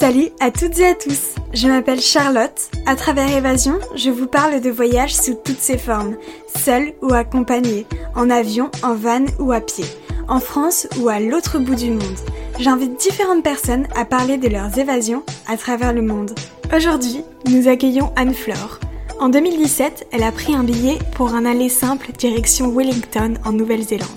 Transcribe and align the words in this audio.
Salut 0.00 0.30
à 0.40 0.50
toutes 0.50 0.78
et 0.78 0.86
à 0.86 0.94
tous, 0.94 1.34
je 1.52 1.68
m'appelle 1.68 2.00
Charlotte. 2.00 2.70
À 2.86 2.96
travers 2.96 3.36
Évasion, 3.36 3.78
je 3.94 4.08
vous 4.08 4.26
parle 4.26 4.62
de 4.62 4.70
voyages 4.70 5.14
sous 5.14 5.34
toutes 5.34 5.58
ses 5.58 5.76
formes, 5.76 6.16
seul 6.56 6.94
ou 7.02 7.12
accompagné, 7.12 7.84
en 8.14 8.30
avion, 8.30 8.70
en 8.82 8.94
van 8.94 9.26
ou 9.38 9.52
à 9.52 9.60
pied, 9.60 9.84
en 10.26 10.40
France 10.40 10.88
ou 11.00 11.10
à 11.10 11.20
l'autre 11.20 11.58
bout 11.58 11.74
du 11.74 11.90
monde. 11.90 12.18
J'invite 12.58 12.98
différentes 12.98 13.42
personnes 13.42 13.88
à 13.94 14.06
parler 14.06 14.38
de 14.38 14.48
leurs 14.48 14.78
évasions 14.78 15.22
à 15.46 15.58
travers 15.58 15.92
le 15.92 16.00
monde. 16.00 16.34
Aujourd'hui, 16.74 17.22
nous 17.50 17.68
accueillons 17.68 18.10
Anne-Flore. 18.16 18.80
En 19.20 19.28
2017, 19.28 20.06
elle 20.12 20.22
a 20.22 20.32
pris 20.32 20.54
un 20.54 20.64
billet 20.64 20.98
pour 21.14 21.34
un 21.34 21.44
aller 21.44 21.68
simple 21.68 22.12
direction 22.12 22.74
Wellington 22.74 23.34
en 23.44 23.52
Nouvelle-Zélande. 23.52 24.08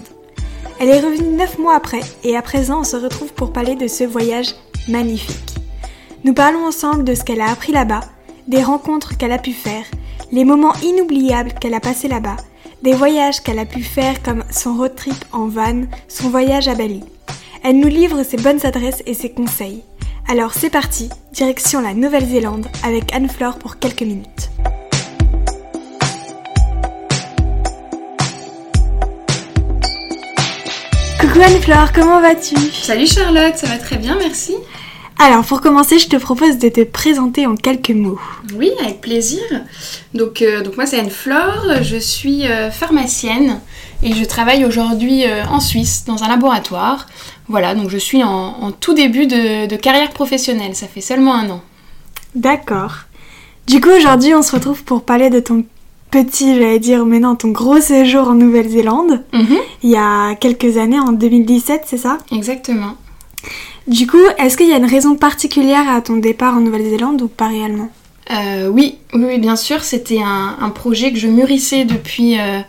Elle 0.80 0.88
est 0.88 1.02
revenue 1.02 1.36
9 1.36 1.60
mois 1.60 1.76
après 1.76 2.00
et 2.24 2.38
à 2.38 2.42
présent 2.42 2.80
on 2.80 2.86
se 2.86 2.96
retrouve 2.96 3.34
pour 3.34 3.52
parler 3.52 3.76
de 3.76 3.90
ce 3.90 4.06
voyage 4.06 4.56
magnifique. 4.88 5.54
Nous 6.26 6.34
parlons 6.34 6.66
ensemble 6.66 7.04
de 7.04 7.16
ce 7.16 7.24
qu'elle 7.26 7.42
a 7.42 7.52
appris 7.52 7.74
là-bas, 7.74 8.00
des 8.48 8.64
rencontres 8.64 9.18
qu'elle 9.18 9.34
a 9.34 9.38
pu 9.38 9.52
faire, 9.52 9.84
les 10.32 10.46
moments 10.46 10.74
inoubliables 10.82 11.52
qu'elle 11.60 11.74
a 11.74 11.82
passés 11.82 12.08
là-bas, 12.08 12.38
des 12.82 12.94
voyages 12.94 13.42
qu'elle 13.42 13.60
a 13.60 13.66
pu 13.66 13.84
faire 13.84 14.24
comme 14.24 14.46
son 14.50 14.74
road 14.76 14.96
trip 14.96 15.26
en 15.34 15.50
van, 15.50 15.82
son 16.08 16.30
voyage 16.30 16.70
à 16.70 16.76
Bali. 16.76 17.04
Elle 17.62 17.78
nous 17.78 17.90
livre 17.90 18.24
ses 18.24 18.38
bonnes 18.38 18.66
adresses 18.66 19.04
et 19.06 19.14
ses 19.14 19.32
conseils. 19.32 19.84
Alors 20.30 20.54
c'est 20.54 20.70
parti, 20.70 21.10
direction 21.34 21.82
la 21.82 21.94
Nouvelle-Zélande 21.94 22.68
avec 22.86 23.14
Anne-Flore 23.14 23.58
pour 23.58 23.78
quelques 23.78 24.04
minutes. 24.04 24.50
Coucou 31.20 31.42
Anne-Flore, 31.42 31.92
comment 31.94 32.22
vas-tu? 32.22 32.56
Salut 32.56 33.08
Charlotte, 33.08 33.58
ça 33.58 33.68
va 33.68 33.78
très 33.78 33.98
bien, 33.98 34.18
merci. 34.18 34.56
Alors 35.26 35.46
pour 35.46 35.62
commencer, 35.62 36.00
je 36.00 36.10
te 36.10 36.18
propose 36.18 36.58
de 36.58 36.68
te 36.68 36.84
présenter 36.84 37.46
en 37.46 37.56
quelques 37.56 37.92
mots. 37.92 38.20
Oui, 38.58 38.72
avec 38.82 39.00
plaisir. 39.00 39.40
Donc, 40.14 40.42
euh, 40.42 40.62
donc 40.62 40.76
moi 40.76 40.86
c'est 40.86 41.00
Anne-Flore, 41.00 41.82
je 41.82 41.96
suis 41.96 42.46
euh, 42.46 42.70
pharmacienne 42.70 43.62
et 44.04 44.12
je 44.14 44.26
travaille 44.26 44.66
aujourd'hui 44.66 45.24
euh, 45.24 45.46
en 45.46 45.62
Suisse 45.62 46.04
dans 46.06 46.24
un 46.26 46.28
laboratoire. 46.28 47.08
Voilà, 47.48 47.74
donc 47.74 47.90
je 47.90 47.98
suis 47.98 48.22
en, 48.22 48.30
en 48.30 48.72
tout 48.74 48.94
début 48.94 49.26
de, 49.26 49.66
de 49.66 49.76
carrière 49.78 50.10
professionnelle, 50.10 50.76
ça 50.76 50.88
fait 50.88 51.00
seulement 51.00 51.36
un 51.36 51.50
an. 51.52 51.62
D'accord. 52.36 52.96
Du 53.66 53.80
coup, 53.80 53.92
aujourd'hui, 53.92 54.36
on 54.36 54.42
se 54.42 54.52
retrouve 54.52 54.84
pour 54.84 55.04
parler 55.04 55.30
de 55.30 55.40
ton 55.40 55.64
petit, 56.12 56.54
j'allais 56.54 56.80
dire, 56.80 57.06
mais 57.06 57.20
non, 57.20 57.38
ton 57.38 57.48
gros 57.48 57.80
séjour 57.80 58.28
en 58.28 58.34
Nouvelle-Zélande. 58.34 59.24
Mhm, 59.32 59.58
Il 59.84 59.90
y 59.90 59.96
a 59.96 60.36
quelques 60.36 60.76
années, 60.76 61.00
en 61.00 61.14
2017, 61.14 61.84
c'est 61.86 61.98
ça? 61.98 62.18
Exactement. 62.30 62.98
Du 63.88 64.08
coup, 64.08 64.18
est-ce 64.38 64.56
qu'il 64.56 64.70
y 64.70 64.74
a 64.74 64.78
une 64.78 64.86
raison 64.86 65.16
particulière 65.16 65.90
à 65.90 66.02
ton 66.02 66.18
départ 66.18 66.56
en 66.56 66.62
Nouvelle-Zélande 66.62 67.22
ou 67.22 67.28
pas 67.28 67.48
réellement? 67.48 67.90
Euh, 68.32 68.68
oui, 68.68 68.98
oui, 69.14 69.38
bien 69.40 69.58
sûr, 69.58 69.84
c'était 69.84 70.22
un, 70.22 70.70
projet 70.70 71.12
que 71.12 71.20
je 71.20 71.28
mûrissais 71.28 71.84
depuis, 71.84 72.40
euh, 72.40 72.62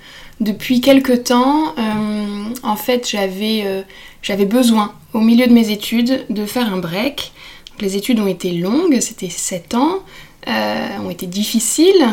quelques 0.83 1.25
temps. 1.25 1.75
Euh, 1.79 2.45
en 2.65 2.77
fait, 2.77 3.09
j'avais 3.09 4.45
besoin, 4.45 4.92
au 5.12 5.20
milieu 5.20 5.47
de 5.47 5.53
mes 5.53 5.70
études, 5.70 6.27
de 6.31 6.47
faire 6.47 6.73
un 6.73 6.79
break. 6.79 7.33
Les 7.81 7.97
études 7.97 8.19
ont 8.19 8.27
été 8.27 8.51
longues, 8.51 8.98
c'était 9.01 9.31
7 9.31 9.75
ans, 9.75 10.01
ont 10.47 11.11
été 11.11 11.27
difficiles. 11.27 12.09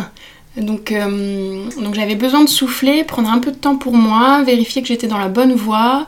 Donc, 0.57 0.93
j'avais 1.93 2.15
besoin 2.15 2.43
de 2.43 2.49
souffler, 2.49 3.03
prendre 3.03 3.29
un 3.31 3.39
peu 3.39 3.51
de 3.51 3.57
temps 3.57 3.77
pour 3.77 3.93
moi, 3.93 4.43
vérifier 4.43 4.83
que 4.83 4.87
j'étais 4.87 5.07
dans 5.07 5.17
la 5.17 5.29
bonne 5.29 5.53
voie, 5.53 6.07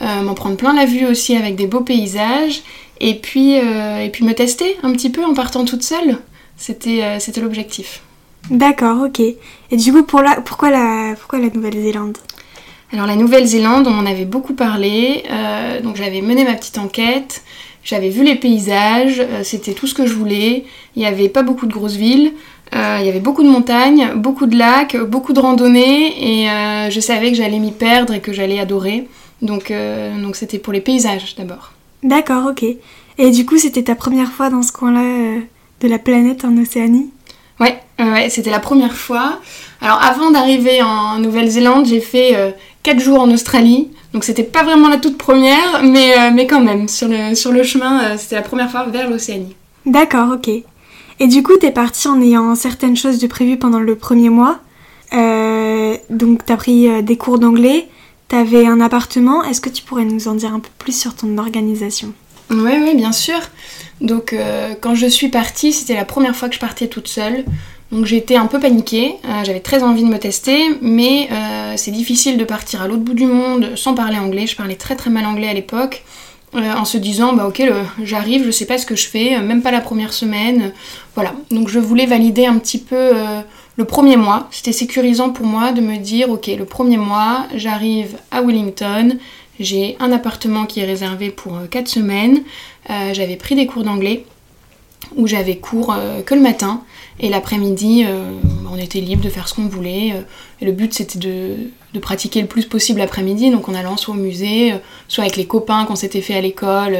m'en 0.00 0.34
prendre 0.34 0.56
plein 0.56 0.72
la 0.72 0.86
vue 0.86 1.06
aussi 1.06 1.36
avec 1.36 1.56
des 1.56 1.66
beaux 1.66 1.80
paysages, 1.82 2.62
et 3.00 3.14
puis, 3.14 3.58
euh, 3.58 4.04
et 4.04 4.10
puis 4.10 4.24
me 4.24 4.34
tester 4.34 4.76
un 4.82 4.92
petit 4.92 5.10
peu 5.10 5.24
en 5.24 5.34
partant 5.34 5.64
toute 5.64 5.82
seule. 5.82 6.18
C'était 6.56 7.02
euh, 7.02 7.18
c'était 7.18 7.40
l'objectif. 7.40 8.02
D'accord, 8.50 9.02
ok. 9.06 9.20
Et 9.20 9.76
du 9.76 9.92
coup, 9.92 10.02
pour 10.02 10.20
la... 10.22 10.40
pourquoi 10.40 10.70
la, 10.70 11.14
pourquoi 11.18 11.38
la 11.38 11.48
Nouvelle-Zélande? 11.48 12.18
Alors 12.92 13.06
la 13.06 13.14
Nouvelle-Zélande, 13.14 13.86
on 13.86 13.96
en 13.96 14.04
avait 14.04 14.24
beaucoup 14.24 14.54
parlé, 14.54 15.22
euh, 15.30 15.80
donc 15.80 15.94
j'avais 15.94 16.22
mené 16.22 16.42
ma 16.44 16.54
petite 16.54 16.76
enquête, 16.76 17.44
j'avais 17.84 18.08
vu 18.10 18.24
les 18.24 18.34
paysages, 18.34 19.20
euh, 19.20 19.42
c'était 19.44 19.74
tout 19.74 19.86
ce 19.86 19.94
que 19.94 20.06
je 20.06 20.12
voulais, 20.12 20.64
il 20.96 21.00
n'y 21.00 21.06
avait 21.06 21.28
pas 21.28 21.44
beaucoup 21.44 21.66
de 21.66 21.72
grosses 21.72 21.94
villes, 21.94 22.32
euh, 22.32 22.34
il 22.72 23.06
y 23.06 23.08
avait 23.08 23.20
beaucoup 23.20 23.42
de 23.42 23.48
montagnes, 23.48 24.14
beaucoup 24.14 24.46
de 24.46 24.56
lacs, 24.56 24.96
beaucoup 24.96 25.32
de 25.32 25.40
randonnées, 25.40 26.42
et 26.42 26.50
euh, 26.50 26.90
je 26.90 27.00
savais 27.00 27.30
que 27.30 27.36
j'allais 27.36 27.58
m'y 27.58 27.72
perdre 27.72 28.14
et 28.14 28.20
que 28.20 28.32
j'allais 28.32 28.58
adorer, 28.58 29.08
donc 29.42 29.70
euh, 29.70 30.20
donc 30.22 30.36
c'était 30.36 30.58
pour 30.58 30.72
les 30.72 30.80
paysages 30.80 31.34
d'abord. 31.36 31.72
D'accord, 32.02 32.46
ok. 32.50 32.64
Et 33.18 33.30
du 33.30 33.44
coup, 33.44 33.58
c'était 33.58 33.82
ta 33.82 33.94
première 33.94 34.30
fois 34.30 34.50
dans 34.50 34.62
ce 34.62 34.72
coin-là 34.72 35.02
euh, 35.02 35.40
de 35.80 35.88
la 35.88 35.98
planète 35.98 36.44
en 36.44 36.56
Océanie? 36.56 37.10
Ouais, 37.58 37.78
euh, 38.00 38.12
ouais, 38.12 38.30
c'était 38.30 38.50
la 38.50 38.60
première 38.60 38.94
fois. 38.94 39.40
Alors 39.82 40.02
avant 40.02 40.30
d'arriver 40.30 40.82
en 40.82 41.18
Nouvelle-Zélande, 41.18 41.86
j'ai 41.86 42.00
fait 42.00 42.54
4 42.82 43.00
jours 43.00 43.20
en 43.20 43.30
Australie. 43.30 43.88
Donc 44.12 44.24
c'était 44.24 44.42
pas 44.44 44.64
vraiment 44.64 44.88
la 44.88 44.96
toute 44.98 45.16
première, 45.16 45.82
mais, 45.84 46.18
euh, 46.18 46.30
mais 46.34 46.46
quand 46.46 46.60
même, 46.60 46.88
sur 46.88 47.08
le, 47.08 47.34
sur 47.34 47.52
le 47.52 47.62
chemin, 47.62 48.02
euh, 48.02 48.16
c'était 48.18 48.36
la 48.36 48.42
première 48.42 48.70
fois 48.70 48.84
vers 48.84 49.08
l'Océanie. 49.08 49.54
D'accord, 49.86 50.30
ok. 50.34 50.50
Et 51.20 51.26
du 51.26 51.42
coup, 51.42 51.56
t'es 51.58 51.70
partie 51.70 52.08
en 52.08 52.20
ayant 52.22 52.54
certaines 52.54 52.96
choses 52.96 53.18
de 53.18 53.26
prévues 53.26 53.58
pendant 53.58 53.78
le 53.78 53.94
premier 53.94 54.30
mois. 54.30 54.58
Euh, 55.12 55.94
donc, 56.08 56.46
t'as 56.46 56.56
pris 56.56 56.88
euh, 56.88 57.02
des 57.02 57.18
cours 57.18 57.38
d'anglais, 57.38 57.88
t'avais 58.28 58.66
un 58.66 58.80
appartement. 58.80 59.44
Est-ce 59.44 59.60
que 59.60 59.68
tu 59.68 59.82
pourrais 59.82 60.06
nous 60.06 60.28
en 60.28 60.34
dire 60.34 60.54
un 60.54 60.60
peu 60.60 60.70
plus 60.78 60.98
sur 60.98 61.14
ton 61.14 61.36
organisation? 61.36 62.14
Oui, 62.48 62.72
oui, 62.82 62.94
bien 62.96 63.12
sûr. 63.12 63.38
Donc 64.00 64.32
euh, 64.32 64.74
quand 64.80 64.94
je 64.94 65.06
suis 65.06 65.28
partie, 65.28 65.74
c'était 65.74 65.94
la 65.94 66.06
première 66.06 66.34
fois 66.34 66.48
que 66.48 66.54
je 66.54 66.60
partais 66.60 66.88
toute 66.88 67.06
seule. 67.06 67.44
Donc 67.92 68.06
j'étais 68.06 68.36
un 68.36 68.46
peu 68.46 68.58
paniquée, 68.58 69.16
euh, 69.24 69.44
j'avais 69.44 69.60
très 69.60 69.82
envie 69.82 70.04
de 70.04 70.08
me 70.08 70.18
tester, 70.18 70.58
mais 70.80 71.28
c'est 71.76 71.90
difficile 71.90 72.38
de 72.38 72.44
partir 72.44 72.82
à 72.82 72.88
l'autre 72.88 73.02
bout 73.02 73.14
du 73.14 73.26
monde 73.26 73.72
sans 73.76 73.94
parler 73.94 74.16
anglais. 74.16 74.46
Je 74.46 74.56
parlais 74.56 74.76
très 74.76 74.96
très 74.96 75.10
mal 75.10 75.26
anglais 75.26 75.48
à 75.48 75.54
l'époque. 75.54 76.02
Euh, 76.54 76.72
en 76.74 76.84
se 76.84 76.98
disant 76.98 77.32
bah 77.32 77.46
ok 77.46 77.62
j'arrive 78.02 78.44
je 78.44 78.50
sais 78.50 78.66
pas 78.66 78.76
ce 78.78 78.86
que 78.86 78.96
je 78.96 79.06
fais 79.06 79.36
euh, 79.36 79.40
même 79.42 79.62
pas 79.62 79.70
la 79.70 79.80
première 79.80 80.12
semaine 80.12 80.72
voilà. 81.14 81.32
Donc 81.50 81.68
je 81.68 81.78
voulais 81.78 82.06
valider 82.06 82.46
un 82.46 82.58
petit 82.58 82.78
peu 82.78 82.96
euh, 82.96 83.40
le 83.76 83.84
premier 83.84 84.16
mois. 84.16 84.48
C'était 84.50 84.72
sécurisant 84.72 85.30
pour 85.30 85.46
moi 85.46 85.72
de 85.72 85.80
me 85.80 85.96
dire 85.96 86.30
ok 86.30 86.46
le 86.48 86.64
premier 86.64 86.96
mois 86.96 87.46
j'arrive 87.54 88.16
à 88.30 88.42
Wellington 88.42 89.16
j'ai 89.60 89.96
un 90.00 90.10
appartement 90.10 90.64
qui 90.66 90.80
est 90.80 90.86
réservé 90.86 91.30
pour 91.30 91.58
4 91.70 91.88
semaines 91.88 92.42
Euh, 92.88 93.12
j'avais 93.12 93.36
pris 93.36 93.54
des 93.54 93.66
cours 93.66 93.84
d'anglais 93.84 94.24
où 95.16 95.26
j'avais 95.26 95.58
cours 95.58 95.92
euh, 95.92 96.22
que 96.22 96.34
le 96.34 96.40
matin 96.40 96.82
et 97.20 97.28
l'après-midi 97.28 98.04
euh, 98.06 98.32
on 98.72 98.78
était 98.78 99.00
libre 99.00 99.22
de 99.22 99.28
faire 99.28 99.46
ce 99.46 99.54
qu'on 99.54 99.68
voulait 99.68 100.12
euh, 100.12 100.22
et 100.60 100.64
le 100.64 100.72
but 100.72 100.92
c'était 100.92 101.18
de, 101.18 102.00
pratiquer 102.00 102.40
le 102.40 102.46
plus 102.46 102.64
possible 102.64 102.98
l'après-midi. 102.98 103.50
Donc 103.50 103.68
en 103.68 103.74
allant 103.74 103.96
soit 103.96 104.14
au 104.14 104.16
musée 104.16 104.72
euh, 104.72 104.76
soit 105.06 105.24
avec 105.24 105.36
les 105.36 105.46
copains 105.46 105.84
qu'on 105.84 105.96
s'était 105.96 106.22
fait 106.22 106.34
à 106.34 106.40
l'école 106.40 106.96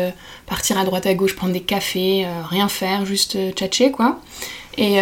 partir 0.47 0.79
à 0.79 0.85
droite 0.85 1.07
à 1.07 1.15
gauche 1.15 1.35
prendre 1.35 1.53
des 1.53 1.61
cafés 1.61 2.27
rien 2.49 2.69
faire 2.69 3.07
juste 3.07 3.39
tchatcher 3.55 3.91
quoi. 3.91 4.21
Et, 4.79 4.99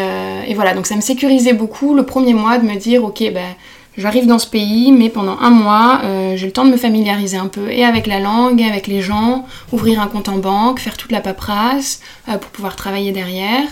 voilà. 0.55 0.75
Donc 0.75 0.87
ça 0.87 0.97
me 0.97 1.01
sécurisait 1.01 1.53
beaucoup 1.53 1.95
le 1.95 2.05
premier 2.05 2.35
mois 2.35 2.59
de 2.59 2.67
me 2.67 2.77
dire 2.77 3.05
ok 3.05 3.31
ben 3.33 3.55
J'arrive 3.97 4.27
dans 4.27 4.39
ce 4.39 4.47
pays, 4.47 4.93
mais 4.93 5.09
pendant 5.09 5.37
un 5.41 5.51
mois, 5.51 6.03
j'ai 6.37 6.47
le 6.47 6.53
temps 6.53 6.65
de 6.65 6.71
me 6.71 6.77
familiariser 6.77 7.37
un 7.37 7.49
peu 7.49 7.69
et 7.69 7.85
avec 7.85 8.07
la 8.07 8.21
langue, 8.21 8.61
et 8.61 8.65
avec 8.65 8.87
les 8.87 9.03
gens, 9.03 9.45
ouvrir 9.73 10.01
un 10.01 10.07
compte 10.07 10.29
en 10.29 10.39
banque, 10.39 10.79
faire 10.79 10.97
toute 10.97 11.11
la 11.11 11.21
paperasse 11.21 12.01
pour 12.27 12.51
pouvoir 12.53 12.77
travailler 12.77 13.11
derrière, 13.11 13.67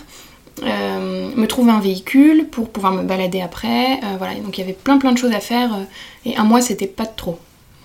euh, 0.62 1.28
me 1.36 1.46
trouver 1.46 1.70
un 1.72 1.80
véhicule 1.80 2.46
pour 2.50 2.68
pouvoir 2.70 2.92
me 2.92 3.02
balader 3.02 3.40
après. 3.40 4.00
euh, 4.02 4.16
voilà, 4.18 4.34
donc 4.36 4.56
il 4.56 4.60
y 4.60 4.64
avait 4.64 4.72
plein 4.72 4.98
plein 4.98 5.12
de 5.12 5.18
choses 5.18 5.32
à 5.32 5.40
faire 5.40 5.74
euh, 5.74 5.84
et 6.24 6.36
un 6.36 6.44
mois 6.44 6.60
c'était 6.60 6.86
pas 6.86 7.06
trop. 7.06 7.38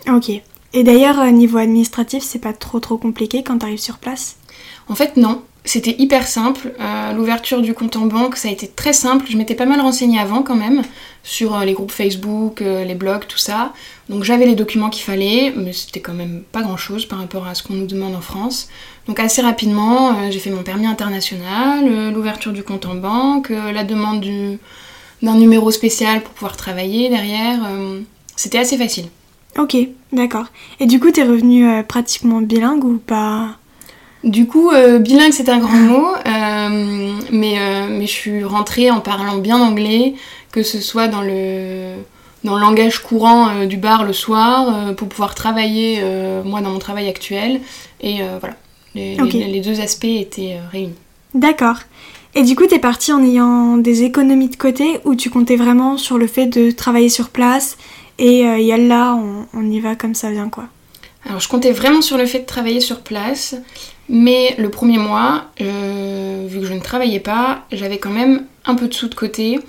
Ok. 0.08 0.30
Et 0.74 0.84
d'ailleurs, 0.84 1.22
niveau 1.32 1.58
administratif, 1.58 2.24
c'est 2.24 2.40
pas 2.40 2.54
trop 2.54 2.80
trop 2.80 2.98
compliqué 2.98 3.44
quand 3.44 3.58
t'arrives 3.58 3.78
sur 3.80 3.98
place? 3.98 4.38
En 4.88 4.96
fait, 4.96 5.18
non. 5.18 5.44
C'était 5.64 5.96
hyper 6.00 6.26
simple. 6.26 6.74
Euh, 6.80 7.14
L'ouverture 7.14 7.62
du 7.62 7.76
compte 7.76 7.96
en 7.96 8.08
banque, 8.08 8.36
ça 8.36 8.48
a 8.48 8.52
été 8.52 8.68
très 8.68 8.94
simple. 8.94 9.28
Je 9.30 9.38
m'étais 9.38 9.54
pas 9.54 9.68
mal 9.68 9.80
renseignée 9.80 10.18
avant 10.18 10.42
quand 10.42 10.56
même 10.56 10.82
sur 11.24 11.56
euh, 11.56 11.66
les 11.66 11.74
groupes 11.74 11.92
Facebook, 11.92 12.62
euh, 12.64 12.84
les 12.84 12.96
blogs, 12.96 13.28
tout 13.28 13.38
ça. 13.38 13.74
Donc 14.10 14.24
j'avais 14.24 14.48
les 14.48 14.56
documents 14.56 14.90
qu'il 14.90 15.04
fallait, 15.04 15.54
mais 15.56 15.72
c'était 15.72 16.00
quand 16.00 16.16
même 16.16 16.42
pas 16.52 16.64
grand 16.64 16.78
chose 16.78 17.06
par 17.06 17.20
rapport 17.20 17.46
à 17.46 17.54
ce 17.54 17.62
qu'on 17.62 17.76
nous 17.76 17.86
demande 17.86 18.16
en 18.16 18.22
France. 18.22 18.70
Donc 19.08 19.20
assez 19.20 19.42
rapidement, 19.42 20.10
euh, 20.10 20.32
j'ai 20.32 20.40
fait 20.40 20.52
mon 20.52 20.64
permis 20.64 20.86
international, 20.88 21.86
euh, 21.88 22.12
l'ouverture 22.12 22.52
du 22.54 22.64
compte 22.64 22.86
en 22.86 22.96
banque, 22.96 23.52
euh, 23.52 23.72
la 23.72 23.84
demande 23.84 24.22
du- 24.22 24.60
d'un 25.22 25.36
numéro 25.36 25.72
spécial 25.72 26.22
pour 26.22 26.34
pouvoir 26.34 26.58
travailler 26.58 27.10
derrière. 27.10 27.60
C'était 28.36 28.58
assez 28.58 28.76
facile. 28.78 29.06
Ok, 29.60 29.78
d'accord. 30.12 30.46
Et 30.80 30.88
du 30.88 31.00
coup, 31.00 31.12
t'es 31.12 31.22
revenu 31.24 31.68
pratiquement 31.84 32.42
bilingue 32.42 32.84
ou 32.84 32.98
pas? 32.98 33.50
Du 34.24 34.48
coup, 34.48 34.72
bilingue 35.00 35.32
c'est 35.32 35.50
un 35.50 35.60
grand 35.60 35.78
mot, 35.92 36.08
mais, 37.32 37.56
mais 37.90 38.08
je 38.08 38.12
suis 38.12 38.44
rentrée 38.44 38.90
en 38.90 39.00
parlant 39.00 39.38
bien 39.38 39.60
anglais, 39.62 40.16
que 40.52 40.64
ce 40.64 40.82
soit 40.82 41.08
dans 41.08 41.22
le, 41.22 41.98
dans 42.44 42.56
le 42.56 42.62
langage 42.62 43.00
courant 43.00 43.50
euh, 43.50 43.66
du 43.68 43.78
bar 43.78 44.04
le 44.04 44.14
soir, 44.14 44.74
euh, 44.90 44.94
pour 44.94 45.08
pouvoir 45.08 45.36
travailler, 45.36 46.00
euh, 46.02 46.42
moi 46.44 46.62
dans 46.62 46.72
mon 46.72 46.80
travail 46.80 47.08
actuel. 47.10 47.62
Et 48.02 48.22
voilà. 48.40 48.56
Les, 48.96 49.16
les- 49.16 49.48
les 49.48 49.62
deux 49.62 49.80
aspects 49.80 50.06
étaient 50.06 50.56
euh, 50.56 50.68
réunis. 50.72 50.94
D'accord. 51.34 51.78
Et 52.36 52.44
du 52.44 52.56
coup, 52.56 52.66
t'es 52.66 52.80
partie 52.80 53.12
en 53.12 53.24
ayant 53.24 53.78
des 53.78 54.04
économies 54.04 54.50
de 54.50 54.56
côté 54.56 55.00
ou 55.06 55.16
tu 55.16 55.30
comptais 55.30 55.56
vraiment 55.58 55.98
sur 55.98 56.18
le 56.18 56.28
fait 56.28 56.48
de 56.48 56.72
travailler 56.72 57.10
sur 57.10 57.30
place 57.30 57.78
et 58.20 58.46
euh, 58.46 59.16
on, 59.16 59.46
on 59.54 59.70
y 59.72 59.80
va 59.80 59.96
comme 59.96 60.16
ça 60.16 60.32
vient 60.32 60.50
quoi? 60.50 60.66
Alors 61.26 61.40
je 61.40 61.48
comptais 61.48 61.72
vraiment 61.72 62.02
sur 62.02 62.18
le 62.18 62.26
fait 62.26 62.40
de 62.40 62.46
travailler 62.46 62.80
sur 62.80 63.02
place, 63.02 63.56
mais 64.10 64.56
le 64.58 64.70
premier 64.70 64.98
mois, 64.98 65.46
euh, 65.62 66.46
vu 66.50 66.62
que 66.62 66.66
je 66.66 66.74
ne 66.74 66.80
travaillais 66.80 67.20
pas, 67.20 67.66
j'avais 67.72 67.98
quand 68.00 68.10
même 68.10 68.46
un 68.66 68.76
peu 68.76 68.88
de 68.88 68.94
sous 68.94 69.08
de 69.08 69.16
côté. 69.16 69.60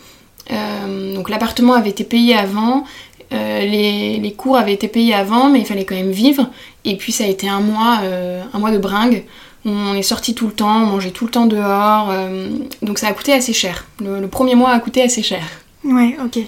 Euh, 0.51 1.15
donc 1.15 1.29
l'appartement 1.29 1.75
avait 1.75 1.91
été 1.91 2.05
payé 2.05 2.35
avant, 2.35 2.85
les, 3.31 4.19
les 4.19 4.33
cours 4.33 4.57
avaient 4.57 4.73
été 4.75 4.89
payés 4.89 5.15
avant, 5.15 5.49
mais 5.51 5.61
il 5.61 5.67
fallait 5.67 5.85
quand 5.85 5.95
même 5.95 6.11
vivre. 6.11 6.51
Et 6.85 6.97
puis 6.97 7.13
ça 7.13 7.25
a 7.25 7.27
été 7.29 7.49
un 7.49 7.61
mois, 7.61 8.01
euh, 8.03 8.43
un 8.53 8.59
mois 8.59 8.71
de 8.71 8.79
bringue. 8.79 9.25
On 9.65 9.95
est 9.95 10.03
sorti 10.03 10.35
tout 10.35 10.49
le 10.49 10.53
temps, 10.53 10.83
on 10.83 10.87
mangeait 10.87 11.13
tout 11.13 11.25
le 11.25 11.31
temps 11.31 11.47
dehors, 11.47 12.09
euh, 12.11 12.49
donc 12.83 12.99
ça 12.99 13.07
a 13.07 13.13
coûté 13.13 13.33
assez 13.33 13.53
cher. 13.53 13.87
Le, 14.01 14.21
le 14.21 14.27
premier 14.27 14.57
mois 14.57 14.71
a 14.71 14.81
coûté 14.81 15.03
assez 15.03 15.23
cher. 15.23 15.45
Ouais, 15.85 16.17
ok. 16.25 16.43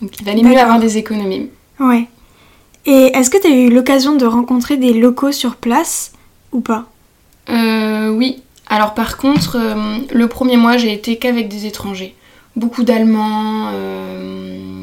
Donc 0.00 0.20
il 0.20 0.24
valait 0.24 0.42
mieux 0.42 0.56
avoir 0.56 0.78
des 0.78 0.98
économies. 0.98 1.50
Ouais. 1.80 2.06
Et 2.86 3.10
est-ce 3.16 3.28
que 3.28 3.38
t'as 3.38 3.48
eu 3.48 3.70
l'occasion 3.70 4.14
de 4.14 4.24
rencontrer 4.24 4.76
des 4.76 4.92
locaux 4.92 5.32
sur 5.32 5.56
place 5.56 6.12
ou 6.52 6.60
pas? 6.60 6.86
Euh, 7.50 8.08
oui. 8.10 8.42
Alors 8.68 8.94
par 8.94 9.16
contre, 9.16 9.56
euh, 9.58 9.98
le 10.12 10.28
premier 10.28 10.56
mois, 10.56 10.76
j'ai 10.76 10.92
été 10.92 11.16
qu'avec 11.16 11.48
des 11.48 11.66
étrangers. 11.66 12.14
Beaucoup 12.54 12.84
d'Allemands, 12.84 13.70
euh, 13.72 14.77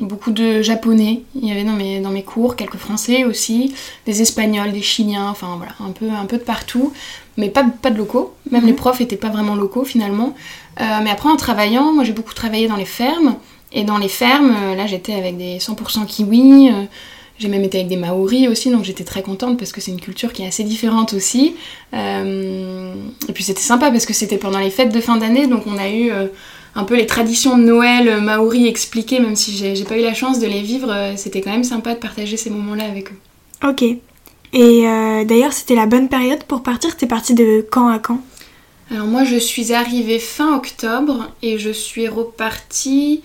beaucoup 0.00 0.30
de 0.30 0.62
Japonais. 0.62 1.22
Il 1.34 1.48
y 1.48 1.52
avait 1.52 1.64
dans 1.64 1.72
mes, 1.72 2.00
dans 2.00 2.10
mes 2.10 2.22
cours 2.22 2.56
quelques 2.56 2.76
Français 2.76 3.24
aussi, 3.24 3.74
des 4.06 4.22
Espagnols, 4.22 4.72
des 4.72 4.82
Chiliens, 4.82 5.28
enfin 5.30 5.54
voilà, 5.56 5.72
un 5.80 5.90
peu, 5.92 6.08
un 6.10 6.26
peu 6.26 6.38
de 6.38 6.42
partout. 6.42 6.92
Mais 7.36 7.50
pas, 7.50 7.64
pas 7.82 7.90
de 7.90 7.98
locaux. 7.98 8.34
Même 8.50 8.62
Mhm. 8.62 8.68
les 8.68 8.72
profs 8.74 9.00
n'étaient 9.00 9.16
pas 9.16 9.28
vraiment 9.28 9.54
locaux 9.54 9.84
finalement. 9.84 10.34
Euh, 10.80 10.84
mais 11.02 11.10
après, 11.10 11.28
en 11.28 11.36
travaillant, 11.36 11.92
moi 11.92 12.04
j'ai 12.04 12.12
beaucoup 12.12 12.34
travaillé 12.34 12.68
dans 12.68 12.76
les 12.76 12.84
fermes. 12.86 13.36
Et 13.72 13.84
dans 13.84 13.98
les 13.98 14.08
fermes, 14.08 14.54
euh, 14.56 14.74
là 14.74 14.86
j'étais 14.86 15.14
avec 15.14 15.36
des 15.36 15.58
100% 15.58 16.06
kiwis. 16.06 16.70
euh, 16.70 16.84
j'ai 17.38 17.48
même 17.48 17.64
été 17.64 17.76
avec 17.76 17.88
des 17.88 17.96
Maoris 17.98 18.48
aussi, 18.48 18.70
donc 18.70 18.84
j'étais 18.84 19.04
très 19.04 19.20
contente 19.20 19.58
parce 19.58 19.70
que 19.70 19.82
c'est 19.82 19.90
une 19.90 20.00
culture 20.00 20.32
qui 20.32 20.42
est 20.42 20.46
assez 20.46 20.64
différente 20.64 21.12
aussi. 21.12 21.54
Euh, 21.92 22.94
et 23.28 23.32
puis 23.32 23.44
c'était 23.44 23.60
sympa 23.60 23.90
parce 23.90 24.06
que 24.06 24.14
c'était 24.14 24.38
pendant 24.38 24.58
les 24.58 24.70
fêtes 24.70 24.92
de 24.94 25.00
fin 25.02 25.18
d'année, 25.18 25.46
donc 25.46 25.66
on 25.66 25.76
a 25.76 25.90
eu 25.90 26.10
un 26.76 26.84
peu 26.84 26.94
les 26.94 27.06
traditions 27.06 27.56
de 27.58 27.64
Noël 27.64 28.06
euh, 28.08 28.20
Maori 28.20 28.68
expliquées, 28.68 29.18
même 29.18 29.34
si 29.34 29.56
j'ai 29.56 29.84
pas 29.84 29.98
eu 29.98 30.02
la 30.02 30.14
chance 30.14 30.38
de 30.38 30.46
les 30.46 30.62
vivre. 30.62 30.90
euh, 30.92 31.14
c'était 31.16 31.40
quand 31.40 31.50
même 31.50 31.64
sympa 31.64 31.94
de 31.94 31.98
partager 31.98 32.36
ces 32.36 32.50
moments-là 32.50 32.84
avec 32.84 33.10
eux. 33.10 33.68
Ok. 33.68 33.82
Et 33.82 33.98
euh, 34.86 35.24
d'ailleurs, 35.24 35.52
c'était 35.52 35.74
la 35.74 35.86
bonne 35.86 36.08
période 36.08 36.44
pour 36.44 36.62
partir? 36.62 36.96
T'es 36.96 37.06
partie 37.06 37.34
de 37.34 37.66
quand 37.70 37.88
à 37.88 37.98
quand? 37.98 38.20
Alors 38.90 39.06
moi 39.06 39.24
je 39.24 39.36
suis 39.36 39.72
arrivée 39.72 40.20
fin 40.20 40.54
octobre 40.54 41.32
et 41.42 41.58
je 41.58 41.70
suis 41.70 42.06
repartie 42.06 43.22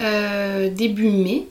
euh, 0.00 0.70
début 0.70 1.10
mai. 1.10 1.46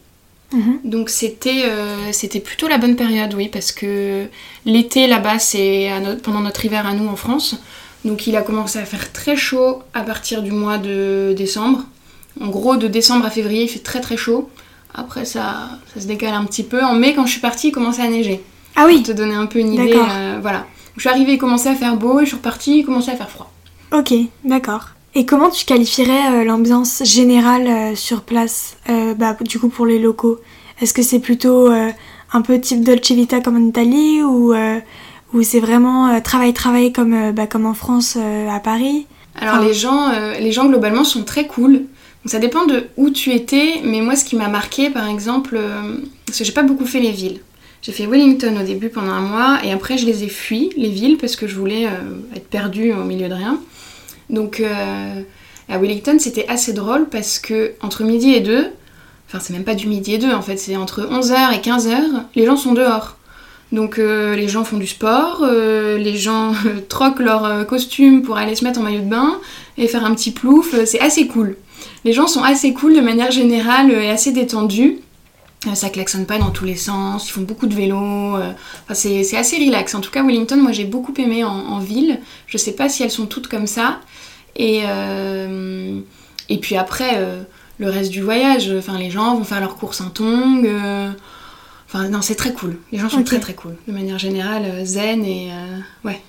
Mhm. 0.51 0.79
Donc 0.83 1.09
c'était 1.09 1.65
euh, 1.65 2.11
c'était 2.11 2.39
plutôt 2.39 2.67
la 2.67 2.77
bonne 2.77 2.95
période, 2.95 3.33
oui, 3.35 3.49
parce 3.49 3.71
que 3.71 4.25
l'été 4.65 5.07
là-bas, 5.07 5.39
c'est 5.39 5.89
pendant 6.23 6.41
notre 6.41 6.65
hiver 6.65 6.87
à 6.87 6.93
nous 6.93 7.07
en 7.07 7.15
France. 7.15 7.55
Donc 8.05 8.27
il 8.27 8.35
a 8.35 8.41
commencé 8.41 8.79
à 8.79 8.85
faire 8.85 9.11
très 9.11 9.35
chaud 9.35 9.83
à 9.93 10.01
partir 10.01 10.41
du 10.41 10.51
mois 10.51 10.77
de 10.77 11.33
décembre. 11.37 11.83
En 12.39 12.47
gros, 12.47 12.77
de 12.77 12.87
décembre 12.87 13.25
à 13.25 13.29
février, 13.29 13.63
il 13.63 13.67
fait 13.67 13.79
très 13.79 13.99
très 14.01 14.17
chaud. 14.17 14.49
Après, 14.93 15.25
ça, 15.25 15.69
ça 15.93 16.01
se 16.01 16.07
décale 16.07 16.33
un 16.33 16.45
petit 16.45 16.63
peu. 16.63 16.83
En 16.83 16.93
mai, 16.95 17.13
quand 17.13 17.25
je 17.25 17.31
suis 17.31 17.41
partie, 17.41 17.69
il 17.69 17.71
commençait 17.71 18.01
à 18.01 18.09
neiger. 18.09 18.41
Ah 18.75 18.85
oui 18.87 18.97
Pour 18.97 19.07
te 19.07 19.11
donner 19.11 19.35
un 19.35 19.45
peu 19.45 19.59
une 19.59 19.73
idée, 19.73 19.89
D'accord. 19.93 20.07
euh, 20.11 20.39
voilà. 20.41 20.65
Je 20.95 21.01
suis 21.01 21.09
arrivée, 21.09 21.33
il 21.33 21.37
commençait 21.37 21.69
à 21.69 21.75
faire 21.75 21.95
beau, 21.97 22.19
et 22.19 22.23
je 22.23 22.27
suis 22.29 22.37
repartie, 22.37 22.79
il 22.79 22.85
commençait 22.85 23.11
à 23.11 23.15
faire 23.15 23.29
froid. 23.29 23.51
Ok, 23.93 24.13
d'accord. 24.43 24.89
Et 25.13 25.25
comment 25.25 25.49
tu 25.49 25.65
qualifierais 25.65 26.41
euh, 26.41 26.43
l'ambiance 26.45 27.03
générale 27.03 27.67
euh, 27.67 27.95
sur 27.95 28.21
place, 28.21 28.77
bah, 29.17 29.35
du 29.41 29.59
coup 29.59 29.69
pour 29.69 29.85
les 29.85 29.99
locaux? 29.99 30.39
Est-ce 30.81 30.93
que 30.93 31.03
c'est 31.03 31.19
plutôt 31.19 31.69
un 31.69 32.41
peu 32.41 32.59
type 32.59 32.83
Dolce 32.83 33.11
Vita 33.11 33.39
comme 33.39 33.55
en 33.57 33.67
Italie 33.67 34.23
ou, 34.23 34.53
ou 35.33 35.43
c'est 35.43 35.59
vraiment 35.59 36.07
euh, 36.07 36.19
travail-travail 36.19 36.91
comme, 36.91 37.13
euh, 37.13 37.31
bah, 37.31 37.47
comme 37.47 37.65
en 37.65 37.73
France 37.73 38.17
euh, 38.19 38.49
à 38.49 38.59
Paris 38.59 39.05
Alors 39.39 39.55
Enfin- 39.55 39.65
les 39.65 39.73
gens, 39.73 40.11
les 40.39 40.51
gens 40.51 40.65
globalement 40.67 41.03
sont 41.03 41.23
très 41.23 41.47
cool. 41.47 41.73
Donc 41.73 42.29
ça 42.29 42.39
dépend 42.39 42.65
de 42.65 42.85
où 42.97 43.09
tu 43.09 43.31
étais, 43.31 43.81
mais 43.83 43.99
moi 44.01 44.15
ce 44.15 44.25
qui 44.25 44.35
m'a 44.35 44.47
marqué 44.47 44.89
par 44.91 45.07
exemple, 45.07 45.55
euh, 45.57 45.97
parce 46.25 46.37
que 46.37 46.43
j'ai 46.43 46.51
pas 46.51 46.63
beaucoup 46.63 46.85
fait 46.85 46.99
les 46.99 47.11
villes. 47.11 47.39
J'ai 47.81 47.91
fait 47.91 48.05
Wellington 48.05 48.55
au 48.61 48.63
début 48.63 48.89
pendant 48.89 49.11
un 49.11 49.21
mois 49.21 49.57
et 49.63 49.71
après 49.71 49.97
je 49.97 50.05
les 50.05 50.23
ai 50.23 50.27
fuis, 50.27 50.69
les 50.77 50.89
villes, 50.89 51.17
parce 51.17 51.35
que 51.35 51.47
je 51.47 51.55
voulais 51.55 51.87
euh, 51.87 52.35
être 52.35 52.47
perdue 52.47 52.93
au 52.93 53.03
milieu 53.05 53.27
de 53.27 53.33
rien. 53.33 53.59
Donc 54.29 54.59
euh, 54.59 55.21
à 55.67 55.77
Wellington 55.79 56.17
c'était 56.19 56.47
assez 56.47 56.73
drôle 56.73 57.07
parce 57.09 57.39
que 57.39 57.71
entre 57.81 58.03
midi 58.03 58.33
et 58.33 58.39
deux, 58.41 58.67
enfin 59.27 59.39
c'est 59.41 59.53
même 59.53 59.63
pas 59.63 59.73
du 59.73 59.87
midi 59.87 60.13
et 60.13 60.17
deux 60.19 60.31
en 60.31 60.43
fait, 60.43 60.57
c'est 60.57 60.75
entre 60.75 61.01
11h 61.01 61.55
et 61.55 61.57
15h, 61.59 61.95
les 62.35 62.45
gens 62.45 62.55
sont 62.57 62.73
dehors. 62.73 63.15
Donc 63.71 63.99
euh, 63.99 64.35
les 64.35 64.49
gens 64.49 64.65
font 64.65 64.77
du 64.77 64.87
sport, 64.87 65.41
euh, 65.43 65.97
les 65.97 66.17
gens 66.17 66.53
troquent 66.89 67.21
leur 67.21 67.45
euh, 67.45 67.63
costume 67.63 68.21
pour 68.21 68.37
aller 68.37 68.55
se 68.55 68.65
mettre 68.65 68.79
en 68.79 68.83
maillot 68.83 68.99
de 68.99 69.09
bain 69.09 69.39
et 69.77 69.87
faire 69.87 70.05
un 70.05 70.13
petit 70.13 70.31
plouf, 70.31 70.75
c'est 70.85 70.99
assez 70.99 71.27
cool. 71.27 71.55
Les 72.03 72.11
gens 72.11 72.27
sont 72.27 72.43
assez 72.43 72.73
cool 72.73 72.95
de 72.95 73.01
manière 73.01 73.31
générale 73.31 73.91
et 73.91 74.09
assez 74.09 74.31
détendus. 74.31 74.97
Ça 75.75 75.89
klaxonne 75.89 76.25
pas 76.25 76.39
dans 76.39 76.49
tous 76.49 76.65
les 76.65 76.75
sens, 76.75 77.29
ils 77.29 77.31
font 77.31 77.41
beaucoup 77.41 77.67
de 77.67 77.75
vélo, 77.75 78.35
c'est 78.93 79.37
assez 79.37 79.57
relax. 79.57 79.93
En 79.93 80.01
tout 80.01 80.09
cas, 80.09 80.23
Wellington, 80.23 80.57
moi 80.57 80.71
j'ai 80.71 80.85
beaucoup 80.85 81.13
aimé 81.19 81.43
en, 81.43 81.77
ville. 81.77 82.19
Je 82.47 82.57
sais 82.57 82.71
pas 82.71 82.89
si 82.89 83.03
elles 83.03 83.11
sont 83.11 83.27
toutes 83.27 83.47
comme 83.47 83.67
ça. 83.67 83.99
Et, 84.55 84.81
puis 86.61 86.77
après, 86.77 87.23
le 87.77 87.89
reste 87.91 88.09
du 88.09 88.21
voyage, 88.21 88.71
les 88.71 89.11
gens 89.11 89.35
vont 89.35 89.43
faire 89.43 89.59
leurs 89.59 89.75
courses 89.75 90.01
en 90.01 90.09
tongs. 90.09 90.63
Enfin 91.93 92.07
non, 92.07 92.21
c'est 92.21 92.35
très 92.35 92.53
cool. 92.53 92.77
Les 92.93 92.99
gens 92.99 93.09
sont 93.09 93.23
très 93.23 93.39
très 93.39 93.53
cool. 93.53 93.75
De 93.85 93.91
manière 93.91 94.17
générale, 94.17 94.63
euh, 94.65 94.85
zen 94.85 95.25
et 95.25 95.49
euh, 95.51 96.07
ouais. 96.07 96.21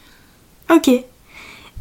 Ok. 0.74 0.88
Et 0.88 1.04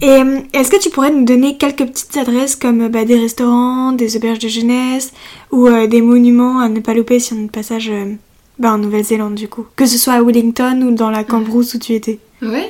euh, 0.03 0.39
est-ce 0.53 0.71
que 0.71 0.79
tu 0.79 0.89
pourrais 0.89 1.11
nous 1.11 1.25
donner 1.25 1.57
quelques 1.57 1.85
petites 1.85 2.17
adresses 2.17 2.55
comme 2.55 2.87
bah, 2.89 3.05
des 3.05 3.19
restaurants, 3.19 3.91
des 3.91 4.17
auberges 4.17 4.39
de 4.39 4.47
jeunesse 4.47 5.13
ou 5.51 5.67
euh, 5.67 5.87
des 5.87 6.01
monuments 6.01 6.59
à 6.59 6.69
ne 6.69 6.79
pas 6.79 6.93
louper 6.93 7.19
si 7.19 7.33
on 7.33 7.39
est 7.39 7.45
de 7.45 7.51
passage 7.51 7.89
euh, 7.89 8.13
bah, 8.57 8.71
en 8.71 8.79
Nouvelle-Zélande 8.79 9.35
du 9.35 9.47
coup? 9.47 9.65
Que 9.75 9.85
ce 9.85 9.99
soit 9.99 10.13
à 10.13 10.21
Wellington 10.21 10.81
ou 10.83 10.91
dans 10.91 11.11
la 11.11 11.23
Cambrousse 11.23 11.75
où 11.75 11.79
tu 11.79 11.93
étais 11.93 12.19
Ouais. 12.41 12.69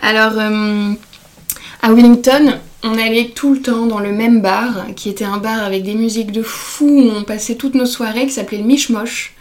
Alors, 0.00 0.38
à 1.82 1.92
Wellington, 1.92 2.58
on 2.84 2.96
allait 2.96 3.32
tout 3.34 3.54
le 3.54 3.60
temps 3.60 3.86
dans 3.86 3.98
le 3.98 4.12
même 4.12 4.40
bar, 4.40 4.86
qui 4.94 5.10
était 5.10 5.24
un 5.24 5.38
bar 5.38 5.62
avec 5.64 5.82
des 5.82 5.94
musiques 5.94 6.30
de 6.32 6.42
fou, 6.42 6.86
où 6.86 7.10
on 7.10 7.24
passait 7.24 7.56
toutes 7.56 7.74
nos 7.74 7.86
soirées, 7.86 8.26
qui 8.26 8.32
s'appelait 8.32 8.58
le 8.58 8.64
Mishmosh. 8.64 9.34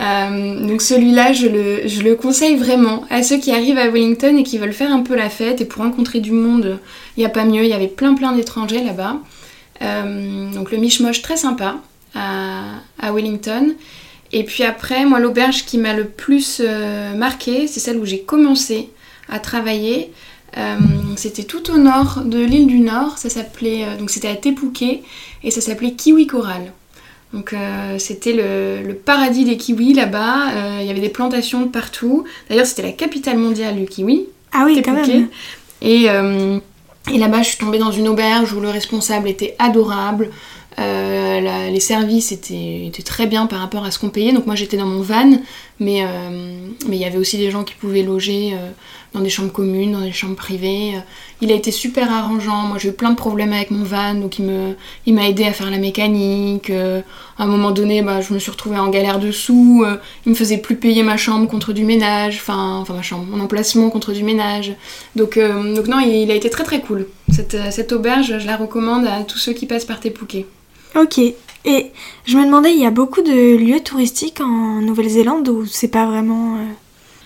Euh, 0.00 0.66
donc 0.66 0.82
celui-là, 0.82 1.32
je 1.32 1.46
le, 1.48 2.14
conseille 2.14 2.56
vraiment 2.56 3.04
à 3.10 3.22
ceux 3.22 3.38
qui 3.38 3.52
arrivent 3.52 3.78
à 3.78 3.88
Wellington 3.88 4.36
et 4.36 4.42
qui 4.42 4.58
veulent 4.58 4.72
faire 4.72 4.92
un 4.92 5.00
peu 5.00 5.14
la 5.14 5.28
fête 5.28 5.60
et 5.60 5.64
pour 5.64 5.82
rencontrer 5.82 6.20
du 6.20 6.32
monde, 6.32 6.78
il 7.16 7.20
n'y 7.20 7.26
a 7.26 7.30
pas 7.30 7.44
mieux. 7.44 7.62
Il 7.62 7.68
y 7.68 7.74
avait 7.74 7.88
plein 7.88 8.14
plein 8.14 8.32
d'étrangers 8.32 8.82
là-bas. 8.82 9.18
Euh, 9.82 10.52
donc 10.52 10.70
le 10.70 10.78
Mishmosh, 10.78 11.22
très 11.22 11.36
sympa 11.36 11.76
à, 12.14 13.12
Wellington. 13.12 13.74
Et 14.32 14.44
puis 14.44 14.64
après, 14.64 15.04
moi, 15.04 15.20
l'auberge 15.20 15.64
qui 15.64 15.76
m'a 15.76 15.92
le 15.92 16.06
plus 16.06 16.62
euh, 16.64 17.14
marqué, 17.14 17.66
c'est 17.66 17.80
celle 17.80 17.98
où 17.98 18.06
j'ai 18.06 18.22
commencé 18.22 18.88
à 19.28 19.38
travailler. 19.38 20.10
Euh, 20.56 20.76
c'était 21.16 21.44
tout 21.44 21.70
au 21.70 21.78
nord 21.78 22.22
de 22.24 22.38
l'île 22.38 22.66
du 22.66 22.80
Nord. 22.80 23.18
Ça 23.18 23.28
s'appelait 23.28 23.86
donc 23.98 24.10
c'était 24.10 24.28
à 24.28 24.36
Tepouké 24.36 25.02
et 25.42 25.50
ça 25.50 25.60
s'appelait 25.60 25.92
Kiwi 25.92 26.26
Coral. 26.26 26.72
Donc 27.32 27.52
euh, 27.52 27.98
c'était 27.98 28.32
le, 28.32 28.86
le 28.86 28.94
paradis 28.94 29.44
des 29.44 29.56
kiwis 29.56 29.94
là-bas. 29.94 30.50
Euh, 30.54 30.78
Il 30.82 30.86
y 30.86 30.90
avait 30.90 31.00
des 31.00 31.08
plantations 31.08 31.62
de 31.62 31.68
partout. 31.68 32.24
D'ailleurs, 32.48 32.66
c'était 32.66 32.82
la 32.82 32.92
capitale 32.92 33.38
mondiale 33.38 33.76
du 33.76 33.86
kiwi. 33.86 34.26
Ah 34.52 34.64
oui, 34.66 34.80
quand 34.84 34.92
même. 34.92 35.28
Et, 35.80 36.10
euh, 36.10 36.58
et 37.12 37.18
là-bas, 37.18 37.42
je 37.42 37.48
suis 37.48 37.58
tombée 37.58 37.78
dans 37.78 37.90
une 37.90 38.06
auberge 38.08 38.52
où 38.52 38.60
le 38.60 38.68
responsable 38.68 39.28
était 39.28 39.54
adorable. 39.58 40.30
La- 40.78 41.70
les 41.70 41.80
services 41.80 42.32
étaient, 42.32 42.86
étaient 42.86 43.02
très 43.02 43.26
bien 43.26 43.46
par 43.46 43.60
rapport 43.60 43.84
à 43.84 43.90
ce 43.90 43.98
qu'on 43.98 44.08
payait. 44.10 44.32
Donc 44.32 44.46
moi, 44.46 44.54
j'étais 44.54 44.76
dans 44.76 44.86
mon 44.86 45.00
van, 45.02 45.30
mais 45.80 46.04
mais 46.88 46.96
il 46.96 47.02
y 47.02 47.04
avait 47.04 47.18
aussi 47.18 47.36
des 47.38 47.50
gens 47.50 47.64
qui 47.64 47.74
pouvaient 47.74 48.02
loger 48.02 48.54
dans 49.12 49.20
des 49.20 49.28
chambres 49.28 49.52
communes, 49.52 49.92
dans 49.92 50.00
des 50.00 50.12
chambres 50.12 50.36
privées. 50.36 50.92
Euh, 50.96 51.00
Il 51.40 51.52
a 51.52 51.54
été 51.54 51.70
super 51.70 52.10
arrangeant. 52.10 52.62
Moi, 52.68 52.78
j'ai 52.78 52.90
eu 52.90 52.92
plein 52.92 53.10
de 53.10 53.16
problèmes 53.16 53.52
avec 53.52 53.70
mon 53.70 53.84
van, 53.84 54.14
donc 54.14 54.38
il 54.38 54.46
me, 54.46 54.74
il 55.06 55.14
m'a 55.14 55.28
aidé 55.28 55.44
à 55.44 55.52
faire 55.52 55.70
la 55.70 55.78
mécanique. 55.78 56.70
Euh, 56.70 57.02
à 57.38 57.44
un 57.44 57.46
moment 57.46 57.70
donné, 57.70 58.02
bah, 58.02 58.20
je 58.20 58.32
me 58.32 58.38
suis 58.38 58.50
retrouvée 58.50 58.78
en 58.78 58.88
galère 58.88 59.18
de 59.18 59.30
sous. 59.30 59.82
Euh, 59.84 59.96
il 60.26 60.30
me 60.30 60.34
faisait 60.34 60.58
plus 60.58 60.76
payer 60.76 61.02
ma 61.02 61.16
chambre 61.16 61.48
contre 61.48 61.72
du 61.72 61.84
ménage, 61.84 62.36
enfin, 62.36 62.78
enfin 62.78 62.94
ma 62.94 63.02
chambre, 63.02 63.26
mon 63.28 63.40
emplacement 63.40 63.90
contre 63.90 64.12
du 64.12 64.22
ménage. 64.22 64.72
Donc, 65.16 65.36
non, 65.36 66.00
il, 66.00 66.30
a 66.30 66.34
été 66.34 66.48
très 66.50 66.64
très 66.64 66.80
cool. 66.80 67.06
Cette, 67.30 67.92
auberge, 67.92 68.38
je 68.38 68.46
la 68.46 68.56
recommande 68.56 69.06
à 69.06 69.24
tous 69.24 69.38
ceux 69.38 69.52
qui 69.52 69.66
passent 69.66 69.84
par 69.84 70.00
Tepouké. 70.00 70.46
Ok. 70.96 71.18
Et 71.64 71.92
je 72.24 72.36
me 72.36 72.44
demandais, 72.44 72.72
il 72.72 72.80
y 72.80 72.86
a 72.86 72.90
beaucoup 72.90 73.22
de 73.22 73.56
lieux 73.56 73.80
touristiques 73.80 74.40
en 74.40 74.80
Nouvelle-Zélande 74.80 75.48
où 75.48 75.64
c'est 75.64 75.88
pas 75.88 76.06
vraiment 76.06 76.58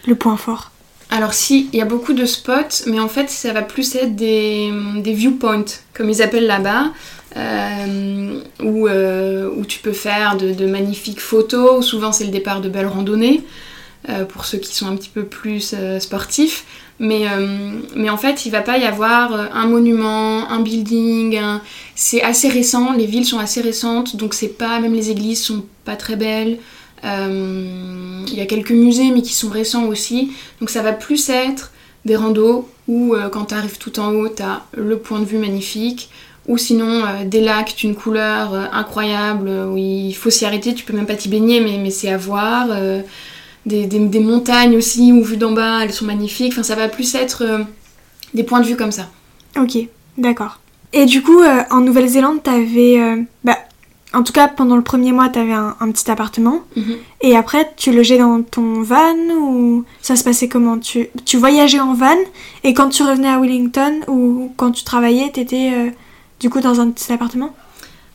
le 0.07 0.15
point 0.15 0.37
fort? 0.37 0.71
Alors 1.11 1.35
si, 1.35 1.69
il 1.73 1.79
y 1.79 1.83
a 1.83 1.85
beaucoup 1.85 2.13
de 2.13 2.27
spots, 2.27 2.85
mais 2.87 2.99
en 2.99 3.09
fait 3.09 3.31
ça 3.31 3.53
va 3.53 3.63
plus 3.63 3.95
être 3.95 4.17
des, 4.17 4.73
viewpoints, 5.05 5.65
comme 5.95 6.11
ils 6.11 6.21
appellent 6.21 6.47
là-bas, 6.47 6.93
euh, 7.37 8.41
où, 8.63 8.89
euh, 8.89 9.49
où, 9.57 9.65
tu 9.65 9.79
peux 9.81 9.93
faire 9.93 10.37
de, 10.37 10.67
magnifiques 10.67 11.21
photos, 11.21 11.85
souvent 11.87 12.11
c'est 12.13 12.25
le 12.25 12.31
départ 12.31 12.61
de 12.61 12.69
belles 12.69 12.87
randonnées, 12.89 13.45
euh, 14.09 14.25
pour 14.25 14.47
ceux 14.47 14.59
qui 14.59 14.75
sont 14.75 14.87
un 14.87 14.97
petit 14.97 15.11
peu 15.11 15.25
plus 15.25 15.75
sportifs. 16.01 16.65
Mais, 16.99 17.27
mais, 17.95 18.09
en 18.09 18.17
fait, 18.17 18.47
il 18.47 18.51
va 18.51 18.63
pas 18.63 18.79
y 18.79 18.85
avoir 18.85 19.55
un 19.55 19.67
monument, 19.67 20.49
un 20.49 20.61
building. 20.61 21.39
C'est 21.95 22.23
assez 22.23 22.49
récent, 22.49 22.95
les 22.95 23.05
villes 23.05 23.27
sont 23.27 23.39
assez 23.39 23.61
récentes, 23.61 24.17
donc 24.17 24.33
c'est 24.33 24.57
pas, 24.57 24.81
même 24.81 24.95
les 24.95 25.11
églises 25.11 25.43
sont 25.43 25.67
pas 25.85 25.97
très 25.97 26.17
belles. 26.17 26.59
Il 27.07 28.35
y 28.35 28.41
a 28.41 28.47
quelques 28.47 28.73
musées, 28.73 29.11
mais 29.11 29.23
qui 29.23 29.33
sont 29.33 29.49
récents 29.49 29.87
aussi. 29.87 30.33
Donc 30.61 30.71
ça 30.71 30.83
va 30.83 30.93
plus 30.93 31.31
être 31.31 31.73
des 32.05 32.17
randos 32.17 32.69
où, 32.89 33.15
quand 33.33 33.47
tu 33.47 33.55
arrives 33.55 33.79
tout 33.79 33.99
en 33.99 34.13
haut, 34.13 34.29
tu 34.29 34.43
as 34.43 34.65
le 34.77 34.99
point 34.99 35.21
de 35.21 35.25
vue 35.25 35.39
magnifique, 35.39 36.11
ou 36.49 36.59
sinon 36.59 37.05
euh, 37.05 37.25
des 37.25 37.41
lacs 37.41 37.75
d'une 37.77 37.95
couleur 37.95 38.55
euh, 38.55 38.65
incroyable 38.73 39.49
où 39.49 39.77
il 39.77 40.13
faut 40.15 40.31
s'y 40.31 40.45
arrêter, 40.45 40.75
tu 40.75 40.85
peux 40.85 40.93
même 40.93 41.07
pas 41.07 41.17
t'y 41.17 41.29
baigner, 41.29 41.61
mais, 41.61 41.91
c'est 41.91 42.11
à 42.11 42.17
voir. 42.17 42.69
Euh, 42.71 43.03
des, 43.65 43.87
des, 43.87 44.21
montagnes 44.21 44.77
aussi 44.77 45.13
où 45.13 45.25
vues 45.25 45.37
d'en 45.37 45.51
bas 45.51 45.81
elles 45.83 45.93
sont 45.93 46.05
magnifiques. 46.05 46.53
Enfin, 46.53 46.63
ça 46.63 46.77
va 46.77 46.89
plus 46.89 47.17
être 47.17 47.67
des 48.33 48.45
points 48.45 48.61
de 48.61 48.67
vue 48.67 48.77
comme 48.77 48.93
ça. 48.93 49.09
Ok, 49.59 49.77
d'accord. 50.17 50.61
Et 50.93 51.05
du 51.05 51.21
coup, 51.21 51.43
en 51.71 51.81
Nouvelle-Zélande, 51.81 52.45
t'avais. 52.45 53.27
bah, 53.43 53.59
en 54.17 54.23
tout 54.23 54.33
cas, 54.33 54.49
pendant 54.49 54.77
le 54.77 54.83
premier 54.83 55.13
mois, 55.13 55.29
t'avais 55.29 55.53
un, 55.53 55.77
un 55.79 55.91
petit 55.93 56.11
appartement. 56.11 56.63
Mhm. 56.75 56.97
Et 57.21 57.37
après, 57.37 57.71
tu 57.77 57.93
logeais 57.93 58.19
dans 58.19 58.43
ton 58.43 58.83
van 58.83 59.15
ou 59.41 59.85
ça 60.03 60.17
se 60.17 60.25
passait 60.25 60.49
comment? 60.49 60.79
Tu, 60.79 61.09
tu 61.25 61.37
voyageais 61.37 61.81
en 61.81 61.95
van 61.95 62.17
et 62.65 62.75
quand 62.75 62.89
tu 62.89 63.03
revenais 63.03 63.29
à 63.29 63.39
Wellington 63.39 64.01
ou 64.09 64.53
quand 64.57 64.73
tu 64.73 64.85
travaillais, 64.85 65.31
t'étais 65.31 65.95
du 66.41 66.51
coup 66.51 66.61
dans 66.61 66.81
un 66.81 66.91
petit 66.91 67.13
appartement? 67.13 67.55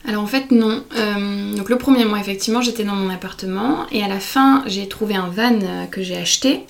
Alors 0.08 0.24
en 0.24 0.28
fait 0.28 0.52
non. 0.52 0.84
Euh, 0.96 1.56
donc 1.56 1.70
le 1.70 1.78
premier 1.78 2.06
mois 2.06 2.20
effectivement 2.20 2.62
j'étais 2.62 2.84
dans 2.84 2.96
mon 2.96 3.10
appartement 3.10 3.86
et 3.92 4.04
à 4.04 4.08
la 4.08 4.20
fin 4.20 4.64
j'ai 4.66 4.88
trouvé 4.88 5.16
un 5.16 5.28
van 5.28 5.54
euh, 5.62 5.86
que 5.86 6.02
j'ai 6.02 6.18
acheté 6.18 6.62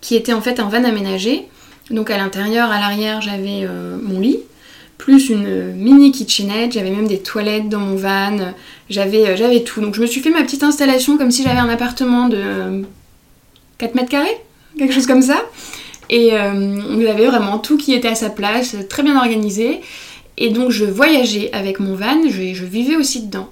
qui 0.00 0.16
était 0.16 0.32
en 0.32 0.40
fait 0.40 0.58
un 0.60 0.68
van 0.68 0.84
aménagé. 0.84 1.48
Donc 1.90 2.10
à 2.10 2.16
l'intérieur, 2.16 2.70
à 2.70 2.80
l'arrière 2.80 3.20
j'avais 3.20 3.64
euh, 3.64 3.98
mon 4.02 4.20
lit 4.20 4.38
plus 4.98 5.30
une 5.30 5.72
mini 5.72 6.12
kitchenette, 6.12 6.72
j'avais 6.72 6.90
même 6.90 7.08
des 7.08 7.20
toilettes 7.20 7.68
dans 7.68 7.80
mon 7.80 7.96
van, 7.96 8.52
j'avais, 8.90 9.36
j'avais 9.36 9.62
tout. 9.62 9.80
Donc 9.80 9.94
je 9.94 10.02
me 10.02 10.06
suis 10.06 10.20
fait 10.20 10.30
ma 10.30 10.42
petite 10.42 10.62
installation 10.62 11.16
comme 11.16 11.30
si 11.30 11.42
j'avais 11.42 11.58
un 11.58 11.68
appartement 11.68 12.28
de 12.28 12.82
4 13.78 13.94
mètres 13.94 14.10
carrés, 14.10 14.36
quelque 14.76 14.92
chose 14.92 15.06
comme 15.06 15.22
ça. 15.22 15.40
Et 16.10 16.32
on 16.32 17.06
avait 17.06 17.26
vraiment 17.26 17.58
tout 17.58 17.76
qui 17.76 17.94
était 17.94 18.08
à 18.08 18.14
sa 18.14 18.28
place, 18.28 18.76
très 18.88 19.02
bien 19.02 19.16
organisé. 19.16 19.80
Et 20.40 20.50
donc 20.50 20.70
je 20.70 20.84
voyageais 20.84 21.50
avec 21.52 21.80
mon 21.80 21.94
van, 21.94 22.22
je, 22.28 22.64
vivais 22.64 22.96
aussi 22.96 23.26
dedans. 23.26 23.50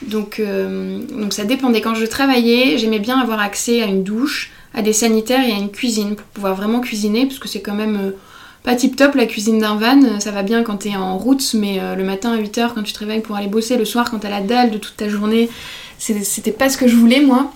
Donc, 0.00 0.40
euh, 0.40 1.00
donc 1.12 1.32
ça 1.32 1.44
dépendait. 1.44 1.80
Quand 1.82 1.94
je 1.94 2.06
travaillais, 2.06 2.78
j'aimais 2.78 2.98
bien 2.98 3.20
avoir 3.20 3.38
accès 3.40 3.82
à 3.82 3.86
une 3.86 4.02
douche, 4.02 4.50
à 4.74 4.82
des 4.82 4.94
sanitaires 4.94 5.46
et 5.46 5.52
à 5.52 5.56
une 5.56 5.70
cuisine 5.70 6.16
pour 6.16 6.26
pouvoir 6.26 6.54
vraiment 6.54 6.80
cuisiner, 6.80 7.26
parce 7.26 7.38
que 7.38 7.48
c'est 7.48 7.60
quand 7.60 7.74
même 7.74 7.98
euh, 8.02 8.10
pas 8.62 8.76
tip 8.76 8.96
top 8.96 9.14
la 9.14 9.26
cuisine 9.26 9.58
d'un 9.58 9.76
van. 9.76 10.20
Ça 10.20 10.30
va 10.30 10.42
bien 10.42 10.62
quand 10.62 10.78
t'es 10.78 10.94
en 10.96 11.18
route, 11.18 11.54
mais 11.54 11.80
euh, 11.80 11.94
le 11.94 12.04
matin 12.04 12.32
à 12.32 12.38
8h 12.38 12.74
quand 12.74 12.82
tu 12.82 12.92
te 12.92 12.98
réveilles 12.98 13.20
pour 13.20 13.36
aller 13.36 13.48
bosser, 13.48 13.76
le 13.76 13.84
soir 13.84 14.10
quand 14.10 14.20
t'as 14.20 14.30
la 14.30 14.40
dalle 14.40 14.70
de 14.70 14.78
toute 14.78 14.96
ta 14.96 15.08
journée, 15.08 15.48
c'était 15.98 16.52
pas 16.52 16.68
ce 16.68 16.76
que 16.76 16.88
je 16.88 16.96
voulais 16.96 17.20
moi. 17.20 17.52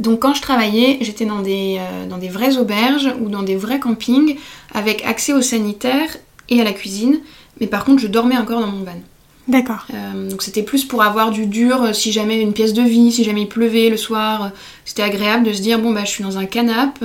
Donc 0.00 0.20
quand 0.20 0.34
je 0.34 0.42
travaillais, 0.42 0.98
j'étais 1.00 1.24
dans 1.24 1.40
des, 1.40 1.80
dans 2.10 2.18
des 2.18 2.28
vraies 2.28 2.58
auberges 2.58 3.14
ou 3.20 3.28
dans 3.28 3.42
des 3.42 3.56
vrais 3.56 3.80
campings 3.80 4.36
avec 4.74 5.04
accès 5.06 5.32
aux 5.32 5.42
sanitaires 5.42 6.16
et 6.50 6.60
à 6.60 6.64
la 6.64 6.72
cuisine. 6.72 7.20
Mais 7.60 7.66
par 7.66 7.84
contre, 7.84 8.02
je 8.02 8.08
dormais 8.08 8.36
encore 8.36 8.60
dans 8.60 8.66
mon 8.66 8.84
van. 8.84 9.00
D'accord. 9.48 9.86
Euh, 9.94 10.28
donc 10.28 10.42
c'était 10.42 10.64
plus 10.64 10.84
pour 10.84 11.04
avoir 11.04 11.30
du 11.30 11.46
dur 11.46 11.82
euh, 11.82 11.92
si 11.92 12.10
jamais 12.10 12.40
une 12.40 12.52
pièce 12.52 12.72
de 12.72 12.82
vie, 12.82 13.12
si 13.12 13.22
jamais 13.22 13.42
il 13.42 13.48
pleuvait 13.48 13.90
le 13.90 13.96
soir. 13.96 14.44
Euh, 14.44 14.48
c'était 14.84 15.04
agréable 15.04 15.44
de 15.44 15.52
se 15.52 15.62
dire 15.62 15.78
bon 15.78 15.92
bah 15.92 16.02
je 16.04 16.10
suis 16.10 16.24
dans 16.24 16.36
un 16.36 16.46
canap 16.46 16.98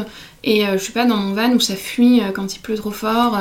et 0.43 0.63
je 0.73 0.77
suis 0.77 0.93
pas 0.93 1.05
dans 1.05 1.17
mon 1.17 1.35
van 1.35 1.51
où 1.51 1.59
ça 1.59 1.75
fuit 1.75 2.19
quand 2.33 2.55
il 2.55 2.59
pleut 2.59 2.75
trop 2.75 2.89
fort. 2.89 3.37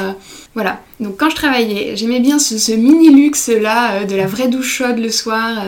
voilà. 0.52 0.82
Donc 0.98 1.16
quand 1.16 1.30
je 1.30 1.34
travaillais, 1.34 1.96
j'aimais 1.96 2.20
bien 2.20 2.38
ce, 2.38 2.72
mini 2.72 3.08
luxe 3.08 3.48
là 3.48 4.04
de 4.04 4.14
la 4.14 4.26
vraie 4.26 4.48
douche 4.48 4.70
chaude 4.70 4.98
le 4.98 5.08
soir 5.08 5.64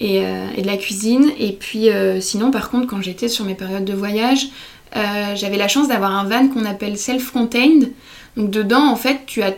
et, 0.00 0.16
et, 0.16 0.62
de 0.62 0.66
la 0.66 0.78
cuisine. 0.78 1.30
Et 1.38 1.52
puis 1.52 1.88
sinon 2.20 2.50
par 2.50 2.70
contre 2.70 2.86
quand 2.86 3.02
j'étais 3.02 3.28
sur 3.28 3.44
mes 3.44 3.54
périodes 3.54 3.84
de 3.84 3.92
voyage, 3.92 4.48
j'avais 4.94 5.58
la 5.58 5.68
chance 5.68 5.88
d'avoir 5.88 6.12
un 6.16 6.24
van 6.24 6.48
qu'on 6.48 6.64
appelle 6.64 6.96
self-contained. 6.96 7.92
Donc 8.38 8.50
dedans 8.50 8.88
en 8.88 8.96
fait 8.96 9.20
tu 9.26 9.42
as 9.42 9.52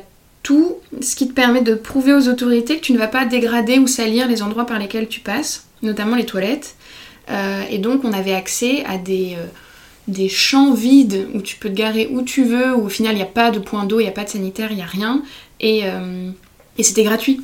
tout 0.47 0.77
ce 1.01 1.17
qui 1.17 1.27
te 1.27 1.33
permet 1.33 1.61
de 1.61 1.75
prouver 1.75 2.15
aux 2.15 2.29
autorités 2.29 2.77
que 2.77 2.81
tu 2.81 2.93
ne 2.93 2.99
vas 2.99 3.09
pas 3.09 3.25
dégrader 3.25 3.81
ou 3.81 3.89
salir 3.89 4.29
les 4.29 4.45
endroits 4.45 4.65
par 4.65 4.79
lesquels 4.79 5.09
tu 5.09 5.19
passes, 5.19 5.67
notamment 5.83 6.15
les 6.15 6.25
toilettes. 6.25 6.77
Euh, 7.29 7.65
et 7.69 7.79
donc 7.79 8.05
on 8.05 8.13
avait 8.13 8.33
accès 8.33 8.85
à 8.85 8.97
des, 8.97 9.35
euh, 9.37 9.47
des 10.07 10.29
champs 10.29 10.73
vides 10.73 11.27
où 11.35 11.41
tu 11.41 11.57
peux 11.57 11.69
te 11.69 11.75
garer 11.75 12.09
où 12.13 12.23
tu 12.23 12.45
veux, 12.45 12.77
où 12.77 12.85
au 12.85 12.89
final 12.89 13.15
il 13.15 13.17
n'y 13.17 13.25
a 13.25 13.27
pas 13.27 13.51
de 13.51 13.59
point 13.59 13.87
d'eau, 13.87 13.99
il 13.99 14.05
n'y 14.05 14.09
a 14.09 14.13
pas 14.13 14.23
de 14.23 14.29
sanitaire, 14.29 14.69
il 14.71 14.77
n'y 14.77 14.83
a 14.83 14.87
rien. 14.87 15.21
Et, 15.59 15.81
euh, 15.83 16.31
et 16.79 16.85
c'était 16.85 17.03
gratuit 17.03 17.41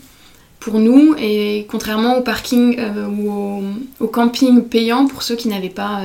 pour 0.60 0.78
nous, 0.78 1.16
et 1.18 1.66
contrairement 1.68 2.18
au 2.18 2.20
parking 2.20 2.78
ou 3.18 3.32
au, 3.32 3.64
au, 3.98 4.06
camping 4.06 4.62
payant 4.62 5.08
pour 5.08 5.24
ceux 5.24 5.34
qui 5.34 5.48
n'avaient 5.48 5.70
pas 5.70 6.02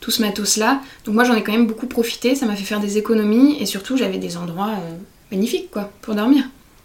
tout 0.00 0.10
ce 0.10 0.20
matos-là. 0.20 0.82
Donc 1.06 1.14
moi 1.14 1.24
j'en 1.24 1.34
ai 1.34 1.42
quand 1.42 1.52
même 1.52 1.66
beaucoup 1.66 1.86
profité, 1.86 2.34
ça 2.34 2.44
m'a 2.44 2.54
fait 2.54 2.64
faire 2.64 2.80
des 2.80 2.98
économies, 2.98 3.56
et 3.60 3.64
surtout 3.64 3.96
j'avais 3.96 4.18
des 4.18 4.36
endroits 4.36 4.74
magnifique 5.30 5.70
quoi, 5.70 5.90
pour 6.02 6.14
dormir. 6.14 6.44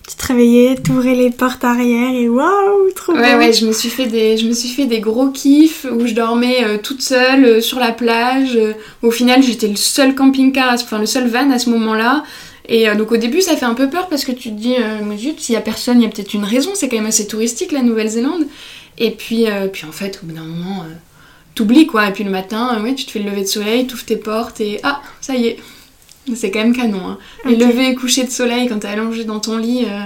Tu 0.10 0.15
te 0.15 0.25
réveillais, 0.25 0.75
t'ouvrais 0.75 1.13
les 1.13 1.29
portes 1.29 1.63
arrière 1.63 2.12
et 2.15 2.27
waouh, 2.27 2.89
trop 2.96 3.13
Ouais, 3.13 3.36
ouais, 3.36 3.53
je 3.53 3.67
me, 3.67 3.72
suis 3.72 3.89
fait 3.89 4.08
des, 4.08 4.38
je 4.38 4.48
me 4.48 4.53
suis 4.53 4.69
fait 4.69 4.88
des 4.88 5.01
gros 5.01 5.29
kiffs 5.29 5.86
où 5.86 6.08
je 6.08 6.15
dormais 6.15 6.63
euh, 6.63 6.77
toute 6.81 7.03
seule 7.03 7.46
euh, 7.46 7.62
sur 7.62 7.77
la 7.77 7.91
plage. 7.91 8.55
Euh, 8.55 8.74
au 9.03 9.12
final, 9.12 9.43
j'étais 9.43 9.67
le 9.67 9.75
seul 9.75 10.15
camping-car, 10.15 10.74
enfin 10.74 10.98
le 10.98 11.05
seul 11.05 11.27
van 11.27 11.51
à 11.51 11.60
ce 11.60 11.69
moment-là. 11.69 12.24
Et 12.67 12.88
donc 12.96 13.12
au 13.12 13.17
début, 13.17 13.41
ça 13.41 13.55
fait 13.55 13.65
un 13.65 13.74
peu 13.74 13.89
peur 13.89 14.10
parce 14.10 14.25
que 14.25 14.31
tu 14.31 14.50
te 14.50 14.55
dis, 14.55 14.75
mais 15.03 15.17
zut, 15.17 15.39
s'il 15.39 15.53
y 15.53 15.58
a 15.58 15.62
personne, 15.62 16.00
il 16.00 16.03
y 16.03 16.05
a 16.05 16.10
peut-être 16.10 16.36
une 16.36 16.43
raison, 16.43 16.69
c'est 16.75 16.88
quand 16.88 16.98
même 16.98 17.08
assez 17.08 17.25
touristique 17.25 17.72
la 17.72 17.81
Nouvelle-Zélande. 17.81 18.46
Et 19.00 19.10
puis, 19.10 19.48
puis 19.74 19.88
en 19.88 19.91
fait, 19.91 20.19
au 20.22 20.27
bout 20.27 20.34
d'un 20.34 20.43
moment, 20.43 20.86
t'oublies 21.55 21.88
quoi. 21.88 22.08
Et 22.10 22.13
puis 22.13 22.24
le 22.24 22.29
matin, 22.29 22.79
ouais, 22.84 22.93
tu 22.93 23.05
te 23.05 23.12
fais 23.12 23.17
le 23.17 23.31
lever 23.31 23.41
de 23.41 23.48
soleil, 23.48 23.88
t'ouvres 23.88 24.05
tes 24.05 24.17
portes 24.17 24.62
et 24.62 24.79
ah, 24.84 25.01
ça 25.19 25.34
y 25.34 25.48
est, 25.48 25.58
c'est 26.35 26.51
quand 26.51 26.59
même 26.59 26.75
canon. 26.75 27.07
Hein. 27.07 27.17
Les 27.45 27.55
lever 27.55 27.89
et 27.89 27.95
coucher 27.95 28.23
de 28.23 28.29
soleil 28.31 28.67
quand 28.67 28.79
t'es 28.79 28.88
allongé 28.88 29.23
dans 29.23 29.39
ton 29.39 29.57
lit, 29.57 29.85
euh, 29.85 29.99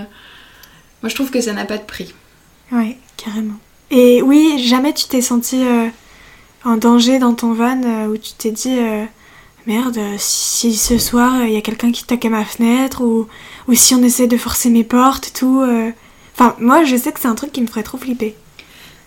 moi 1.01 1.09
je 1.09 1.15
trouve 1.15 1.31
que 1.31 1.41
ça 1.41 1.53
n'a 1.53 1.65
pas 1.65 1.77
de 1.77 1.83
prix. 1.83 2.13
Ouais, 2.71 2.97
carrément. 3.17 3.59
Et 3.91 4.21
oui, 4.21 4.63
jamais 4.63 4.93
tu 4.93 5.05
t'es 5.05 5.21
senti 5.21 5.61
euh, 5.63 5.87
en 6.63 6.77
danger 6.77 7.19
dans 7.19 7.33
ton 7.33 7.53
van 7.53 7.81
euh, 7.83 8.07
où 8.07 8.17
tu 8.17 8.33
t'es 8.33 8.51
dit 8.51 8.75
merde, 9.65 9.99
si 10.17 10.75
ce 10.75 10.97
soir 10.97 11.45
il 11.45 11.53
y 11.53 11.57
a 11.57 11.61
quelqu'un 11.61 11.91
qui 11.91 12.03
toque 12.03 12.25
à 12.25 12.29
ma 12.29 12.43
fenêtre 12.43 13.01
ou, 13.01 13.27
ou 13.67 13.73
si 13.73 13.95
on 13.95 14.03
essaie 14.03 14.27
de 14.27 14.37
forcer 14.37 14.69
mes 14.69 14.83
portes 14.83 15.27
et 15.27 15.31
tout. 15.31 15.63
Enfin, 16.35 16.55
moi 16.59 16.83
je 16.83 16.95
sais 16.95 17.11
que 17.11 17.19
c'est 17.19 17.27
un 17.27 17.35
truc 17.35 17.51
qui 17.51 17.61
me 17.61 17.67
ferait 17.67 17.83
trop 17.83 17.97
flipper. 17.97 18.35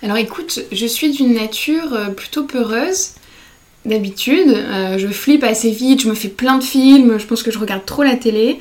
Alors 0.02 0.16
écoute, 0.18 0.60
je 0.70 0.86
suis 0.86 1.10
d'une 1.10 1.34
nature 1.34 2.14
plutôt 2.14 2.44
peureuse 2.44 3.12
d'habitude. 3.86 4.48
Euh, 4.48 4.98
je 4.98 5.08
flippe 5.08 5.44
assez 5.44 5.70
vite, 5.70 6.02
je 6.02 6.08
me 6.08 6.14
fais 6.14 6.28
plein 6.28 6.58
de 6.58 6.64
films, 6.64 7.18
je 7.18 7.26
pense 7.26 7.42
que 7.42 7.50
je 7.50 7.58
regarde 7.58 7.84
trop 7.84 8.02
la 8.02 8.16
télé. 8.16 8.58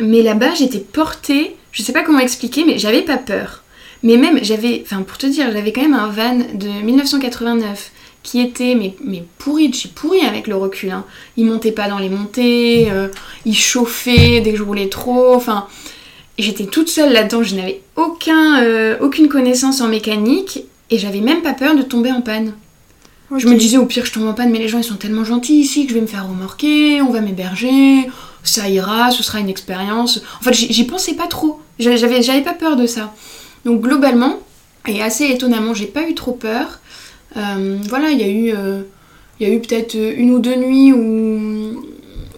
Mais 0.00 0.22
là-bas, 0.22 0.54
j'étais 0.54 0.78
portée, 0.78 1.56
je 1.72 1.82
sais 1.82 1.92
pas 1.92 2.02
comment 2.02 2.18
expliquer, 2.18 2.64
mais 2.64 2.78
j'avais 2.78 3.02
pas 3.02 3.16
peur. 3.16 3.62
Mais 4.02 4.16
même, 4.16 4.38
j'avais, 4.42 4.82
enfin 4.84 5.02
pour 5.02 5.18
te 5.18 5.26
dire, 5.26 5.50
j'avais 5.52 5.72
quand 5.72 5.82
même 5.82 5.94
un 5.94 6.08
van 6.08 6.38
de 6.54 6.68
1989 6.84 7.90
qui 8.22 8.40
était 8.40 8.74
mais, 8.74 9.24
pourri 9.38 9.68
de 9.68 9.76
pourri 9.94 10.20
avec 10.20 10.46
le 10.46 10.56
recul. 10.56 10.90
Hein. 10.90 11.04
Il 11.36 11.46
montait 11.46 11.72
pas 11.72 11.88
dans 11.88 11.98
les 11.98 12.08
montées, 12.08 12.88
euh, 12.90 13.08
il 13.44 13.56
chauffait 13.56 14.40
dès 14.40 14.52
que 14.52 14.58
je 14.58 14.62
roulais 14.62 14.88
trop, 14.88 15.34
enfin... 15.34 15.66
J'étais 16.36 16.66
toute 16.66 16.88
seule 16.88 17.12
là-dedans, 17.12 17.44
je 17.44 17.54
n'avais 17.54 17.80
aucun, 17.94 18.60
euh, 18.64 18.96
aucune 19.00 19.28
connaissance 19.28 19.80
en 19.80 19.86
mécanique 19.86 20.64
et 20.90 20.98
j'avais 20.98 21.20
même 21.20 21.42
pas 21.42 21.52
peur 21.52 21.76
de 21.76 21.82
tomber 21.82 22.10
en 22.10 22.22
panne. 22.22 22.54
Je 23.36 23.48
me 23.48 23.56
disais 23.56 23.78
au 23.78 23.86
pire 23.86 24.04
je 24.04 24.12
tombe 24.12 24.26
en 24.26 24.34
panne 24.34 24.50
mais 24.50 24.58
les 24.58 24.68
gens 24.68 24.78
ils 24.78 24.84
sont 24.84 24.96
tellement 24.96 25.24
gentils 25.24 25.58
ici 25.58 25.84
que 25.84 25.90
je 25.90 25.94
vais 25.94 26.02
me 26.02 26.06
faire 26.06 26.28
remorquer, 26.28 27.00
on 27.00 27.10
va 27.10 27.20
m'héberger, 27.20 28.08
ça 28.42 28.68
ira, 28.68 29.10
ce 29.10 29.22
sera 29.22 29.40
une 29.40 29.48
expérience. 29.48 30.22
En 30.40 30.44
fait 30.44 30.52
j'y 30.52 30.84
pensais 30.84 31.14
pas 31.14 31.26
trop, 31.26 31.60
j'avais, 31.78 32.42
pas 32.42 32.52
peur 32.52 32.76
de 32.76 32.86
ça. 32.86 33.14
Donc 33.64 33.80
globalement, 33.80 34.38
et 34.86 35.02
assez 35.02 35.24
étonnamment 35.26 35.74
j'ai 35.74 35.86
pas 35.86 36.08
eu 36.08 36.14
trop 36.14 36.32
peur. 36.32 36.80
Euh, 37.36 37.78
voilà, 37.88 38.10
il 38.10 38.20
y 38.20 38.24
a 38.24 38.28
eu, 38.28 38.52
euh, 38.54 38.82
eu 39.40 39.58
peut-être 39.58 39.94
une 39.94 40.30
ou 40.32 40.38
deux 40.38 40.54
nuits 40.54 40.92
où, 40.92 41.84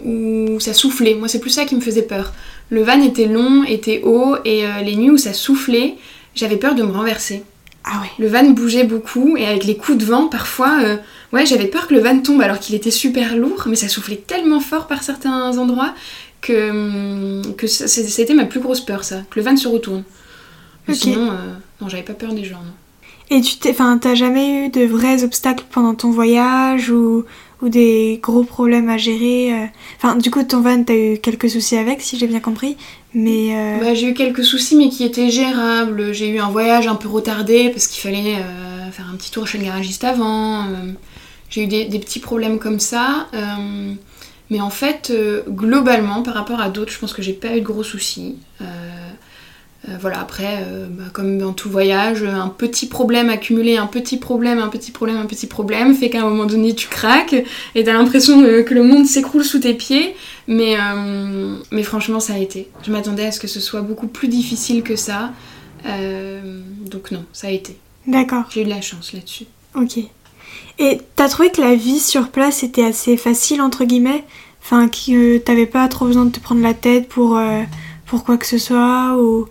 où 0.04 0.60
ça 0.60 0.72
soufflait. 0.72 1.14
Moi 1.14 1.28
c'est 1.28 1.40
plus 1.40 1.50
ça 1.50 1.64
qui 1.64 1.74
me 1.74 1.80
faisait 1.80 2.02
peur. 2.02 2.32
Le 2.70 2.82
van 2.82 3.00
était 3.02 3.26
long, 3.26 3.64
était 3.64 4.02
haut 4.04 4.36
et 4.44 4.66
euh, 4.66 4.82
les 4.82 4.96
nuits 4.96 5.10
où 5.10 5.18
ça 5.18 5.32
soufflait, 5.32 5.96
j'avais 6.34 6.56
peur 6.56 6.74
de 6.74 6.82
me 6.82 6.92
renverser. 6.92 7.42
Ah 7.86 8.00
ouais. 8.02 8.10
Le 8.18 8.26
van 8.26 8.50
bougeait 8.50 8.84
beaucoup 8.84 9.36
et 9.36 9.46
avec 9.46 9.64
les 9.64 9.76
coups 9.76 9.98
de 9.98 10.04
vent, 10.04 10.26
parfois, 10.26 10.80
euh, 10.82 10.96
ouais, 11.32 11.46
j'avais 11.46 11.68
peur 11.68 11.86
que 11.86 11.94
le 11.94 12.00
van 12.00 12.18
tombe 12.18 12.40
alors 12.40 12.58
qu'il 12.58 12.74
était 12.74 12.90
super 12.90 13.36
lourd, 13.36 13.64
mais 13.66 13.76
ça 13.76 13.88
soufflait 13.88 14.22
tellement 14.26 14.58
fort 14.60 14.88
par 14.88 15.04
certains 15.04 15.56
endroits 15.56 15.94
que, 16.40 16.70
hum, 16.70 17.54
que 17.56 17.68
c'était 17.68 18.34
ma 18.34 18.44
plus 18.44 18.60
grosse 18.60 18.80
peur, 18.80 19.04
ça, 19.04 19.22
que 19.30 19.38
le 19.38 19.44
van 19.44 19.56
se 19.56 19.68
retourne. 19.68 20.02
Mais. 20.88 20.94
Sinon, 20.94 21.30
euh, 21.30 21.54
non, 21.80 21.88
j'avais 21.88 22.02
pas 22.02 22.14
peur 22.14 22.32
des 22.32 22.44
gens. 22.44 22.56
non. 22.56 22.72
Et 23.30 23.40
tu 23.40 23.56
t'es, 23.56 23.70
enfin, 23.70 23.98
t'as 23.98 24.14
jamais 24.14 24.66
eu 24.66 24.68
de 24.68 24.84
vrais 24.84 25.24
obstacles 25.24 25.64
pendant 25.70 25.94
ton 25.94 26.10
voyage 26.10 26.90
ou, 26.90 27.24
ou 27.60 27.68
des 27.68 28.20
gros 28.22 28.44
problèmes 28.44 28.88
à 28.88 28.98
gérer 28.98 29.52
euh? 29.52 29.66
Enfin, 29.96 30.16
du 30.16 30.30
coup, 30.30 30.42
ton 30.44 30.60
van, 30.60 30.82
t'as 30.84 30.94
eu 30.94 31.18
quelques 31.18 31.50
soucis 31.50 31.76
avec, 31.76 32.02
si 32.02 32.18
j'ai 32.18 32.28
bien 32.28 32.38
compris. 32.40 32.76
Euh, 33.16 33.80
Bah, 33.80 33.94
j'ai 33.94 34.08
eu 34.08 34.14
quelques 34.14 34.44
soucis, 34.44 34.76
mais 34.76 34.88
qui 34.88 35.04
étaient 35.04 35.30
gérables. 35.30 36.12
J'ai 36.12 36.28
eu 36.28 36.38
un 36.38 36.50
voyage 36.50 36.86
un 36.86 36.94
peu 36.96 37.08
retardé 37.08 37.70
parce 37.70 37.86
qu'il 37.86 38.02
fallait 38.02 38.36
euh, 38.36 38.90
faire 38.90 39.08
un 39.12 39.16
petit 39.16 39.30
tour 39.30 39.46
chez 39.46 39.58
le 39.58 39.64
garagiste 39.64 40.04
avant. 40.04 40.64
euh, 40.64 40.92
j'ai 41.48 41.62
eu 41.62 41.66
des, 41.66 41.98
petits 41.98 42.18
problèmes 42.18 42.58
comme 42.58 42.80
ça. 42.80 43.28
mais 44.50 44.60
en 44.60 44.70
fait, 44.70 45.12
globalement, 45.48 46.22
par 46.22 46.34
rapport 46.34 46.60
à 46.60 46.68
d'autres, 46.68 46.92
je 46.92 46.98
pense 46.98 47.12
que 47.12 47.22
j'ai 47.22 47.32
pas 47.32 47.56
eu 47.56 47.60
de 47.60 47.64
gros 47.64 47.84
soucis. 47.84 48.36
Euh, 49.88 49.92
voilà, 50.00 50.20
après, 50.20 50.64
euh, 50.66 50.86
bah, 50.90 51.04
comme 51.12 51.38
dans 51.38 51.52
tout 51.52 51.70
voyage, 51.70 52.24
un 52.24 52.48
petit 52.48 52.86
problème 52.86 53.30
accumulé, 53.30 53.76
un 53.76 53.86
petit 53.86 54.16
problème, 54.16 54.58
un 54.58 54.68
petit 54.68 54.90
problème, 54.90 55.16
un 55.16 55.26
petit 55.26 55.46
problème, 55.46 55.94
fait 55.94 56.10
qu'à 56.10 56.22
un 56.22 56.28
moment 56.28 56.46
donné, 56.46 56.74
tu 56.74 56.88
craques 56.88 57.34
et 57.74 57.84
t'as 57.84 57.92
l'impression 57.92 58.42
euh, 58.42 58.62
que 58.62 58.74
le 58.74 58.82
monde 58.82 59.06
s'écroule 59.06 59.44
sous 59.44 59.60
tes 59.60 59.74
pieds. 59.74 60.14
Mais, 60.48 60.76
mais 61.72 61.82
franchement, 61.82 62.20
ça 62.20 62.34
a 62.34 62.38
été. 62.38 62.68
Je 62.84 62.92
m'attendais 62.92 63.26
à 63.26 63.32
ce 63.32 63.40
que 63.40 63.48
ce 63.48 63.58
soit 63.58 63.80
beaucoup 63.80 64.06
plus 64.06 64.28
difficile 64.28 64.84
que 64.84 64.94
ça. 64.94 65.32
Donc 65.84 67.10
non, 67.10 67.24
ça 67.32 67.48
a 67.48 67.50
été. 67.50 67.76
d'accord, 68.06 68.44
J'ai 68.54 68.62
eu 68.62 68.64
de 68.64 68.70
la 68.70 68.80
chance 68.80 69.12
là-dessus. 69.12 69.46
ok. 69.74 69.98
Et 70.78 71.00
t'as 71.16 71.28
trouvé 71.28 71.50
que 71.50 71.60
la 71.60 71.74
vie 71.74 71.98
sur 71.98 72.28
place 72.28 72.62
était 72.62 72.84
assez 72.84 73.16
facile, 73.16 73.60
entre 73.60 73.84
guillemets? 73.84 74.24
Enfin, 74.62 74.88
que 74.88 75.38
t'avais 75.38 75.66
pas 75.66 75.88
trop 75.88 76.06
besoin 76.06 76.26
de 76.26 76.30
te 76.30 76.40
prendre 76.40 76.62
la 76.62 76.74
tête 76.74 77.08
pour, 77.08 77.36
euh, 77.38 77.62
pour 78.06 78.24
quoi 78.24 78.36
que 78.36 78.46
ce 78.46 78.58
soit 78.58 79.16
Ou 79.18 79.46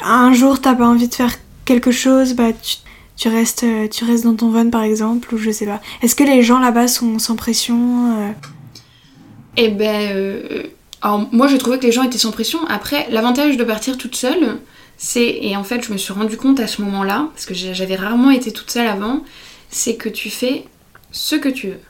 un 0.00 0.32
jour, 0.32 0.60
t'as 0.60 0.74
pas 0.74 0.86
envie 0.86 1.08
de 1.08 1.14
faire 1.14 1.34
quelque 1.64 1.90
chose, 1.90 2.34
bah 2.34 2.50
tu, 3.16 3.28
restes, 3.28 3.64
euh, 3.64 3.88
tu 3.88 4.04
restes 4.04 4.24
dans 4.24 4.34
ton 4.34 4.50
van, 4.50 4.70
par 4.70 4.82
exemple, 4.82 5.34
ou 5.34 5.38
je 5.38 5.50
sais 5.50 5.66
pas. 5.66 5.80
Est-ce 6.02 6.14
que 6.14 6.24
les 6.24 6.42
gens 6.42 6.58
là-bas 6.58 6.88
sont 6.88 7.18
sans 7.18 7.36
pression 7.36 8.14
euh 8.16 8.30
Eh 9.56 9.68
ben, 9.68 10.12
euh, 10.12 10.62
alors 11.02 11.28
moi 11.32 11.46
j'ai 11.46 11.58
trouvé 11.58 11.78
que 11.78 11.84
les 11.84 11.92
gens 11.92 12.02
étaient 12.02 12.18
sans 12.18 12.32
pression. 12.32 12.60
Après, 12.68 13.06
l'avantage 13.10 13.56
de 13.56 13.64
partir 13.64 13.98
toute 13.98 14.16
seule, 14.16 14.58
c'est, 14.96 15.38
et 15.42 15.56
en 15.56 15.64
fait 15.64 15.84
je 15.84 15.92
me 15.92 15.98
suis 15.98 16.12
rendu 16.12 16.36
compte 16.36 16.60
à 16.60 16.66
ce 16.66 16.82
moment-là, 16.82 17.28
parce 17.32 17.46
que 17.46 17.54
j'avais 17.54 17.96
rarement 17.96 18.30
été 18.30 18.52
toute 18.52 18.70
seule 18.70 18.86
avant, 18.86 19.22
c'est 19.68 19.96
que 19.96 20.08
tu 20.08 20.30
fais 20.30 20.64
ce 21.12 21.36
que 21.36 21.48
tu 21.48 21.68
veux. 21.68 21.80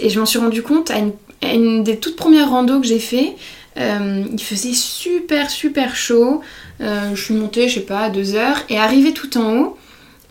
Et 0.00 0.08
je 0.08 0.18
m'en 0.18 0.26
suis 0.26 0.38
rendu 0.38 0.62
compte 0.62 0.90
à 0.90 0.98
une, 0.98 1.12
à 1.42 1.52
une 1.52 1.84
des 1.84 1.98
toutes 1.98 2.16
premières 2.16 2.50
randos 2.50 2.80
que 2.80 2.86
j'ai 2.86 2.98
fait. 2.98 3.34
Euh, 3.76 4.24
il 4.32 4.40
faisait 4.40 4.72
super 4.72 5.50
super 5.50 5.96
chaud. 5.96 6.40
Euh, 6.80 7.14
je 7.14 7.22
suis 7.22 7.34
montée, 7.34 7.68
je 7.68 7.74
sais 7.74 7.80
pas, 7.80 8.00
à 8.00 8.10
deux 8.10 8.34
heures, 8.34 8.62
et 8.68 8.78
arrivée 8.78 9.12
tout 9.12 9.36
en 9.38 9.56
haut. 9.56 9.76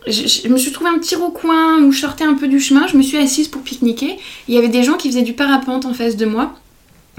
Je, 0.06 0.48
me 0.48 0.58
suis 0.58 0.70
trouvé 0.70 0.90
un 0.90 0.98
petit 0.98 1.14
recoin 1.14 1.82
où 1.82 1.90
je 1.90 2.00
sortais 2.00 2.24
un 2.24 2.34
peu 2.34 2.46
du 2.46 2.60
chemin, 2.60 2.86
je 2.86 2.96
me 2.96 3.02
suis 3.02 3.16
assise 3.16 3.48
pour 3.48 3.62
pique-niquer. 3.62 4.18
Il 4.48 4.54
y 4.54 4.58
avait 4.58 4.68
des 4.68 4.82
gens 4.82 4.94
qui 4.94 5.08
faisaient 5.08 5.22
du 5.22 5.32
parapente 5.32 5.86
en 5.86 5.94
face 5.94 6.16
de 6.16 6.26
moi. 6.26 6.54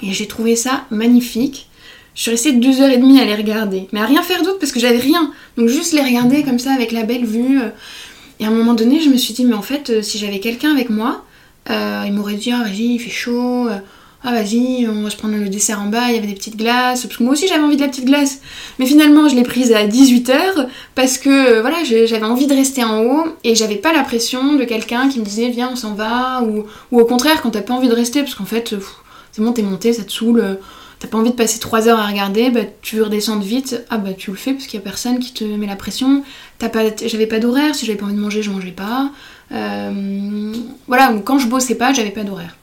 Et 0.04 0.14
j'ai 0.14 0.28
trouvé 0.28 0.56
ça 0.56 0.86
magnifique. 0.92 1.68
Je 2.14 2.22
suis 2.22 2.32
restée 2.32 2.52
deux 2.52 2.82
heures 2.82 2.92
et 2.92 2.98
demie 2.98 3.20
à 3.20 3.26
les 3.26 3.34
regarder. 3.34 3.88
Mais 3.92 4.02
à 4.02 4.06
rien 4.06 4.22
faire 4.22 4.44
d'autre 4.44 4.60
parce 4.60 4.72
que 4.72 4.80
j'avais 4.80 5.00
rien. 5.00 5.32
Donc 5.58 5.68
juste 5.68 5.94
les 5.94 6.02
regarder 6.02 6.44
comme 6.44 6.60
ça 6.60 6.74
avec 6.74 6.92
la 6.92 7.04
belle 7.04 7.26
vue. 7.26 7.60
euh. 7.60 7.70
Et 8.40 8.46
à 8.46 8.50
un 8.50 8.52
moment 8.52 8.74
donné, 8.74 9.00
je 9.00 9.10
me 9.10 9.18
suis 9.18 9.34
dit, 9.34 9.46
mais 9.46 9.56
en 9.56 9.62
fait, 9.62 10.04
si 10.04 10.18
j'avais 10.20 10.40
quelqu'un 10.40 10.72
avec 10.72 10.90
moi, 10.90 11.24
il 11.70 12.12
m'aurait 12.12 12.36
dit, 12.36 12.52
ah 12.52 12.64
vas-y, 12.64 12.96
il 12.96 13.00
fait 13.00 13.10
chaud. 13.10 13.70
Euh, 14.26 14.30
Ah 14.30 14.34
vas-y, 14.34 14.88
on 14.88 15.04
va 15.04 15.10
se 15.10 15.18
prendre 15.18 15.36
le 15.36 15.50
dessert 15.50 15.82
en 15.82 15.88
bas, 15.88 16.10
il 16.10 16.16
y 16.16 16.18
avait 16.18 16.28
des 16.28 16.34
petites 16.34 16.58
glaces. 16.58 17.04
Parce 17.04 17.18
que 17.18 17.24
moi 17.24 17.34
aussi 17.34 17.48
j'avais 17.48 17.64
envie 17.64 17.76
de 17.76 17.82
la 17.82 17.88
petite 17.88 18.06
glace. 18.06 18.40
Mais 18.80 18.86
finalement, 18.86 19.28
je 19.30 19.36
l'ai 19.36 19.44
prise 19.44 19.72
à 19.72 19.86
18h 19.86 20.68
parce 20.96 21.18
que 21.18 21.30
euh, 21.30 21.62
voilà, 21.62 21.78
j'avais 21.84 22.26
envie 22.26 22.48
de 22.48 22.54
rester 22.54 22.84
en 22.84 23.04
haut 23.04 23.26
et 23.44 23.56
j'avais 23.56 23.76
pas 23.76 23.94
la 23.94 24.04
pression 24.04 24.54
de 24.54 24.64
quelqu'un 24.64 25.10
qui 25.10 25.20
me 25.20 25.26
disait, 25.26 25.50
viens, 25.50 25.70
on 25.72 25.76
s'en 25.76 25.94
va. 25.94 26.44
Ou, 26.44 26.66
au 26.92 27.06
contraire, 27.06 27.42
quand 27.42 27.52
t'as 27.52 27.62
pas 27.62 27.74
envie 27.74 27.90
de 27.90 27.94
rester, 27.96 28.22
parce 28.22 28.36
qu'en 28.36 28.46
fait, 28.46 28.74
euh, 28.74 28.80
c'est 29.32 29.42
bon, 29.42 29.52
t'es 29.52 29.62
monté, 29.62 29.94
ça 29.94 30.04
te 30.04 30.12
saoule, 30.12 30.40
euh, 30.40 30.56
t'as 31.00 31.08
pas 31.08 31.18
envie 31.18 31.32
de 31.32 31.36
passer 31.36 31.60
3 31.60 31.88
heures 31.88 32.00
à 32.00 32.08
regarder, 32.08 32.50
bah 32.50 32.62
tu 32.82 32.96
veux 32.96 33.10
vite, 33.42 33.84
ah 33.90 33.98
bah 33.98 34.14
tu 34.14 34.32
le 34.32 34.38
fais 34.38 34.54
parce 34.54 34.66
qu'il 34.66 34.80
y 34.80 34.82
a 34.82 34.84
personne 34.84 35.20
qui 35.20 35.34
te 35.34 35.44
met 35.44 35.68
la 35.68 35.76
pression. 35.76 36.24
J'avais 36.60 37.28
pas 37.28 37.40
d'horaire, 37.40 37.76
si 37.76 37.86
j'avais 37.86 37.98
pas 37.98 38.06
envie 38.06 38.16
de 38.16 38.20
manger, 38.20 38.42
je 38.42 38.50
mangeais 38.50 38.72
pas. 38.72 39.12
Euh, 39.52 40.54
voilà, 40.88 41.14
quand 41.24 41.38
je 41.38 41.48
bossais 41.48 41.76
pas, 41.76 41.94
j'avais 41.94 42.12
pas 42.12 42.24
d'horaire. 42.24 42.56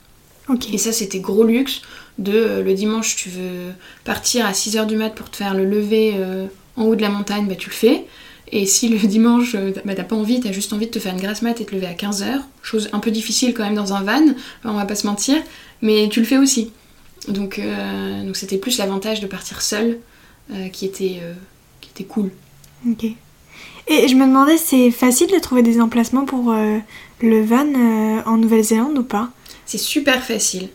Et 0.73 0.79
ça, 0.79 0.93
c'était 0.93 1.21
gros 1.21 1.45
luxe 1.45 1.83
de 2.19 2.33
euh, 2.33 2.63
le 2.63 2.75
dimanche, 2.75 3.17
tu 3.17 3.29
veux 3.29 3.73
partir 4.05 4.45
à 4.47 4.53
6h 4.53 4.87
du 4.87 4.97
mat 4.97 5.11
pour 5.11 5.31
te 5.31 5.37
faire 5.37 5.55
le 5.55 5.65
lever 5.65 6.13
euh, 6.17 6.47
en 6.77 6.85
haut 6.85 6.97
de 6.97 7.03
la 7.03 7.09
montagne, 7.09 7.47
bah 7.47 7.55
tu 7.55 7.71
le 7.71 7.75
fais. 7.75 8.05
Et 8.51 8.67
si 8.67 8.89
le 8.89 8.99
dimanche, 9.07 9.55
euh, 9.55 9.73
bah, 9.85 9.95
t'as 9.95 10.05
pas 10.05 10.17
envie, 10.17 10.41
t'as 10.41 10.53
juste 10.53 10.73
envie 10.73 10.87
de 10.87 10.91
te 10.91 10.99
faire 10.99 11.15
une 11.15 11.21
grasse 11.21 11.43
mat 11.43 11.61
et 11.61 11.65
te 11.65 11.75
lever 11.75 11.87
à 11.87 11.95
15h, 11.95 12.41
chose 12.63 12.91
un 12.93 12.99
peu 12.99 13.11
difficile 13.11 13.55
quand 13.55 13.63
même 13.63 13.75
dans 13.75 13.95
un 13.95 14.03
van, 14.03 14.35
on 14.65 14.75
va 14.75 14.85
pas 14.85 14.95
se 14.95 15.07
mentir, 15.07 15.37
mais 15.81 16.09
tu 16.11 16.21
le 16.21 16.27
fais 16.27 16.39
aussi. 16.39 16.73
Donc 17.29 17.59
euh, 17.59 18.25
donc 18.25 18.37
c'était 18.37 18.59
plus 18.59 18.79
l'avantage 18.79 19.21
de 19.21 19.27
partir 19.27 19.63
seul 19.63 19.99
qui, 20.73 20.85
était, 20.85 21.21
qui 21.81 21.91
était 21.91 22.05
cool. 22.05 22.31
Ok. 22.87 23.05
Et 23.05 24.09
je 24.09 24.15
me 24.17 24.27
demandais, 24.27 24.59
c'est 24.59 24.91
facile 24.91 25.29
de 25.29 25.39
trouver 25.39 25.63
des 25.63 25.81
emplacements 25.81 26.27
pour 26.27 26.53
le 26.53 27.45
van 27.45 27.73
en 28.27 28.37
Nouvelle-Zélande 28.37 28.99
ou 28.99 29.05
pas? 29.05 29.31
C'est 29.73 29.79
super 29.79 30.23
facile. 30.23 30.69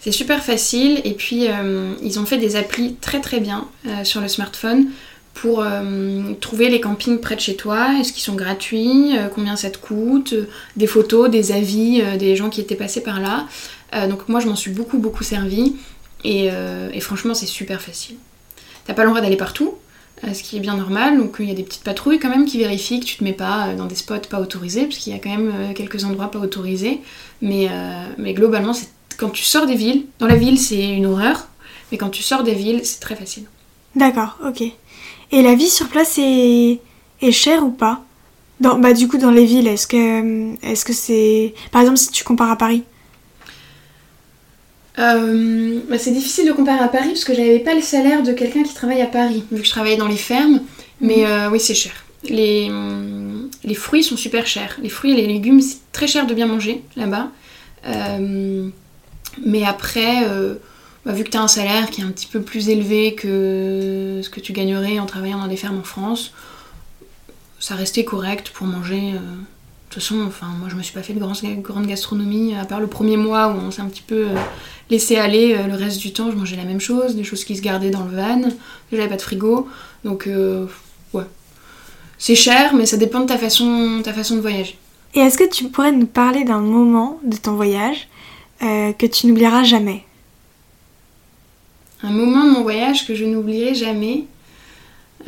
C'est 0.00 0.10
super 0.10 0.42
facile 0.42 1.02
et 1.04 1.12
puis 1.12 1.48
euh, 1.48 1.92
ils 2.02 2.18
ont 2.18 2.24
fait 2.24 2.38
des 2.38 2.56
applis 2.56 2.94
très 2.94 3.20
très 3.20 3.40
bien 3.40 3.68
euh, 3.86 4.04
sur 4.04 4.22
le 4.22 4.28
smartphone 4.28 4.86
pour 5.34 5.60
euh, 5.62 6.32
trouver 6.40 6.70
les 6.70 6.80
campings 6.80 7.20
près 7.20 7.36
de 7.36 7.42
chez 7.42 7.56
toi, 7.56 7.90
est-ce 8.00 8.14
qu'ils 8.14 8.22
sont 8.22 8.36
gratuits, 8.36 9.12
combien 9.34 9.54
ça 9.54 9.68
te 9.68 9.76
coûte, 9.76 10.34
des 10.76 10.86
photos, 10.86 11.28
des 11.28 11.52
avis 11.52 12.02
des 12.18 12.36
gens 12.36 12.48
qui 12.48 12.62
étaient 12.62 12.74
passés 12.74 13.02
par 13.02 13.20
là. 13.20 13.46
Donc 14.08 14.30
moi 14.30 14.40
je 14.40 14.46
m'en 14.46 14.56
suis 14.56 14.70
beaucoup 14.70 14.96
beaucoup 14.96 15.24
servi 15.24 15.76
et, 16.24 16.48
et 16.92 17.00
franchement 17.00 17.34
c'est 17.34 17.46
super 17.46 17.82
facile. 17.82 18.16
T'as 18.86 18.94
pas 18.94 19.04
le 19.04 19.10
droit 19.10 19.20
d'aller 19.20 19.36
partout, 19.36 19.74
ce 20.32 20.42
qui 20.42 20.56
est 20.56 20.60
bien 20.60 20.76
normal, 20.76 21.18
donc 21.18 21.36
il 21.38 21.48
y 21.48 21.50
a 21.50 21.54
des 21.54 21.62
petites 21.62 21.84
patrouilles 21.84 22.18
quand 22.18 22.28
même 22.28 22.44
qui 22.44 22.58
vérifient 22.58 23.00
que 23.00 23.04
tu 23.04 23.16
te 23.16 23.24
mets 23.24 23.32
pas 23.32 23.68
euh, 23.68 23.76
dans 23.76 23.86
des 23.86 23.94
spots 23.94 24.28
pas 24.28 24.40
autorisés, 24.40 24.84
parce 24.84 24.98
qu'il 24.98 25.12
y 25.12 25.16
a 25.16 25.18
quand 25.18 25.30
même 25.30 25.52
euh, 25.54 25.72
quelques 25.72 26.04
endroits 26.04 26.30
pas 26.30 26.38
autorisés, 26.38 27.00
mais, 27.40 27.68
euh, 27.70 28.04
mais 28.18 28.34
globalement 28.34 28.72
c'est 28.72 28.88
quand 29.16 29.30
tu 29.30 29.44
sors 29.44 29.66
des 29.66 29.74
villes, 29.74 30.06
dans 30.18 30.26
la 30.26 30.36
ville 30.36 30.58
c'est 30.58 30.88
une 30.88 31.06
horreur, 31.06 31.48
mais 31.90 31.98
quand 31.98 32.10
tu 32.10 32.22
sors 32.22 32.42
des 32.42 32.54
villes 32.54 32.80
c'est 32.84 33.00
très 33.00 33.16
facile. 33.16 33.44
D'accord, 33.94 34.38
ok. 34.46 34.62
Et 35.30 35.42
la 35.42 35.54
vie 35.54 35.68
sur 35.68 35.88
place 35.88 36.18
est, 36.18 36.80
est 37.20 37.32
chère 37.32 37.64
ou 37.64 37.70
pas? 37.70 38.02
Dans, 38.60 38.78
Bah 38.78 38.92
du 38.92 39.08
coup 39.08 39.18
dans 39.18 39.30
les 39.30 39.44
villes, 39.44 39.68
est-ce 39.68 39.86
que 39.86 40.56
est-ce 40.64 40.84
que 40.84 40.92
c'est... 40.92 41.54
Par 41.70 41.82
exemple 41.82 41.98
si 41.98 42.10
tu 42.10 42.24
compares 42.24 42.50
à 42.50 42.56
Paris 42.56 42.82
Euh, 44.98 45.80
bah, 45.88 45.98
c'est 45.98 46.10
difficile 46.10 46.46
de 46.46 46.52
comparer 46.52 46.82
à 46.82 46.88
Paris 46.88 47.08
parce 47.08 47.24
que 47.24 47.34
j'avais 47.34 47.60
pas 47.60 47.74
le 47.74 47.80
salaire 47.80 48.22
de 48.22 48.32
quelqu'un 48.32 48.62
qui 48.62 48.74
travaille 48.74 49.00
à 49.00 49.06
Paris, 49.06 49.44
vu 49.52 49.60
que 49.60 49.66
je 49.66 49.70
travaillais 49.70 49.96
dans 49.96 50.08
les 50.08 50.16
fermes. 50.16 50.60
Mais 51.00 51.24
euh, 51.24 51.50
oui, 51.50 51.60
c'est 51.60 51.74
cher. 51.74 51.92
Les, 52.24 52.68
les 53.62 53.74
fruits 53.74 54.02
sont 54.02 54.16
super 54.16 54.46
chers. 54.46 54.76
Les 54.82 54.88
fruits 54.88 55.12
et 55.12 55.16
les 55.16 55.26
légumes, 55.26 55.60
c'est 55.60 55.78
très 55.92 56.08
cher 56.08 56.26
de 56.26 56.34
bien 56.34 56.46
manger 56.46 56.82
là-bas. 56.96 57.30
Euh, 57.86 58.68
mais 59.44 59.64
après, 59.64 60.26
bah, 61.06 61.12
vu 61.12 61.22
que 61.22 61.30
tu 61.30 61.36
as 61.36 61.42
un 61.42 61.48
salaire 61.48 61.90
qui 61.90 62.00
est 62.00 62.04
un 62.04 62.10
petit 62.10 62.26
peu 62.26 62.40
plus 62.40 62.68
élevé 62.68 63.14
que 63.14 64.20
ce 64.22 64.28
que 64.30 64.40
tu 64.40 64.52
gagnerais 64.52 64.98
en 64.98 65.06
travaillant 65.06 65.38
dans 65.38 65.46
des 65.46 65.56
fermes 65.56 65.78
en 65.78 65.84
France, 65.84 66.32
ça 67.60 67.76
restait 67.76 68.04
correct 68.04 68.50
pour 68.50 68.66
manger. 68.66 69.12
De 69.98 70.00
toute 70.00 70.10
façon, 70.10 70.24
enfin, 70.28 70.46
moi 70.60 70.68
je 70.70 70.76
me 70.76 70.82
suis 70.82 70.94
pas 70.94 71.02
fait 71.02 71.12
de 71.12 71.18
grande, 71.18 71.36
grande 71.60 71.86
gastronomie, 71.88 72.54
à 72.54 72.64
part 72.64 72.78
le 72.78 72.86
premier 72.86 73.16
mois 73.16 73.48
où 73.48 73.56
on 73.56 73.72
s'est 73.72 73.82
un 73.82 73.88
petit 73.88 74.04
peu 74.06 74.28
euh, 74.28 74.34
laissé 74.90 75.16
aller. 75.16 75.56
euh, 75.58 75.66
le 75.66 75.74
reste 75.74 75.98
du 75.98 76.12
temps, 76.12 76.30
je 76.30 76.36
mangeais 76.36 76.54
la 76.54 76.62
même 76.62 76.78
chose, 76.78 77.16
des 77.16 77.24
choses 77.24 77.44
qui 77.44 77.56
se 77.56 77.62
gardaient 77.62 77.90
dans 77.90 78.04
le 78.04 78.14
van. 78.14 78.42
J'avais 78.92 79.08
pas 79.08 79.16
de 79.16 79.22
frigo, 79.22 79.66
donc 80.04 80.28
euh, 80.28 80.66
ouais. 81.14 81.24
C'est 82.16 82.36
cher, 82.36 82.76
mais 82.76 82.86
ça 82.86 82.96
dépend 82.96 83.18
de 83.18 83.26
ta 83.26 83.38
façon, 83.38 84.00
ta 84.04 84.12
façon 84.12 84.36
de 84.36 84.40
voyager. 84.40 84.78
Et 85.14 85.18
est-ce 85.18 85.36
que 85.36 85.50
tu 85.50 85.64
pourrais 85.64 85.90
nous 85.90 86.06
parler 86.06 86.44
d'un 86.44 86.60
moment 86.60 87.18
de 87.24 87.36
ton 87.36 87.54
voyage 87.56 88.06
que 88.60 89.06
tu 89.06 89.26
n'oublieras 89.26 89.64
jamais? 89.64 90.04
Un 92.04 92.12
moment 92.12 92.44
de 92.44 92.50
mon 92.50 92.62
voyage 92.62 93.04
que 93.04 93.16
je 93.16 93.24
n'oublierai 93.24 93.74
jamais. 93.74 94.26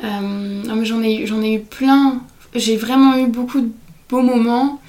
Ah, 0.00 0.20
mais 0.20 0.85
j'en 0.85 1.02
ai, 1.02 1.24
ai 1.24 1.54
eu 1.54 1.61
plein. 1.61 2.20
J'ai 2.54 2.76
vraiment 2.76 3.16
eu 3.16 3.26
beaucoup 3.26 3.61
de 3.61 3.70
beaux 4.11 4.23
moments. 4.23 4.81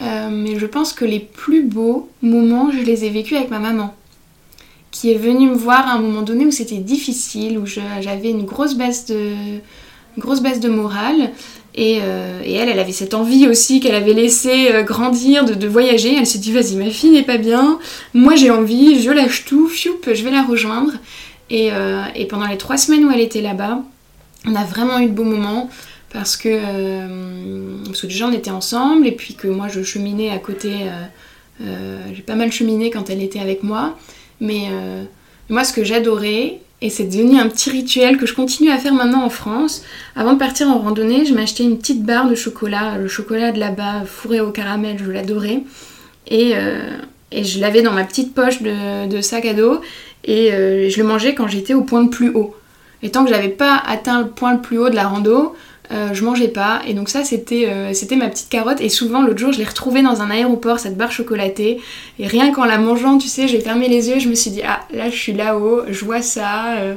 Euh, 0.00 0.28
mais 0.30 0.58
je 0.58 0.66
pense 0.66 0.92
que 0.92 1.04
les 1.04 1.18
plus 1.18 1.62
beaux 1.62 2.08
moments, 2.22 2.70
je 2.70 2.78
les 2.78 3.04
ai 3.04 3.10
vécus 3.10 3.36
avec 3.36 3.50
ma 3.50 3.58
maman. 3.58 3.94
Qui 4.90 5.12
est 5.12 5.18
venue 5.18 5.50
me 5.50 5.54
voir 5.54 5.88
à 5.88 5.92
un 5.92 6.00
moment 6.00 6.22
donné 6.22 6.46
où 6.46 6.50
c'était 6.50 6.78
difficile, 6.78 7.58
où 7.58 7.66
j'avais 7.66 8.30
une 8.30 8.44
grosse 8.44 8.74
baisse 8.74 9.06
de, 9.06 9.34
grosse 10.16 10.40
de 10.40 10.68
morale. 10.68 11.30
Et, 11.74 11.96
elle, 11.98 12.68
elle 12.68 12.78
avait 12.80 12.92
cette 12.92 13.14
envie 13.14 13.46
aussi 13.46 13.78
qu'elle 13.80 13.94
avait 13.94 14.14
laissé 14.14 14.70
grandir 14.84 15.44
de, 15.44 15.66
voyager. 15.68 16.16
Elle 16.16 16.26
s'est 16.26 16.38
dit, 16.38 16.52
vas-y, 16.52 16.76
ma 16.76 16.90
fille 16.90 17.10
n'est 17.10 17.22
pas 17.22 17.36
bien, 17.36 17.78
moi 18.14 18.34
j'ai 18.34 18.50
envie, 18.50 19.00
je 19.00 19.10
lâche 19.10 19.44
tout, 19.44 19.68
fioup, 19.68 20.00
je 20.06 20.24
vais 20.24 20.30
la 20.30 20.42
rejoindre. 20.42 20.92
Et, 21.50 21.70
et 22.16 22.24
pendant 22.24 22.46
les 22.46 22.58
trois 22.58 22.78
semaines 22.78 23.04
où 23.04 23.12
elle 23.12 23.20
était 23.20 23.42
là-bas, 23.42 23.82
on 24.46 24.54
a 24.54 24.64
vraiment 24.64 24.98
eu 24.98 25.06
de 25.06 25.12
beaux 25.12 25.24
moments 25.24 25.68
parce 26.12 26.36
que, 26.36 26.48
euh, 26.48 27.76
parce 27.84 28.02
que 28.02 28.06
déjà 28.06 28.26
on 28.26 28.32
était 28.32 28.50
ensemble 28.50 29.06
et 29.06 29.12
puis 29.12 29.34
que 29.34 29.46
moi 29.46 29.68
je 29.68 29.82
cheminais 29.82 30.30
à 30.30 30.38
côté. 30.38 30.72
Euh, 30.72 31.04
euh, 31.60 32.00
j'ai 32.14 32.22
pas 32.22 32.36
mal 32.36 32.52
cheminé 32.52 32.90
quand 32.90 33.10
elle 33.10 33.22
était 33.22 33.40
avec 33.40 33.62
moi. 33.62 33.96
Mais 34.40 34.68
moi 35.48 35.64
ce 35.64 35.72
que 35.72 35.82
j'adorais, 35.82 36.60
et 36.80 36.90
c'est 36.90 37.04
devenu 37.04 37.40
un 37.40 37.48
petit 37.48 37.70
rituel 37.70 38.16
que 38.16 38.26
je 38.26 38.34
continue 38.34 38.70
à 38.70 38.78
faire 38.78 38.94
maintenant 38.94 39.24
en 39.24 39.30
France, 39.30 39.82
avant 40.14 40.34
de 40.34 40.38
partir 40.38 40.68
en 40.68 40.78
randonnée, 40.78 41.26
je 41.26 41.34
m'achetais 41.34 41.64
une 41.64 41.76
petite 41.76 42.04
barre 42.04 42.30
de 42.30 42.36
chocolat, 42.36 42.96
le 42.98 43.08
chocolat 43.08 43.50
de 43.50 43.58
là-bas 43.58 44.04
fourré 44.06 44.40
au 44.40 44.52
caramel, 44.52 44.96
je 45.04 45.10
l'adorais. 45.10 45.64
Et, 46.30 46.54
je 47.32 47.60
l'avais 47.60 47.82
dans 47.82 47.92
ma 47.92 48.04
petite 48.04 48.32
poche 48.32 48.62
de, 48.62 49.08
de 49.08 49.20
sac 49.20 49.44
à 49.44 49.54
dos 49.54 49.80
et 50.22 50.50
je 50.52 50.96
le 50.98 51.04
mangeais 51.04 51.34
quand 51.34 51.48
j'étais 51.48 51.74
au 51.74 51.82
point 51.82 52.04
le 52.04 52.10
plus 52.10 52.30
haut. 52.32 52.54
Et 53.02 53.10
tant 53.10 53.24
que 53.24 53.30
j'avais 53.30 53.48
pas 53.48 53.76
atteint 53.76 54.20
le 54.20 54.28
point 54.28 54.54
le 54.54 54.60
plus 54.60 54.78
haut 54.78 54.90
de 54.90 54.96
la 54.96 55.08
rando, 55.08 55.54
euh, 55.90 56.12
je 56.12 56.22
mangeais 56.22 56.48
pas. 56.48 56.82
Et 56.86 56.92
donc 56.92 57.08
ça, 57.08 57.24
c'était 57.24 57.66
euh, 57.66 57.94
c'était 57.94 58.16
ma 58.16 58.28
petite 58.28 58.50
carotte. 58.50 58.80
Et 58.80 58.90
souvent, 58.90 59.22
l'autre 59.22 59.38
jour, 59.38 59.52
je 59.52 59.58
l'ai 59.58 59.64
retrouvée 59.64 60.02
dans 60.02 60.20
un 60.20 60.30
aéroport, 60.30 60.80
cette 60.80 60.98
barre 60.98 61.12
chocolatée. 61.12 61.80
Et 62.18 62.26
rien 62.26 62.52
qu'en 62.52 62.66
la 62.66 62.78
mangeant, 62.78 63.16
tu 63.16 63.28
sais, 63.28 63.48
j'ai 63.48 63.60
fermé 63.60 63.88
les 63.88 64.10
yeux, 64.10 64.18
je 64.18 64.28
me 64.28 64.34
suis 64.34 64.50
dit, 64.50 64.62
ah, 64.62 64.80
là, 64.92 65.08
je 65.08 65.16
suis 65.16 65.32
là-haut, 65.32 65.82
je 65.88 66.04
vois 66.04 66.20
ça. 66.20 66.74
Euh. 66.76 66.94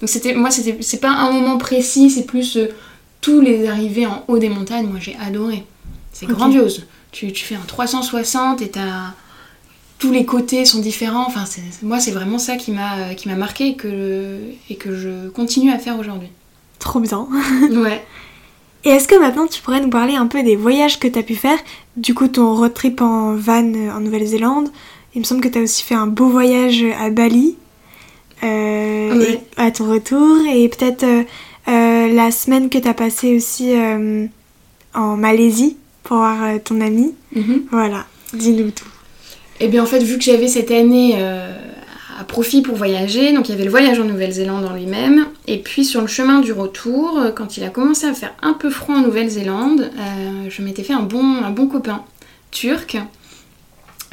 Donc 0.00 0.08
c'était, 0.08 0.34
moi, 0.34 0.50
c'était, 0.50 0.82
c'est 0.82 1.00
pas 1.00 1.10
un 1.10 1.30
moment 1.30 1.56
précis, 1.56 2.10
c'est 2.10 2.26
plus 2.26 2.58
tous 3.20 3.40
les 3.40 3.68
arrivées 3.68 4.06
en 4.06 4.24
haut 4.26 4.38
des 4.38 4.48
montagnes. 4.48 4.86
Moi, 4.86 4.98
j'ai 5.00 5.16
adoré. 5.24 5.64
C'est 6.12 6.26
grandiose. 6.26 6.86
Tu, 7.12 7.32
tu, 7.32 7.44
fais 7.44 7.54
un 7.54 7.64
360 7.66 8.62
et 8.62 8.70
t'as 8.70 9.12
tous 9.98 10.10
les 10.10 10.24
côtés 10.24 10.64
sont 10.64 10.80
différents. 10.80 11.26
Enfin, 11.26 11.44
moi, 11.82 12.00
c'est 12.00 12.10
vraiment 12.10 12.38
ça 12.38 12.56
qui 12.56 12.72
m'a 12.72 13.14
qui 13.14 13.28
m'a 13.28 13.36
marqué 13.36 13.68
et 13.68 13.76
que, 13.76 14.38
et 14.68 14.74
que 14.74 14.96
je 14.96 15.28
continue 15.28 15.70
à 15.70 15.78
faire 15.78 15.98
aujourd'hui. 15.98 16.28
Trop 16.80 16.98
bien. 16.98 17.28
ouais. 17.70 18.04
Et 18.84 18.90
est-ce 18.90 19.06
que 19.06 19.14
maintenant 19.14 19.46
tu 19.46 19.60
pourrais 19.62 19.80
nous 19.80 19.90
parler 19.90 20.14
un 20.14 20.26
peu 20.26 20.42
des 20.42 20.56
voyages 20.56 20.98
que 20.98 21.06
tu 21.08 21.18
as 21.18 21.22
pu 21.22 21.34
faire? 21.34 21.58
Du 21.96 22.14
coup, 22.14 22.28
ton 22.28 22.54
road 22.54 22.74
trip 22.74 23.00
en 23.00 23.34
van 23.34 23.64
euh, 23.74 23.90
en 23.90 24.00
Nouvelle-Zélande. 24.00 24.68
Il 25.14 25.20
me 25.20 25.24
semble 25.24 25.40
que 25.40 25.48
tu 25.48 25.58
as 25.58 25.62
aussi 25.62 25.82
fait 25.82 25.94
un 25.94 26.06
beau 26.06 26.28
voyage 26.28 26.84
à 27.00 27.10
Bali 27.10 27.56
euh, 28.42 29.36
à 29.56 29.70
ton 29.70 29.88
retour. 29.90 30.38
Et 30.52 30.68
peut-être 30.68 31.04
euh, 31.04 32.12
la 32.12 32.30
semaine 32.30 32.70
que 32.70 32.78
tu 32.78 32.88
as 32.88 32.94
passée 32.94 33.36
aussi 33.36 33.72
en 34.94 35.16
Malaisie 35.16 35.76
pour 36.02 36.16
voir 36.16 36.60
ton 36.64 36.80
ami. 36.80 37.14
Mhm. 37.34 37.66
Voilà, 37.70 38.06
dis-nous 38.32 38.70
tout. 38.70 38.88
Eh 39.64 39.68
bien 39.68 39.84
en 39.84 39.86
fait, 39.86 40.02
vu 40.02 40.18
que 40.18 40.24
j'avais 40.24 40.48
cette 40.48 40.72
année 40.72 41.14
euh, 41.16 41.54
profit 42.24 42.62
pour 42.62 42.76
voyager, 42.76 43.32
donc 43.32 43.48
il 43.48 43.52
y 43.52 43.54
avait 43.54 43.64
le 43.64 43.70
voyage 43.70 43.98
en 43.98 44.04
Nouvelle-Zélande 44.04 44.64
en 44.64 44.74
lui-même, 44.74 45.26
et 45.46 45.58
puis 45.58 45.84
sur 45.84 46.00
le 46.00 46.06
chemin 46.06 46.40
du 46.40 46.52
retour, 46.52 47.18
euh, 47.18 47.30
quand 47.30 47.56
il 47.56 47.64
a 47.64 47.68
commencé 47.68 48.06
à 48.06 48.14
faire 48.14 48.34
un 48.42 48.52
peu 48.52 48.70
froid 48.70 48.96
en 48.96 49.00
Nouvelle-Zélande, 49.00 49.90
euh, 49.96 50.50
je 50.50 50.62
m'étais 50.62 50.82
fait 50.82 50.92
un 50.92 51.02
bon, 51.02 51.42
un 51.42 51.50
bon 51.50 51.66
copain 51.66 52.04
turc. 52.50 52.96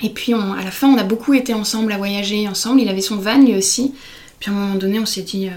Et 0.01 0.09
puis 0.09 0.33
à 0.33 0.63
la 0.63 0.71
fin, 0.71 0.87
on 0.87 0.97
a 0.97 1.03
beaucoup 1.03 1.33
été 1.33 1.53
ensemble 1.53 1.91
à 1.91 1.97
voyager 1.97 2.47
ensemble. 2.47 2.79
Il 2.79 2.87
avait 2.87 3.01
son 3.01 3.17
van 3.17 3.37
lui 3.37 3.57
aussi. 3.57 3.93
Puis 4.39 4.49
à 4.49 4.53
un 4.53 4.57
moment 4.57 4.75
donné, 4.75 4.97
on 4.97 5.05
s'est 5.05 5.23
dit, 5.23 5.49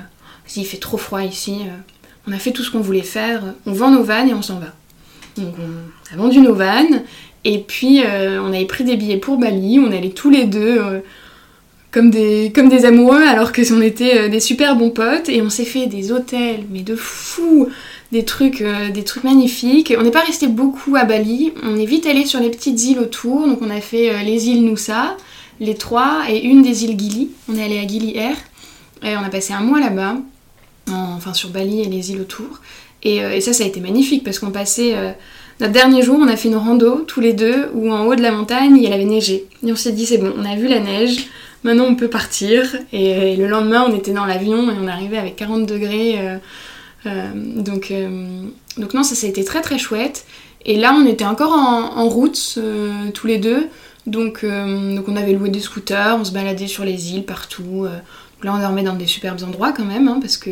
il 0.57 0.67
fait 0.67 0.79
trop 0.79 0.97
froid 0.97 1.23
ici. 1.23 1.59
on 2.27 2.33
a 2.33 2.39
fait 2.39 2.51
tout 2.51 2.65
ce 2.65 2.73
qu'on 2.73 2.81
voulait 2.81 3.03
faire. 3.03 3.55
On 3.67 3.73
vend 3.73 3.93
nos 3.93 4.03
vannes 4.03 4.31
et 4.31 4.35
on 4.35 4.43
s'en 4.43 4.59
va. 4.59 4.75
Donc 5.37 5.55
on 5.61 6.13
a 6.13 6.17
vendu 6.17 6.41
nos 6.41 6.57
vannes 6.57 7.05
et 7.45 7.59
puis 7.59 8.03
euh, 8.05 8.41
on 8.41 8.49
avait 8.49 8.67
pris 8.67 8.85
des 8.85 8.97
billets 8.97 9.17
pour 9.17 9.39
Bali, 9.39 9.79
on 9.81 9.91
allait 9.91 10.11
tous 10.11 10.31
les 10.31 10.45
deux 10.45 10.79
euh, 10.79 11.01
comme, 11.93 12.11
des, 12.11 12.51
comme 12.55 12.69
des 12.69 12.85
amoureux 12.85 13.23
alors 13.23 13.53
que 13.53 13.63
on 13.73 13.81
était 13.81 14.19
euh, 14.19 14.29
des 14.29 14.41
super 14.41 14.75
bons 14.77 14.91
potes 14.91 15.29
et 15.29 15.43
on 15.43 15.51
s'est 15.51 15.65
fait 15.65 15.87
des 15.87 16.11
hôtels 16.11 16.65
mais 16.71 16.83
de 16.83 16.97
fou, 16.97 17.69
des 18.11 18.25
trucs, 18.25 18.65
des 18.93 19.05
trucs 19.05 19.25
magnifiques. 19.25 19.95
On 19.97 20.03
n'est 20.03 20.11
pas 20.11 20.21
resté 20.25 20.47
beaucoup 20.47 20.97
à 20.97 21.05
Bali, 21.05 21.53
on 21.63 21.77
est 21.77 21.87
vite 21.87 22.07
allé 22.07 22.27
sur 22.27 22.41
les 22.41 22.51
petites 22.51 22.83
îles 22.85 22.99
autour, 22.99 23.47
donc 23.47 23.61
on 23.63 23.71
a 23.71 23.81
fait 23.81 24.23
les 24.25 24.49
îles 24.49 24.65
Nusa, 24.65 25.17
les 25.61 25.75
trois 25.77 26.25
et 26.29 26.43
une 26.43 26.63
des 26.63 26.85
îles 26.85 26.99
Gili. 26.99 27.31
On 27.49 27.57
est 27.57 27.65
allé 27.65 27.79
à 27.79 27.87
Gili 27.87 28.17
Air 28.17 28.37
et 29.03 29.17
on 29.17 29.25
a 29.25 29.31
passé 29.31 29.55
un 29.55 29.61
mois 29.61 29.81
là-bas, 29.81 30.17
enfin 30.91 31.33
sur 31.33 31.49
Bali 31.49 31.81
et 31.81 31.87
les 31.87 32.11
îles 32.11 32.21
autour. 32.21 32.61
Et, 33.03 33.17
et, 33.17 33.41
ça, 33.41 33.55
ça 33.55 33.65
a 33.65 33.67
été 33.67 33.81
magnifique 33.81 34.25
parce 34.25 34.39
qu'on 34.39 34.51
passait 34.51 34.95
notre 35.63 35.75
dernier 35.75 36.03
jour, 36.03 36.19
on 36.21 36.27
a 36.27 36.37
fait 36.37 36.49
une 36.49 36.57
rando 36.57 37.05
tous 37.07 37.21
les 37.21 37.33
deux 37.33 37.71
où 37.75 37.93
en 37.93 38.07
haut 38.07 38.17
de 38.17 38.23
la 38.23 38.33
montagne, 38.33 38.79
il 38.83 38.93
avait 38.93 39.05
neigé. 39.05 39.47
Et 39.65 39.71
on 39.71 39.77
s'est 39.77 39.93
dit, 39.93 40.07
c'est 40.07 40.19
bon, 40.19 40.33
on 40.37 40.45
a 40.45 40.57
vu 40.57 40.67
la 40.67 40.81
neige, 40.81 41.29
maintenant 41.65 41.85
on 41.85 41.95
peut 41.95 42.09
partir. 42.09 42.77
Et, 42.93 43.37
le 43.37 43.47
lendemain, 43.47 43.85
on 43.89 43.95
était 43.95 44.13
dans 44.13 44.25
l'avion 44.25 44.71
et 44.71 44.75
on 44.81 44.87
arrivait 44.87 45.19
avec 45.19 45.37
40 45.37 45.67
degrés. 45.67 46.15
Euh, 46.19 46.39
euh, 47.07 47.31
donc, 47.35 47.91
euh, 47.91 48.47
donc 48.77 48.95
non, 48.95 49.03
ça, 49.03 49.15
ça 49.15 49.27
a 49.27 49.31
été 49.31 49.45
très 49.45 49.61
très 49.61 49.79
chouette. 49.79 50.27
Et 50.65 50.77
là, 50.77 50.95
on 50.97 51.07
était 51.07 51.25
encore 51.25 51.53
en, 51.53 52.09
route 52.09 52.59
tous 53.15 53.27
les 53.27 53.39
deux. 53.39 53.69
Donc, 54.07 54.45
donc 54.45 55.09
on 55.09 55.17
avait 55.17 55.33
loué 55.33 55.49
des 55.49 55.61
scooters, 55.61 56.17
on 56.19 56.25
se 56.25 56.33
baladait 56.33 56.69
sur 56.69 56.85
les 56.85 57.13
îles 57.13 57.25
partout. 57.25 57.87
là, 58.43 58.55
on 58.55 58.59
dormait 58.59 58.85
dans 58.85 58.95
des 58.95 59.09
superbes 59.09 59.43
endroits 59.43 59.73
quand 59.73 59.85
même, 59.85 60.07
hein, 60.07 60.19
parce 60.21 60.37
que 60.37 60.51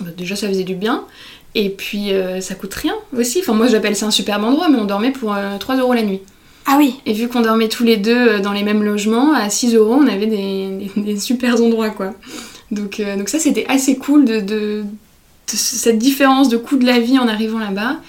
bah, 0.00 0.10
déjà 0.16 0.36
ça 0.36 0.48
faisait 0.48 0.64
du 0.64 0.74
bien. 0.74 1.06
Et 1.54 1.70
puis 1.70 2.12
euh, 2.12 2.40
ça 2.40 2.54
coûte 2.54 2.74
rien 2.74 2.94
aussi. 3.16 3.40
Enfin, 3.40 3.52
moi 3.52 3.66
j'appelle 3.66 3.96
ça 3.96 4.06
un 4.06 4.10
superbe 4.10 4.44
endroit, 4.44 4.68
mais 4.68 4.78
on 4.78 4.84
dormait 4.84 5.12
pour 5.12 5.36
3 5.60 5.74
euh, 5.74 5.80
euros 5.80 5.92
la 5.92 6.02
nuit. 6.02 6.20
Ah 6.66 6.76
oui 6.78 7.00
Et 7.06 7.12
vu 7.12 7.28
qu'on 7.28 7.40
dormait 7.40 7.68
tous 7.68 7.84
les 7.84 7.96
deux 7.96 8.28
euh, 8.28 8.40
dans 8.40 8.52
les 8.52 8.62
mêmes 8.62 8.82
logements, 8.82 9.32
à 9.32 9.50
6 9.50 9.74
euros, 9.74 9.94
on 9.94 10.06
avait 10.06 10.26
des, 10.26 10.90
des, 10.96 11.18
super 11.18 11.60
endroits 11.60 11.90
quoi. 11.90 12.14
Donc, 12.70 13.02
donc 13.18 13.28
ça 13.28 13.38
c'était 13.38 13.66
assez 13.68 13.96
cool 13.98 14.24
de, 14.24 14.40
de, 14.40 14.84
cette 15.46 15.98
différence 15.98 16.48
de 16.48 16.56
coût 16.56 16.76
de 16.76 16.86
la 16.86 17.00
vie 17.00 17.18
en 17.18 17.28
arrivant 17.28 17.58
là-bas. 17.58 18.00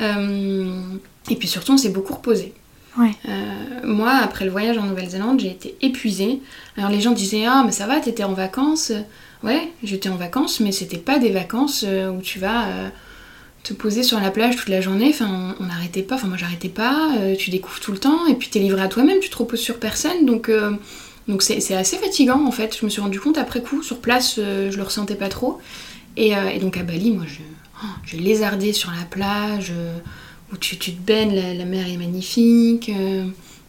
et 0.00 1.36
puis 1.36 1.46
surtout 1.46 1.72
on 1.72 1.76
s'est 1.76 1.90
beaucoup 1.90 2.14
reposé. 2.14 2.54
Ouais. 2.96 3.12
moi, 3.84 4.12
après 4.22 4.44
le 4.46 4.50
voyage 4.50 4.78
en 4.78 4.84
Nouvelle-Zélande, 4.84 5.40
j'ai 5.40 5.50
été 5.50 5.76
épuisée. 5.82 6.40
Alors 6.78 6.90
les 6.90 7.00
gens 7.00 7.12
disaient 7.12 7.44
Ah, 7.44 7.62
mais 7.66 7.72
ça 7.72 7.86
va, 7.86 8.00
t'étais 8.00 8.24
en 8.24 8.32
vacances. 8.32 8.92
Ouais, 9.44 9.72
j'étais 9.84 10.08
en 10.08 10.16
vacances, 10.16 10.60
mais 10.60 10.72
c'était 10.72 10.98
pas 10.98 11.18
des 11.18 11.30
vacances 11.30 11.84
euh, 11.86 12.10
où 12.10 12.20
tu 12.20 12.38
vas 12.38 12.66
euh, 12.66 12.88
poser 13.74 14.02
sur 14.02 14.20
la 14.20 14.30
plage 14.30 14.56
toute 14.56 14.68
la 14.68 14.80
journée. 14.80 15.10
Enfin, 15.10 15.54
on 15.60 15.64
n'arrêtait 15.64 16.02
pas, 16.02 16.16
enfin, 16.16 16.28
moi 16.28 16.36
j'arrêtais 16.36 16.68
pas, 16.68 17.14
euh, 17.18 17.36
tu 17.36 17.50
découvres 17.50 17.80
tout 17.80 17.92
le 17.92 17.98
temps, 17.98 18.26
et 18.26 18.34
puis 18.34 18.48
t'es 18.48 18.58
livré 18.58 18.82
à 18.82 18.88
toi-même, 18.88 19.20
tu 19.20 19.30
te 19.30 19.36
reposes 19.36 19.60
sur 19.60 19.78
personne, 19.78 20.26
donc 20.26 20.50
donc 21.28 21.42
c'est 21.42 21.74
assez 21.74 21.96
fatigant 21.96 22.44
en 22.46 22.52
fait. 22.52 22.76
Je 22.78 22.84
me 22.84 22.90
suis 22.90 23.00
rendu 23.00 23.20
compte 23.20 23.38
après 23.38 23.62
coup, 23.62 23.82
sur 23.82 23.98
place, 23.98 24.36
je 24.36 24.74
le 24.74 24.82
ressentais 24.82 25.14
pas 25.14 25.28
trop. 25.28 25.58
Et, 26.16 26.32
donc 26.60 26.76
à 26.76 26.82
Bali, 26.82 27.12
moi 27.12 27.24
je, 27.26 27.40
oh, 27.82 27.86
je 28.04 28.16
lézardais 28.16 28.72
sur 28.72 28.90
la 28.90 29.04
plage, 29.04 29.72
où 30.52 30.56
tu, 30.56 30.78
tu, 30.78 30.92
te 30.92 31.00
baignes, 31.00 31.34
la, 31.34 31.54
la 31.54 31.64
mer 31.64 31.86
est 31.86 31.98
magnifique. 31.98 32.90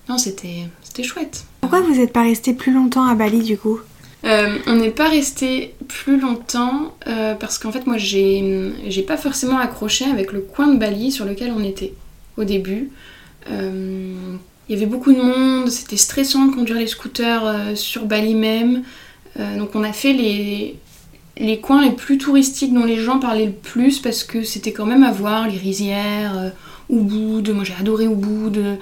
non, 0.07 0.17
c'était 0.17 0.69
chouette. 1.03 1.45
Pourquoi 1.61 1.81
vous 1.81 1.95
n'êtes 1.95 2.13
pas 2.13 2.23
resté 2.23 2.53
plus 2.53 2.73
longtemps 2.73 3.05
à 3.05 3.15
Bali 3.15 3.41
du 3.41 3.57
coup? 3.57 3.79
Euh, 4.25 4.57
on 4.67 4.75
n'est 4.75 4.91
pas 4.91 5.07
resté 5.07 5.75
plus 5.87 6.19
longtemps 6.19 6.93
euh, 7.07 7.35
parce 7.35 7.57
qu'en 7.57 7.71
fait 7.71 7.87
moi 7.87 7.97
j'ai 7.97 9.05
pas 9.07 9.15
forcément 9.15 9.57
accroché 9.57 10.05
avec 10.05 10.33
le 10.33 10.41
coin 10.41 10.67
de 10.67 10.77
Bali 10.77 11.11
sur 11.11 11.25
lequel 11.25 11.53
on 11.55 11.63
était 11.63 11.93
au 12.37 12.43
début. 12.43 12.89
Euh, 13.49 14.13
il 14.67 14.75
y 14.75 14.77
avait 14.77 14.85
beaucoup 14.85 15.13
de 15.13 15.21
monde, 15.21 15.69
c'était 15.69 15.97
stressant 15.97 16.45
de 16.45 16.53
conduire 16.53 16.77
les 16.77 16.87
scooters 16.87 17.75
sur 17.75 18.05
Bali 18.05 18.35
même. 18.35 18.83
donc 19.57 19.73
on 19.73 19.83
a 19.83 19.93
fait 19.93 20.13
les, 20.13 21.57
coins 21.59 21.83
les 21.83 21.91
plus 21.91 22.19
touristiques 22.19 22.73
dont 22.73 22.85
les 22.85 22.97
gens 22.97 23.17
parlaient 23.17 23.47
le 23.47 23.51
plus 23.51 23.97
parce 23.97 24.23
que 24.23 24.43
c'était 24.43 24.73
quand 24.73 24.85
même 24.85 25.03
à 25.03 25.11
voir, 25.11 25.47
les 25.47 25.57
rizières, 25.57 26.51
Ubud, 26.91 27.49
moi 27.49 27.63
j'ai 27.63 27.73
adoré 27.79 28.05
Ubud, 28.05 28.77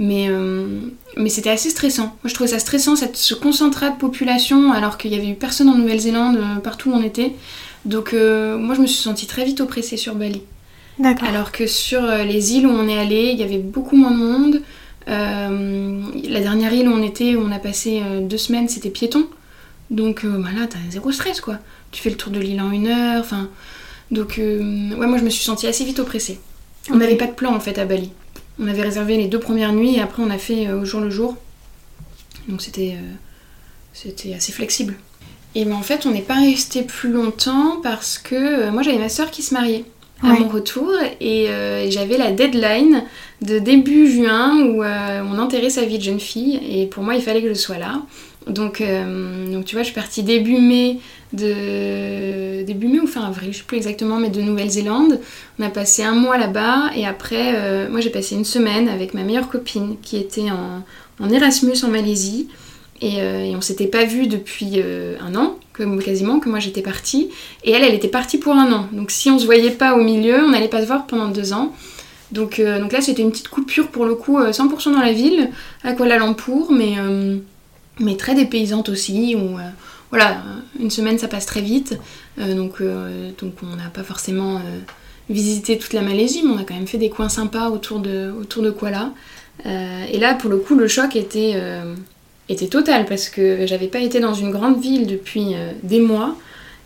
mais, 0.00 0.28
euh, 0.30 0.80
mais 1.18 1.28
c'était 1.28 1.50
assez 1.50 1.68
stressant. 1.68 2.04
Moi, 2.04 2.14
je 2.24 2.34
trouvais 2.34 2.48
ça 2.48 2.58
stressant, 2.58 2.96
cette, 2.96 3.18
ce 3.18 3.34
concentrat 3.34 3.90
de 3.90 3.98
population, 3.98 4.72
alors 4.72 4.96
qu'il 4.96 5.12
y 5.12 5.14
avait 5.14 5.28
eu 5.28 5.34
personne 5.34 5.68
en 5.68 5.74
Nouvelle-Zélande, 5.76 6.38
euh, 6.38 6.56
partout 6.56 6.90
où 6.90 6.94
on 6.94 7.02
était. 7.02 7.34
Donc, 7.84 8.14
euh, 8.14 8.56
moi, 8.56 8.74
je 8.74 8.80
me 8.80 8.86
suis 8.86 9.02
sentie 9.02 9.26
très 9.26 9.44
vite 9.44 9.60
oppressée 9.60 9.98
sur 9.98 10.14
Bali. 10.14 10.40
D'accord. 10.98 11.28
Alors 11.28 11.52
que 11.52 11.66
sur 11.66 12.00
les 12.00 12.54
îles 12.54 12.66
où 12.66 12.70
on 12.70 12.88
est 12.88 12.98
allé, 12.98 13.30
il 13.34 13.38
y 13.38 13.42
avait 13.42 13.58
beaucoup 13.58 13.96
moins 13.96 14.10
de 14.10 14.16
monde. 14.16 14.62
la 15.06 16.40
dernière 16.40 16.72
île 16.72 16.88
où 16.88 16.92
on 16.92 17.02
était, 17.02 17.36
où 17.36 17.42
on 17.42 17.52
a 17.52 17.58
passé 17.58 18.02
deux 18.22 18.38
semaines, 18.38 18.68
c'était 18.68 18.90
piéton. 18.90 19.26
Donc, 19.90 20.24
bah 20.24 20.48
là, 20.54 20.66
t'as 20.68 20.78
zéro 20.90 21.10
stress, 21.12 21.40
quoi. 21.40 21.58
Tu 21.90 22.02
fais 22.02 22.10
le 22.10 22.16
tour 22.16 22.32
de 22.32 22.38
l'île 22.38 22.60
en 22.60 22.70
une 22.70 22.86
heure, 22.86 23.20
enfin... 23.20 23.48
Donc, 24.10 24.34
ouais, 24.38 25.06
moi, 25.06 25.18
je 25.18 25.24
me 25.24 25.30
suis 25.30 25.44
sentie 25.44 25.66
assez 25.66 25.84
vite 25.84 26.00
oppressée. 26.00 26.38
On 26.90 26.96
n'avait 26.96 27.16
pas 27.16 27.26
de 27.26 27.32
plan, 27.32 27.54
en 27.54 27.60
fait, 27.60 27.78
à 27.78 27.84
Bali. 27.84 28.10
On 28.60 28.68
avait 28.68 28.82
réservé 28.82 29.16
les 29.16 29.26
deux 29.26 29.40
premières 29.40 29.72
nuits 29.72 29.96
et 29.96 30.00
après 30.00 30.22
on 30.22 30.30
a 30.30 30.38
fait 30.38 30.68
euh, 30.68 30.80
au 30.80 30.84
jour 30.84 31.00
le 31.00 31.10
jour. 31.10 31.36
Donc 32.48 32.62
c'était 32.62 32.94
euh, 32.94 33.12
c'était 33.92 34.34
assez 34.34 34.52
flexible. 34.52 34.94
Et 35.54 35.64
ben 35.64 35.74
en 35.74 35.82
fait, 35.82 36.06
on 36.06 36.12
n'est 36.12 36.22
pas 36.22 36.40
resté 36.40 36.82
plus 36.82 37.10
longtemps 37.10 37.80
parce 37.82 38.18
que 38.18 38.70
moi 38.70 38.82
j'avais 38.82 38.98
ma 38.98 39.08
soeur 39.08 39.32
qui 39.32 39.42
se 39.42 39.52
mariait 39.52 39.84
à 40.22 40.28
mon 40.28 40.48
retour 40.48 40.92
et 41.20 41.48
j'avais 41.88 42.18
la 42.18 42.30
deadline 42.30 43.02
de 43.42 43.58
début 43.58 44.08
juin 44.08 44.62
où 44.62 44.84
on 44.84 45.38
enterrait 45.38 45.70
sa 45.70 45.84
vie 45.84 45.98
de 45.98 46.04
jeune 46.04 46.20
fille 46.20 46.60
et 46.70 46.86
pour 46.86 47.02
moi 47.02 47.16
il 47.16 47.22
fallait 47.22 47.42
que 47.42 47.48
je 47.48 47.54
sois 47.54 47.78
là. 47.78 48.02
Donc, 48.46 48.82
donc 48.82 49.64
tu 49.64 49.74
vois, 49.74 49.82
je 49.82 49.86
suis 49.86 49.94
partie 49.94 50.22
début 50.22 50.58
mai 50.60 50.98
de 51.32 52.62
début 52.62 52.88
mai 52.88 53.00
ou 53.00 53.06
fin 53.06 53.22
avril, 53.22 53.52
je 53.52 53.58
sais 53.58 53.64
plus 53.64 53.76
exactement, 53.76 54.18
mais 54.18 54.30
de 54.30 54.40
Nouvelle-Zélande. 54.40 55.20
On 55.58 55.64
a 55.64 55.70
passé 55.70 56.02
un 56.02 56.14
mois 56.14 56.38
là-bas 56.38 56.90
et 56.96 57.06
après, 57.06 57.54
euh, 57.54 57.88
moi 57.90 58.00
j'ai 58.00 58.10
passé 58.10 58.34
une 58.34 58.44
semaine 58.44 58.88
avec 58.88 59.14
ma 59.14 59.22
meilleure 59.22 59.48
copine 59.48 59.96
qui 60.02 60.16
était 60.16 60.48
en, 60.50 61.30
Erasmus 61.30 61.84
en 61.84 61.88
Malaisie 61.88 62.48
et, 63.00 63.20
euh, 63.20 63.44
et 63.44 63.56
on 63.56 63.60
s'était 63.60 63.86
pas 63.86 64.04
vu 64.04 64.26
depuis 64.26 64.74
euh, 64.76 65.16
un 65.20 65.34
an, 65.36 65.58
quasiment, 66.04 66.40
que 66.40 66.48
moi 66.48 66.58
j'étais 66.58 66.82
partie. 66.82 67.30
Et 67.64 67.70
elle, 67.70 67.84
elle 67.84 67.94
était 67.94 68.08
partie 68.08 68.38
pour 68.38 68.54
un 68.54 68.72
an. 68.72 68.88
Donc 68.92 69.10
si 69.10 69.30
on 69.30 69.38
se 69.38 69.46
voyait 69.46 69.70
pas 69.70 69.94
au 69.94 70.02
milieu, 70.02 70.44
on 70.44 70.50
n'allait 70.50 70.68
pas 70.68 70.82
se 70.82 70.86
voir 70.86 71.06
pendant 71.06 71.28
deux 71.28 71.52
ans. 71.52 71.74
Donc, 72.32 72.60
donc 72.60 72.92
là, 72.92 73.00
c'était 73.00 73.22
une 73.22 73.32
petite 73.32 73.48
coupure 73.48 73.88
pour 73.88 74.04
le 74.04 74.14
coup, 74.14 74.38
100% 74.38 74.92
dans 74.92 75.00
la 75.00 75.12
ville, 75.12 75.50
à 75.82 75.94
Kuala 75.94 76.16
Lumpur, 76.16 76.70
mais, 76.70 76.94
mais 77.98 78.16
très 78.16 78.34
dépaysante 78.34 78.88
aussi. 78.88 79.34
Où, 79.36 79.58
voilà, 80.10 80.42
une 80.78 80.90
semaine 80.90 81.18
ça 81.18 81.28
passe 81.28 81.46
très 81.46 81.60
vite, 81.60 81.98
euh, 82.38 82.54
donc, 82.54 82.80
euh, 82.80 83.30
donc 83.40 83.54
on 83.62 83.76
n'a 83.76 83.90
pas 83.90 84.02
forcément 84.02 84.56
euh, 84.56 84.78
visité 85.28 85.78
toute 85.78 85.92
la 85.92 86.02
Malaisie, 86.02 86.42
mais 86.44 86.50
on 86.50 86.58
a 86.58 86.64
quand 86.64 86.74
même 86.74 86.88
fait 86.88 86.98
des 86.98 87.10
coins 87.10 87.28
sympas 87.28 87.70
autour 87.70 88.00
de, 88.00 88.32
autour 88.40 88.62
de 88.62 88.70
Kuala. 88.70 89.12
et 89.64 90.18
là, 90.18 90.34
pour 90.34 90.50
le 90.50 90.56
coup, 90.56 90.74
le 90.74 90.88
choc 90.88 91.14
était, 91.14 91.54
était 92.48 92.66
total 92.66 93.04
parce 93.04 93.28
que 93.28 93.66
j'avais 93.66 93.86
pas 93.86 94.00
été 94.00 94.18
dans 94.18 94.34
une 94.34 94.50
grande 94.50 94.80
ville 94.80 95.06
depuis 95.06 95.54
des 95.82 96.00
mois. 96.00 96.36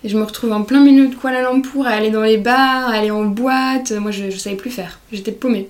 Et 0.03 0.11
je 0.11 0.19
me 0.19 0.25
retrouve 0.25 0.53
en 0.53 0.65
plein 0.65 0.81
milieu 0.85 1.07
de 1.07 1.15
Kuala 1.15 1.41
Lumpur 1.41 1.87
à 1.87 1.91
aller 1.91 2.11
dans 2.11 2.21
les 2.21 2.37
bars, 2.37 2.91
à 2.91 2.97
aller 2.97 3.11
en 3.11 3.25
boîte. 3.25 3.93
Moi, 3.93 4.11
je, 4.11 4.29
je 4.29 4.37
savais 4.37 4.57
plus 4.57 4.71
faire. 4.71 4.99
J'étais 5.11 5.33
paumée. 5.33 5.69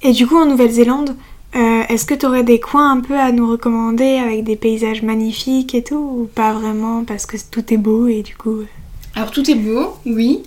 Et 0.00 0.12
du 0.12 0.26
coup, 0.26 0.38
en 0.38 0.46
Nouvelle-Zélande, 0.46 1.14
euh, 1.56 1.82
est-ce 1.88 2.04
que 2.04 2.14
tu 2.14 2.26
aurais 2.26 2.44
des 2.44 2.60
coins 2.60 2.92
un 2.92 3.00
peu 3.00 3.18
à 3.18 3.32
nous 3.32 3.50
recommander 3.50 4.18
avec 4.18 4.44
des 4.44 4.56
paysages 4.56 5.02
magnifiques 5.02 5.74
et 5.74 5.82
tout 5.82 5.96
Ou 5.96 6.30
pas 6.32 6.52
vraiment 6.52 7.04
parce 7.04 7.24
que 7.24 7.36
tout 7.50 7.72
est 7.72 7.78
beau 7.78 8.06
et 8.06 8.22
du 8.22 8.36
coup... 8.36 8.60
Euh, 8.60 8.66
Alors 9.14 9.30
tout 9.30 9.50
est 9.50 9.54
beau, 9.54 9.96
oui. 10.04 10.42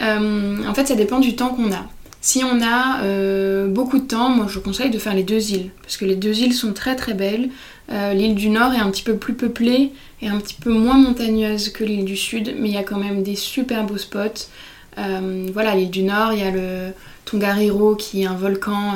Euh, 0.00 0.56
en 0.66 0.74
fait 0.74 0.86
ça 0.86 0.94
dépend 0.94 1.18
du 1.18 1.36
temps 1.36 1.48
qu'on 1.48 1.70
a. 1.72 1.86
Si 2.20 2.42
on 2.44 2.60
a 2.62 3.66
beaucoup 3.68 3.98
de 3.98 4.04
temps, 4.04 4.30
moi 4.30 4.46
je 4.48 4.58
conseille 4.58 4.90
de 4.90 4.98
faire 4.98 5.14
les 5.14 5.22
deux 5.22 5.52
îles. 5.52 5.70
Parce 5.82 5.96
que 5.96 6.04
les 6.04 6.16
deux 6.16 6.40
îles 6.40 6.52
sont 6.52 6.72
très 6.72 6.96
très 6.96 7.14
belles. 7.14 7.50
l'île 7.90 8.34
du 8.34 8.50
Nord 8.50 8.74
est 8.74 8.80
un 8.80 8.90
petit 8.90 9.04
peu 9.04 9.16
plus 9.16 9.34
peuplée 9.34 9.92
et 10.20 10.28
un 10.28 10.38
petit 10.38 10.56
peu 10.56 10.72
moins 10.72 10.98
montagneuse 10.98 11.68
que 11.68 11.84
l'île 11.84 12.04
du 12.04 12.16
Sud. 12.16 12.56
Mais 12.58 12.68
il 12.68 12.74
y 12.74 12.78
a 12.78 12.82
quand 12.82 12.98
même 12.98 13.22
des 13.22 13.36
super 13.36 13.84
beaux 13.84 13.98
spots. 13.98 14.48
voilà, 14.96 15.74
l'île 15.76 15.90
du 15.90 16.02
Nord, 16.02 16.32
il 16.32 16.40
y 16.40 16.42
a 16.42 16.50
le 16.50 16.92
Tongariro 17.24 17.94
qui 17.94 18.22
est 18.22 18.26
un 18.26 18.34
volcan 18.34 18.94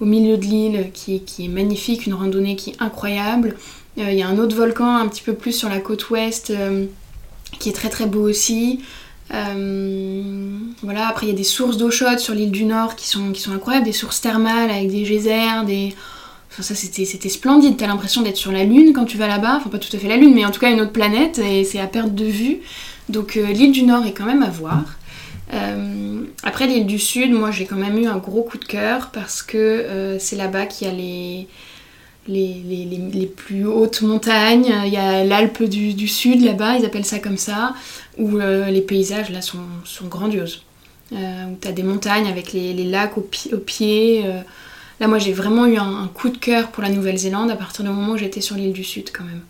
au 0.00 0.04
milieu 0.04 0.36
de 0.36 0.44
l'île 0.44 0.90
qui, 0.92 1.22
est 1.38 1.48
magnifique, 1.48 2.06
une 2.06 2.14
randonnée 2.14 2.56
qui 2.56 2.70
est 2.70 2.76
incroyable. 2.80 3.56
Euh, 3.98 4.10
il 4.10 4.18
y 4.18 4.22
a 4.22 4.28
un 4.28 4.38
autre 4.38 4.54
volcan 4.54 4.96
un 4.96 5.08
petit 5.08 5.22
peu 5.22 5.34
plus 5.34 5.52
sur 5.52 5.68
la 5.68 5.80
côte 5.80 6.10
ouest 6.10 6.50
euh, 6.50 6.86
qui 7.58 7.68
est 7.68 7.72
très 7.72 7.88
très 7.88 8.06
beau 8.06 8.28
aussi. 8.28 8.80
Euh, 9.34 10.22
voilà, 10.82 11.08
après 11.08 11.26
il 11.26 11.30
y 11.30 11.32
a 11.32 11.36
des 11.36 11.44
sources 11.44 11.76
d'eau 11.76 11.90
chaude 11.90 12.18
sur 12.18 12.34
l'île 12.34 12.50
du 12.50 12.64
Nord 12.64 12.96
qui 12.96 13.08
sont, 13.08 13.32
qui 13.32 13.40
sont 13.40 13.52
incroyables, 13.52 13.84
des 13.84 13.92
sources 13.92 14.20
thermales 14.20 14.70
avec 14.70 14.90
des 14.90 15.02
geysers, 15.02 15.64
des... 15.66 15.94
Enfin, 16.50 16.62
ça 16.62 16.74
c'était, 16.74 17.28
splendide, 17.28 17.76
t'as 17.76 17.86
l'impression 17.86 18.22
d'être 18.22 18.38
sur 18.38 18.50
la 18.50 18.64
Lune 18.64 18.92
quand 18.94 19.04
tu 19.04 19.18
vas 19.18 19.28
là-bas, 19.28 19.56
enfin 19.58 19.68
pas 19.68 19.78
tout 19.78 19.94
à 19.94 19.98
fait 19.98 20.08
la 20.08 20.16
Lune, 20.16 20.32
mais 20.34 20.46
en 20.46 20.50
tout 20.50 20.60
cas 20.60 20.70
une 20.70 20.80
autre 20.80 20.92
planète, 20.92 21.38
et 21.38 21.62
c'est 21.62 21.78
à 21.78 21.86
perte 21.86 22.14
de 22.14 22.24
vue. 22.24 22.60
Donc 23.10 23.34
l'île 23.34 23.70
du 23.70 23.82
Nord 23.82 24.06
est 24.06 24.12
quand 24.12 24.24
même 24.24 24.42
à 24.42 24.48
voir. 24.48 24.97
Euh, 25.54 26.24
après 26.42 26.66
l'île 26.66 26.86
du 26.86 26.98
Sud, 26.98 27.32
moi 27.32 27.50
j'ai 27.50 27.64
quand 27.64 27.76
même 27.76 27.98
eu 27.98 28.06
un 28.06 28.18
gros 28.18 28.42
coup 28.42 28.58
de 28.58 28.64
cœur 28.64 29.10
parce 29.12 29.42
que 29.42 29.56
euh, 29.56 30.18
c'est 30.18 30.36
là-bas 30.36 30.66
qu'il 30.66 30.88
y 30.88 30.90
a 30.90 30.94
les, 30.94 31.48
les, 32.28 33.26
plus 33.26 33.66
hautes 33.66 34.02
montagnes. 34.02 34.72
Il 34.84 34.92
y 34.92 34.98
a 34.98 35.24
l'Alpe 35.24 35.62
du, 35.62 36.08
Sud 36.08 36.42
là-bas, 36.42 36.76
ils 36.76 36.84
appellent 36.84 37.04
ça 37.04 37.18
comme 37.18 37.38
ça, 37.38 37.74
où 38.18 38.38
euh, 38.38 38.70
les 38.70 38.82
paysages 38.82 39.30
là 39.30 39.40
sont, 39.40 39.58
grandioses. 40.04 40.62
où 41.12 41.16
tu 41.60 41.68
as 41.68 41.72
des 41.72 41.82
montagnes 41.82 42.28
avec 42.28 42.52
les, 42.52 42.84
lacs 42.84 43.16
au, 43.16 43.22
pied. 43.22 44.24
là 45.00 45.08
moi 45.08 45.18
j'ai 45.18 45.32
vraiment 45.32 45.64
eu 45.64 45.78
un, 45.78 46.02
un, 46.02 46.08
coup 46.08 46.28
de 46.28 46.36
cœur 46.36 46.68
pour 46.68 46.82
la 46.82 46.90
Nouvelle-Zélande 46.90 47.50
à 47.50 47.56
partir 47.56 47.84
du 47.84 47.90
moment 47.90 48.12
où 48.12 48.18
j'étais 48.18 48.42
sur 48.42 48.56
l'île 48.56 48.74
du 48.74 48.84
Sud 48.84 49.10
quand 49.12 49.24
même. 49.24 49.40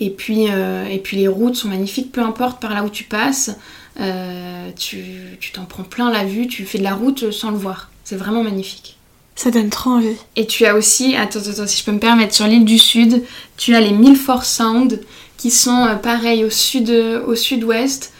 Et 0.00 0.10
puis, 0.10 0.46
et 0.46 0.98
puis 0.98 1.18
les 1.18 1.28
routes 1.28 1.54
sont 1.54 1.68
magnifiques, 1.68 2.10
peu 2.10 2.22
importe 2.22 2.60
par 2.60 2.74
là 2.74 2.82
où 2.82 2.88
tu 2.88 3.04
passes. 3.04 3.56
Euh, 4.00 4.70
tu 4.76 5.38
t'en 5.52 5.64
prends 5.64 5.84
plein 5.84 6.10
la 6.10 6.24
vue, 6.24 6.46
tu 6.46 6.64
fais 6.64 6.78
de 6.78 6.82
la 6.84 6.94
route 6.94 7.30
sans 7.30 7.50
le 7.50 7.56
voir. 7.56 7.90
C'est 8.04 8.16
vraiment 8.16 8.42
magnifique. 8.42 8.96
Ça 9.36 9.50
donne 9.50 9.70
trop 9.70 9.90
envie. 9.90 10.16
Et 10.36 10.46
tu 10.46 10.64
as 10.64 10.76
aussi, 10.76 11.16
attends, 11.16 11.40
attends, 11.40 11.66
si 11.66 11.80
je 11.80 11.84
peux 11.84 11.92
me 11.92 11.98
permettre, 11.98 12.34
sur 12.34 12.46
l'île 12.46 12.64
du 12.64 12.78
Sud, 12.78 13.22
tu 13.56 13.74
as 13.74 13.80
les 13.80 13.92
Milford 13.92 14.44
Sound 14.44 15.00
qui 15.36 15.50
sont 15.50 15.86
euh, 15.86 15.94
pareils 15.96 16.44
au 16.44 16.50
sud, 16.50 16.90
au 16.90 17.34
sud-ouest. 17.34 18.12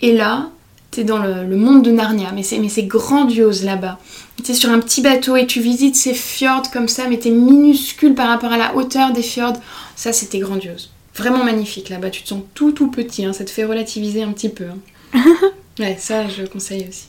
Et 0.00 0.12
là, 0.12 0.50
t'es 0.90 1.04
dans 1.04 1.18
le, 1.18 1.56
monde 1.56 1.82
de 1.84 1.90
Narnia, 1.90 2.32
mais 2.32 2.42
c'est 2.42 2.82
grandiose 2.82 3.64
là-bas. 3.64 3.98
T'es 4.42 4.54
sur 4.54 4.70
un 4.70 4.80
petit 4.80 5.02
bateau 5.02 5.36
et 5.36 5.46
tu 5.46 5.60
visites 5.60 5.96
ces 5.96 6.14
fjords 6.14 6.70
comme 6.72 6.88
ça, 6.88 7.06
mais 7.08 7.18
t'es 7.18 7.30
minuscule 7.30 8.14
par 8.14 8.28
rapport 8.28 8.52
à 8.52 8.58
la 8.58 8.74
hauteur 8.74 9.12
des 9.12 9.22
fjords. 9.22 9.56
Ça, 9.96 10.12
c'était 10.12 10.38
grandiose. 10.38 10.90
Vraiment 11.14 11.44
magnifique 11.44 11.88
là-bas. 11.88 12.10
Tu 12.10 12.22
te 12.22 12.28
sens 12.28 12.42
tout 12.54 12.72
tout 12.72 12.90
petit, 12.90 13.24
hein. 13.24 13.32
ça 13.32 13.44
te 13.44 13.50
fait 13.50 13.64
relativiser 13.64 14.22
un 14.22 14.32
petit 14.32 14.48
peu. 14.48 14.64
Hein. 14.64 14.78
ouais, 15.78 15.96
ça, 15.98 16.28
je 16.28 16.44
conseille 16.44 16.86
aussi. 16.88 17.08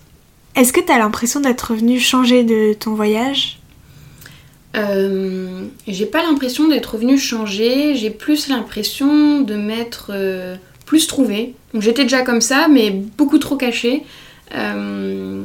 Est-ce 0.56 0.74
que 0.74 0.82
tu 0.82 0.92
as 0.92 0.98
l'impression 0.98 1.40
d'être 1.40 1.72
revenu 1.72 2.00
changer 2.00 2.44
de 2.44 2.74
ton 2.74 2.94
voyage? 2.94 3.60
Euh, 4.76 5.66
J'ai 5.88 6.06
pas 6.06 6.24
l'impression 6.24 6.68
d'être 6.68 6.94
revenu 6.94 7.18
changer, 7.18 7.96
j'ai 7.96 8.10
plus 8.10 8.48
l'impression 8.48 9.42
de 9.42 9.56
m'être 9.56 10.12
euh, 10.14 10.56
plus 10.86 11.08
trouvée. 11.08 11.56
J'étais 11.74 12.04
déjà 12.04 12.22
comme 12.22 12.42
ça, 12.42 12.68
mais 12.70 12.92
beaucoup 12.92 13.38
trop 13.38 13.56
cachée. 13.56 14.04
Euh, 14.54 15.44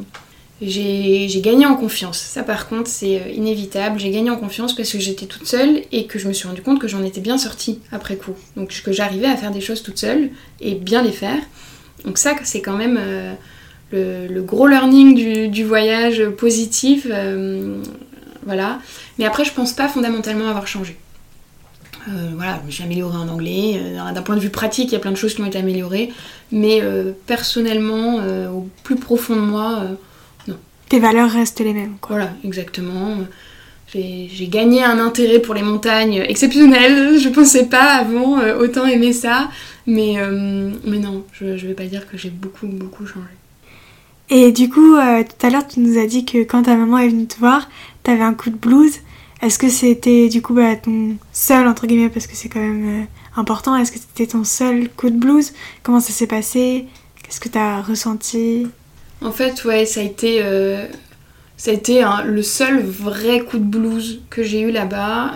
j'ai 0.61 1.41
gagné 1.41 1.65
en 1.65 1.75
confiance. 1.75 2.17
Ça 2.17 2.43
par 2.43 2.67
contre 2.67 2.89
c'est 2.89 3.33
inévitable. 3.33 3.99
J'ai 3.99 4.09
gagné 4.09 4.29
en 4.29 4.37
confiance 4.37 4.75
parce 4.75 4.91
que 4.91 4.99
j'étais 4.99 5.27
toute 5.27 5.45
seule 5.45 5.83
et 5.91 6.07
que 6.07 6.19
je 6.19 6.27
me 6.27 6.33
suis 6.33 6.47
rendu 6.47 6.61
compte 6.61 6.79
que 6.79 6.87
j'en 6.87 7.03
étais 7.03 7.21
bien 7.21 7.37
sortie 7.37 7.79
après 7.91 8.15
coup. 8.17 8.33
Donc 8.55 8.81
que 8.83 8.91
j'arrivais 8.91 9.27
à 9.27 9.35
faire 9.35 9.51
des 9.51 9.61
choses 9.61 9.83
toute 9.83 9.99
seule 9.99 10.31
et 10.59 10.73
bien 10.75 11.03
les 11.03 11.11
faire. 11.11 11.39
Donc 12.05 12.17
ça, 12.17 12.35
c'est 12.43 12.61
quand 12.61 12.77
même 12.77 12.97
euh, 13.93 14.27
le, 14.27 14.41
gros 14.41 14.67
learning 14.67 15.49
du, 15.49 15.63
voyage 15.63 16.25
positif. 16.29 17.07
Euh, 17.09 17.81
voilà. 18.45 18.79
Mais 19.17 19.25
après, 19.25 19.45
je 19.45 19.53
pense 19.53 19.73
pas 19.73 19.87
fondamentalement 19.87 20.47
avoir 20.47 20.67
changé. 20.67 20.97
Euh, 22.09 22.31
voilà, 22.35 22.59
je 22.61 22.67
me 22.67 22.71
suis 22.71 22.83
améliorée 22.83 23.17
en 23.17 23.27
anglais. 23.27 23.81
D'un 24.13 24.21
point 24.21 24.35
de 24.35 24.41
vue 24.41 24.49
pratique, 24.49 24.89
il 24.89 24.93
y 24.93 24.95
a 24.95 24.99
plein 24.99 25.11
de 25.11 25.17
choses 25.17 25.35
qui 25.35 25.41
ont 25.41 25.45
été 25.45 25.57
améliorées. 25.57 26.11
Mais 26.51 26.81
personnellement, 27.25 28.17
au 28.53 28.67
plus 28.83 28.95
profond 28.95 29.35
de 29.35 29.41
moi, 29.41 29.83
non. 30.47 30.55
Tes 30.89 30.99
valeurs 30.99 31.31
restent 31.31 31.59
les 31.59 31.73
mêmes. 31.73 31.97
Voilà, 32.07 32.29
exactement. 32.43 33.17
J'ai 33.93 34.47
gagné 34.49 34.83
un 34.83 34.99
intérêt 34.99 35.39
pour 35.39 35.53
les 35.53 35.61
montagnes 35.61 36.23
exceptionnel. 36.27 37.17
Je 37.19 37.29
pensais 37.29 37.65
pas 37.65 37.93
avant 37.93 38.37
autant 38.59 38.85
aimer 38.85 39.13
ça. 39.13 39.49
Mais, 39.87 40.15
euh, 40.17 40.69
mais 40.83 40.99
non, 40.99 41.23
je, 41.31 41.45
ne 41.45 41.55
vais 41.55 41.73
pas 41.73 41.85
dire 41.85 42.07
que 42.07 42.17
j'ai 42.17 42.29
beaucoup, 42.29 42.67
beaucoup 42.67 43.07
changé. 43.07 43.25
Et 44.29 44.51
du 44.51 44.69
coup, 44.69 44.97
euh, 44.97 45.23
tout 45.23 45.47
à 45.47 45.49
l'heure, 45.49 45.65
tu 45.65 45.79
nous 45.79 45.97
as 45.97 46.05
dit 46.05 46.25
que 46.25 46.39
quand 46.39 46.63
ta 46.63 46.75
maman 46.75 46.97
est 46.97 47.07
venue 47.07 47.25
te 47.25 47.39
voir, 47.39 47.69
tu 48.03 48.11
avais 48.11 48.23
un 48.23 48.33
coup 48.33 48.49
de 48.49 48.57
blues. 48.57 48.91
Est-ce 49.41 49.57
que 49.57 49.69
c'était 49.69 50.27
du 50.27 50.41
coup 50.41 50.53
bah, 50.53 50.75
ton 50.75 51.15
seul, 51.31 51.67
entre 51.67 51.87
guillemets, 51.87 52.09
parce 52.09 52.27
que 52.27 52.35
c'est 52.35 52.49
quand 52.49 52.59
même 52.59 53.03
euh, 53.03 53.39
important, 53.39 53.77
est-ce 53.77 53.93
que 53.93 53.99
c'était 53.99 54.27
ton 54.27 54.43
seul 54.43 54.89
coup 54.89 55.09
de 55.09 55.17
blues 55.17 55.53
Comment 55.83 56.01
ça 56.01 56.11
s'est 56.11 56.27
passé? 56.27 56.85
Qu'est-ce 57.23 57.39
que 57.39 57.47
tu 57.47 57.57
as 57.57 57.81
ressenti? 57.81 58.67
En 59.21 59.31
fait, 59.31 59.63
ouais, 59.63 59.85
ça 59.85 60.01
a 60.01 60.03
été, 60.03 60.43
a 61.65 61.73
été 61.73 62.03
le 62.25 62.41
seul 62.43 62.81
vrai 62.83 63.41
coup 63.41 63.57
de 63.57 63.63
blues 63.63 64.21
que 64.29 64.43
j'ai 64.43 64.61
eu 64.61 64.71
là-bas. 64.71 65.33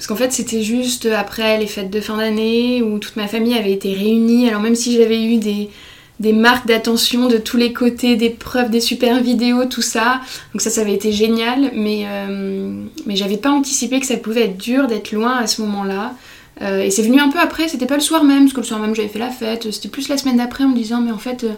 Parce 0.00 0.06
qu'en 0.06 0.16
fait, 0.16 0.32
c'était 0.32 0.62
juste 0.62 1.04
après 1.04 1.58
les 1.58 1.66
fêtes 1.66 1.90
de 1.90 2.00
fin 2.00 2.16
d'année 2.16 2.82
où 2.82 2.98
toute 2.98 3.16
ma 3.16 3.26
famille 3.28 3.52
avait 3.52 3.72
été 3.72 3.92
réunie. 3.92 4.48
Alors, 4.48 4.62
même 4.62 4.74
si 4.74 4.96
j'avais 4.96 5.22
eu 5.22 5.36
des, 5.36 6.32
marques 6.32 6.66
d'attention 6.66 7.28
de 7.28 7.36
tous 7.36 7.58
les 7.58 7.74
côtés, 7.74 8.16
des 8.16 8.30
preuves, 8.30 8.70
des 8.70 8.80
super 8.80 9.22
vidéos, 9.22 9.66
tout 9.66 9.82
ça. 9.82 10.22
Donc 10.54 10.62
ça, 10.62 10.70
ça 10.70 10.80
avait 10.80 10.94
été 10.94 11.12
génial, 11.12 11.72
mais, 11.74 12.04
euh, 12.06 12.82
mais 13.04 13.14
j'avais 13.14 13.36
pas 13.36 13.50
anticipé 13.50 14.00
que 14.00 14.06
ça 14.06 14.16
pouvait 14.16 14.44
être 14.44 14.56
dur 14.56 14.86
d'être 14.86 15.12
loin 15.12 15.36
à 15.36 15.46
ce 15.46 15.60
moment-là. 15.60 16.14
Euh, 16.62 16.80
et 16.80 16.90
c'est 16.90 17.02
venu 17.02 17.20
un 17.20 17.28
peu 17.28 17.38
après, 17.38 17.68
c'était 17.68 17.84
pas 17.84 17.96
le 17.96 18.00
soir 18.00 18.24
même, 18.24 18.44
parce 18.44 18.54
que 18.54 18.60
le 18.60 18.66
soir 18.66 18.80
même 18.80 18.94
j'avais 18.94 19.08
fait 19.08 19.18
la 19.18 19.28
fête, 19.28 19.70
c'était 19.70 19.90
plus 19.90 20.08
la 20.08 20.16
semaine 20.16 20.38
d'après 20.38 20.64
en 20.64 20.68
me 20.68 20.76
disant, 20.76 21.02
mais 21.02 21.12
en 21.12 21.18
fait, 21.18 21.44
euh, 21.44 21.52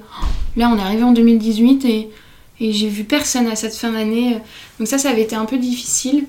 là 0.56 0.68
on 0.68 0.76
est 0.76 0.82
arrivé 0.82 1.04
en 1.04 1.12
2018 1.12 1.84
et, 1.84 2.08
et 2.62 2.72
j'ai 2.72 2.88
vu 2.88 3.02
personne 3.02 3.48
à 3.48 3.56
cette 3.56 3.74
fin 3.74 3.90
d'année. 3.90 4.38
Donc 4.78 4.86
ça, 4.86 4.96
ça 4.96 5.10
avait 5.10 5.22
été 5.22 5.34
un 5.34 5.46
peu 5.46 5.58
difficile. 5.58 6.24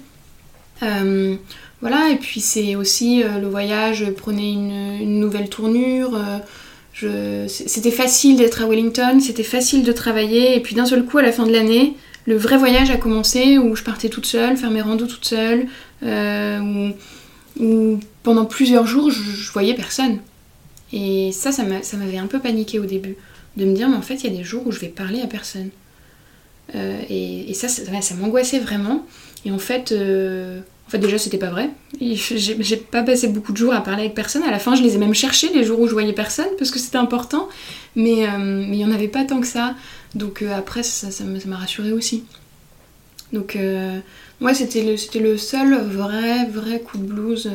voilà, 0.82 2.10
et 2.10 2.16
puis 2.16 2.42
c'est 2.42 2.76
aussi 2.76 3.24
le 3.24 3.48
voyage 3.48 4.06
prenait 4.18 4.52
une, 4.52 5.20
nouvelle 5.20 5.48
tournure. 5.48 6.20
c'était 7.48 7.92
facile 7.92 8.36
d'être 8.36 8.64
à 8.64 8.68
Wellington, 8.68 9.20
c'était 9.20 9.44
facile 9.44 9.84
de 9.84 9.92
travailler, 9.92 10.56
et 10.56 10.60
puis 10.60 10.76
d'un 10.76 10.86
seul 10.86 11.06
coup, 11.06 11.20
à 11.20 11.22
la 11.22 11.32
fin 11.32 11.46
de 11.46 11.52
l'année, 11.52 11.96
le 12.26 12.36
vrai 12.36 12.58
voyage 12.58 12.90
a 12.90 12.98
commencé 12.98 13.60
où 13.60 13.76
je 13.76 13.84
partais 13.84 14.10
toute 14.10 14.26
seule, 14.26 14.58
faire 14.58 14.72
mes 14.72 14.82
randos 14.82 15.06
toute 15.06 15.26
seule, 15.26 15.68
où, 16.02 18.00
pendant 18.24 18.46
plusieurs 18.46 18.88
jours, 18.88 19.12
je, 19.12 19.52
voyais 19.52 19.76
personne. 19.76 20.18
Et 20.92 21.32
ça, 21.32 21.52
ça 21.52 21.64
m'avait 21.64 22.18
un 22.18 22.28
peu 22.28 22.40
paniqué 22.40 22.80
au 22.80 22.86
début, 22.86 23.18
de 23.56 23.66
me 23.66 23.76
dire, 23.76 23.88
mais 23.88 23.98
en 23.98 24.02
fait, 24.02 24.16
il 24.16 24.32
y 24.32 24.34
a 24.34 24.38
des 24.38 24.44
jours 24.44 24.66
où 24.66 24.72
je 24.72 24.80
vais 24.80 24.88
parler 24.88 25.22
à 25.22 25.28
personne. 25.28 25.70
Euh, 26.76 27.02
et, 27.10 27.54
ça, 27.54 27.68
ça, 27.68 28.16
m'angoissait 28.16 28.60
vraiment. 28.60 29.06
Et 29.46 29.52
en 29.52 29.58
fait, 29.58 29.92
euh, 29.92 30.60
en 30.88 30.90
fait 30.90 30.98
déjà, 30.98 31.18
c'était 31.18 31.38
pas 31.38 31.50
vrai. 31.50 31.70
J'ai 32.00 32.78
pas 32.78 33.04
passé 33.04 33.28
beaucoup 33.28 33.52
de 33.52 33.58
jours 33.58 33.74
à 33.74 33.82
parler 33.82 34.04
avec 34.04 34.16
personne. 34.16 34.44
À 34.44 34.52
la 34.52 34.60
fin, 34.60 34.76
je 34.76 34.82
les 34.82 34.96
ai 34.96 34.98
même 34.98 35.14
cherchés, 35.14 35.50
les 35.54 35.64
jours 35.64 35.80
où 35.80 35.88
je 35.88 35.94
voyais 35.94 36.14
personne, 36.14 36.48
parce 36.58 36.72
que 36.72 36.80
c'était 36.80 36.98
important. 36.98 37.50
Mais 37.96 38.28
euh, 38.28 38.66
il 38.68 38.76
y 38.76 38.86
en 38.86 38.92
avait 38.92 39.08
pas 39.08 39.24
tant 39.24 39.40
que 39.40 39.48
ça. 39.48 39.76
Donc 40.16 40.42
après, 40.42 40.84
ça 40.84 41.08
m'a 41.46 41.58
rassuré 41.58 41.92
aussi. 41.92 42.24
Donc, 43.32 43.58
moi, 44.40 44.54
c'était 44.54 44.84
le, 44.84 45.38
seul 45.38 45.76
vrai, 45.76 46.46
vrai 46.46 46.80
coup 46.80 46.98
de 46.98 47.04
blues 47.04 47.50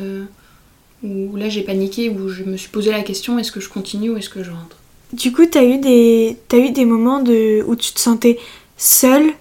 où 1.03 1.35
là 1.37 1.49
j'ai 1.49 1.61
paniqué, 1.61 2.09
où 2.09 2.29
je 2.29 2.43
me 2.43 2.57
suis 2.57 2.69
posé 2.69 2.91
la 2.91 3.01
question 3.01 3.39
est-ce 3.39 3.51
que 3.51 3.59
je 3.59 3.69
continue 3.69 4.09
ou 4.09 4.17
est-ce 4.17 4.29
que 4.29 4.43
je 4.43 4.51
rentre? 4.51 4.77
Du 5.13 5.31
coup, 5.31 5.45
t'as 5.47 5.63
eu, 5.63 5.79
des, 5.79 6.37
eu 6.53 6.71
des 6.71 6.85
moments 6.85 7.21
de, 7.21 7.63
où 7.65 7.75
tu 7.75 7.93
te 7.93 7.99
sentais 7.99 8.37
seule 8.79 9.33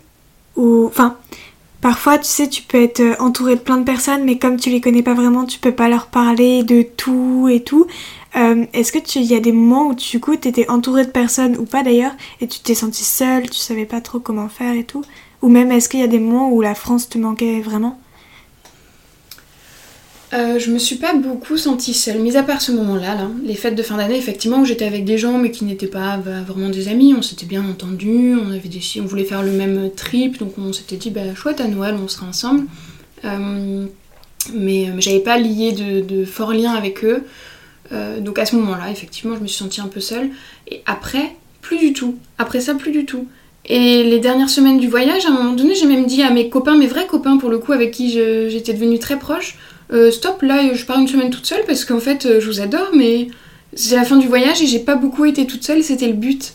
ou 0.57 0.87
enfin 0.87 1.17
parfois 1.81 2.19
tu 2.19 2.27
sais 2.27 2.49
tu 2.49 2.63
peux 2.63 2.83
être 2.83 3.03
entouré 3.21 3.55
de 3.55 3.61
plein 3.61 3.79
de 3.79 3.85
personnes 3.85 4.25
mais 4.25 4.37
comme 4.37 4.59
tu 4.59 4.69
les 4.69 4.81
connais 4.81 5.03
pas 5.03 5.15
vraiment 5.15 5.47
tu 5.47 5.59
peux 5.59 5.73
pas 5.73 5.89
leur 5.89 6.09
parler 6.09 6.65
de 6.65 6.83
tout 6.83 7.49
et 7.51 7.63
tout. 7.63 7.87
Euh, 8.37 8.67
est-ce 8.75 8.93
que 8.93 8.99
tu 8.99 9.21
y 9.21 9.35
a 9.35 9.41
des 9.41 9.53
moments 9.53 9.89
où 9.89 9.95
du 9.95 10.21
coup 10.21 10.37
t'étais 10.37 10.69
entouré 10.69 11.07
de 11.07 11.11
personnes 11.11 11.57
ou 11.57 11.65
pas 11.65 11.83
d'ailleurs 11.83 12.13
et 12.43 12.47
tu 12.47 12.61
t'es 12.61 12.75
sentie 12.75 13.05
seule 13.05 13.49
tu 13.49 13.59
savais 13.59 13.87
pas 13.87 14.03
trop 14.03 14.19
comment 14.19 14.49
faire 14.49 14.75
et 14.75 14.85
tout? 14.85 15.03
Ou 15.41 15.49
même 15.49 15.73
est-ce 15.73 15.89
qu'il 15.89 16.01
y 16.01 16.03
a 16.03 16.09
des 16.09 16.19
moments 16.19 16.51
où 16.51 16.61
la 16.61 16.75
France 16.75 17.09
te 17.09 17.17
manquait 17.17 17.61
vraiment? 17.61 17.99
Euh, 20.35 20.59
je 20.59 20.71
me 20.71 20.79
suis 20.79 20.97
pas 20.97 21.15
beaucoup 21.15 21.57
sentie 21.57 21.95
seule, 21.95 22.19
mis 22.19 22.37
à 22.37 22.43
part 22.43 22.61
ce 22.61 22.71
moment-là, 22.73 23.17
les 23.45 23.55
fêtes 23.55 23.75
de 23.75 23.83
fin 23.83 23.97
d'année, 23.97 24.19
effectivement, 24.19 24.61
où 24.61 24.65
j'étais 24.67 24.85
avec 24.85 25.05
des 25.05 25.17
gens 25.17 25.39
mais 25.39 25.51
qui 25.51 25.65
n'étaient 25.65 25.87
pas 25.87 26.19
bah, 26.19 26.43
vraiment 26.47 26.69
des 26.69 26.89
amis, 26.89 27.15
on 27.17 27.23
s'était 27.23 27.47
bien 27.47 27.65
entendu, 27.65 28.35
on 28.35 28.51
avait 28.51 28.69
on 29.01 29.05
voulait 29.05 29.25
faire 29.25 29.43
le 29.43 29.53
même 29.53 29.91
trip, 29.97 30.39
donc 30.39 30.59
on 30.59 30.73
s'était 30.75 30.97
dit 30.97 31.11
bah 31.11 31.35
chouette 31.35 31.61
à 31.63 31.67
Noël, 31.67 31.97
on 32.03 32.09
sera 32.09 32.27
ensemble. 32.27 32.67
Euh, 33.25 33.87
mais, 34.53 34.89
j'avais 34.99 35.21
pas 35.21 35.39
lié 35.39 35.73
de, 35.73 36.25
fort 36.25 36.53
lien 36.53 36.73
avec 36.73 37.05
eux, 37.05 37.25
euh, 37.93 38.21
donc 38.21 38.39
à 38.39 38.45
ce 38.45 38.55
moment-là, 38.57 38.91
effectivement, 38.91 39.35
je 39.35 39.41
me 39.41 39.47
suis 39.47 39.59
sentie 39.59 39.81
un 39.81 39.89
peu 39.89 40.01
seule. 40.01 40.29
Et 40.71 40.83
après, 40.85 41.37
plus 41.63 41.79
du 41.79 41.95
tout. 41.95 42.17
Après 42.37 42.61
ça, 42.61 42.75
plus 42.75 42.93
du 42.93 43.07
tout. 43.07 43.27
Et 43.65 44.03
les 44.05 44.19
dernières 44.19 44.49
semaines 44.49 44.79
du 44.79 44.89
voyage, 44.89 45.27
à 45.27 45.29
un 45.29 45.33
moment 45.33 45.53
donné, 45.53 45.75
j'ai 45.75 45.87
même 45.87 46.07
dit 46.07 46.23
à 46.23 46.31
mes 46.31 46.49
copains, 46.49 46.77
mes 46.77 46.87
vrais 46.87 47.07
copains 47.07 47.39
pour 47.39 47.51
le 47.51 47.59
coup, 47.59 47.73
avec 47.73 47.91
qui 47.91 48.11
j'étais 48.11 48.73
devenue 48.73 48.99
très 48.99 49.19
proche, 49.19 49.57
euh, 49.93 50.11
stop, 50.11 50.43
là 50.43 50.75
je 50.75 50.85
pars 50.85 50.99
une 50.99 51.09
semaine 51.09 51.31
toute 51.31 51.47
seule 51.47 51.65
parce 51.67 51.85
qu'en 51.85 52.01
fait 52.01 52.27
euh, 52.27 52.41
je 52.41 52.47
vous 52.47 52.61
adore, 52.61 52.91
mais 52.95 53.29
c'est 53.75 53.97
la 53.97 54.05
fin 54.05 54.17
du 54.17 54.29
voyage 54.29 54.61
et 54.61 54.67
j'ai 54.67 54.81
pas 54.81 54.97
beaucoup 54.97 55.25
été 55.25 55.47
toute 55.47 55.65
seule, 55.65 55.83
c'était 55.83 56.09
le 56.09 56.15
but. 56.15 56.55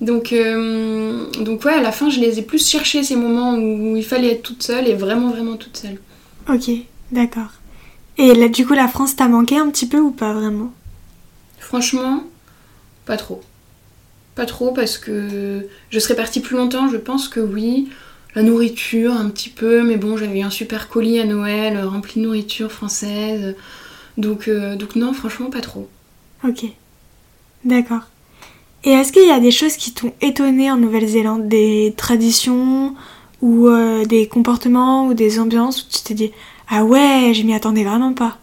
Donc, 0.00 0.32
euh, 0.32 1.26
donc 1.40 1.64
ouais, 1.64 1.74
à 1.74 1.80
la 1.80 1.92
fin 1.92 2.10
je 2.10 2.18
les 2.18 2.40
ai 2.40 2.42
plus 2.42 2.68
cherchés 2.68 3.04
ces 3.04 3.14
moments 3.14 3.54
où 3.54 3.96
il 3.96 4.04
fallait 4.04 4.32
être 4.32 4.42
toute 4.42 4.62
seule 4.62 4.88
et 4.88 4.94
vraiment 4.94 5.30
vraiment 5.30 5.56
toute 5.56 5.76
seule. 5.76 5.98
Ok, 6.48 6.70
d'accord. 7.12 7.52
Et 8.18 8.34
là 8.34 8.48
du 8.48 8.66
coup 8.66 8.74
la 8.74 8.88
France 8.88 9.14
t'a 9.14 9.28
manqué 9.28 9.56
un 9.56 9.70
petit 9.70 9.86
peu 9.86 9.98
ou 9.98 10.10
pas 10.10 10.32
vraiment? 10.32 10.72
Franchement, 11.58 12.24
pas 13.06 13.16
trop. 13.16 13.40
Pas 14.34 14.46
trop 14.46 14.72
parce 14.72 14.98
que 14.98 15.68
je 15.90 15.98
serais 15.98 16.16
partie 16.16 16.40
plus 16.40 16.56
longtemps, 16.56 16.88
je 16.88 16.96
pense 16.96 17.28
que 17.28 17.38
oui 17.38 17.88
la 18.34 18.42
nourriture 18.42 19.12
un 19.12 19.28
petit 19.28 19.50
peu, 19.50 19.82
mais 19.82 19.96
bon, 19.96 20.16
j'avais 20.16 20.42
un 20.42 20.50
super 20.50 20.88
colis 20.88 21.20
à 21.20 21.26
Noël 21.26 21.76
euh, 21.76 21.88
rempli 21.88 22.20
de 22.20 22.26
nourriture 22.26 22.72
française. 22.72 23.56
Donc, 24.16 24.48
euh, 24.48 24.76
donc 24.76 24.96
non, 24.96 25.12
franchement, 25.12 25.50
pas 25.50 25.60
trop. 25.60 25.88
Ok. 26.44 26.64
D'accord. 27.64 28.02
Et 28.84 28.90
est-ce 28.90 29.12
qu'il 29.12 29.26
y 29.26 29.30
a 29.30 29.38
des 29.38 29.50
choses 29.50 29.76
qui 29.76 29.92
t'ont 29.92 30.12
étonné 30.20 30.70
en 30.70 30.76
Nouvelle-Zélande? 30.76 31.46
Des 31.48 31.94
traditions 31.96 32.94
ou 33.40 33.68
euh, 33.68 34.04
des 34.04 34.26
comportements 34.26 35.06
ou 35.06 35.14
des 35.14 35.38
ambiances 35.38 35.82
où 35.82 35.86
tu 35.88 36.02
t'es 36.02 36.14
dit 36.14 36.32
Ah 36.68 36.84
ouais, 36.84 37.32
je 37.34 37.42
m'y 37.42 37.54
attendais 37.54 37.84
vraiment 37.84 38.12
pas? 38.12 38.38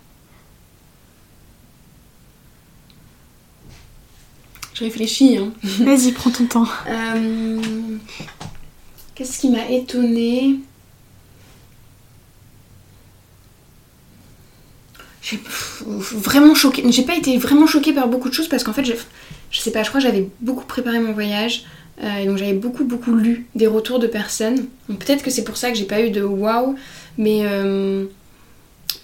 Je 4.75 4.85
réfléchis. 4.85 5.37
Hein. 5.37 5.51
Vas-y, 5.83 6.13
prends 6.13 6.29
ton 6.29 6.45
temps. 6.45 6.67
Qu'est-ce 9.19 9.37
qui 9.37 9.49
m'a 9.49 9.69
étonnée? 9.69 10.59
J'ai 15.21 15.37
vraiment 15.81 16.55
choquée. 16.55 16.89
J'ai 16.89 17.03
pas 17.03 17.17
été 17.17 17.37
vraiment 17.37 17.67
choquée 17.67 17.91
par 17.91 18.07
beaucoup 18.07 18.29
de 18.29 18.33
choses 18.33 18.47
parce 18.47 18.63
qu'en 18.63 18.71
fait, 18.71 18.85
je 18.85 19.59
sais 19.59 19.71
pas, 19.71 19.83
je 19.83 19.89
crois 19.89 19.99
que 19.99 20.07
j'avais 20.07 20.29
beaucoup 20.39 20.63
préparé 20.63 21.01
mon 21.01 21.11
voyage. 21.11 21.65
Euh, 22.01 22.15
et 22.19 22.27
donc 22.27 22.37
j'avais 22.37 22.53
beaucoup 22.53 22.85
beaucoup 22.85 23.13
lu 23.13 23.47
des 23.55 23.67
retours 23.67 23.99
de 23.99 24.07
personnes. 24.07 24.67
peut-être 24.87 25.21
que 25.21 25.31
c'est 25.31 25.43
pour 25.43 25.57
ça 25.57 25.69
que 25.69 25.75
j'ai 25.75 25.83
pas 25.83 25.99
eu 25.99 26.11
de 26.11 26.21
waouh, 26.21 26.75
mais 27.17 27.41
euh, 27.43 28.05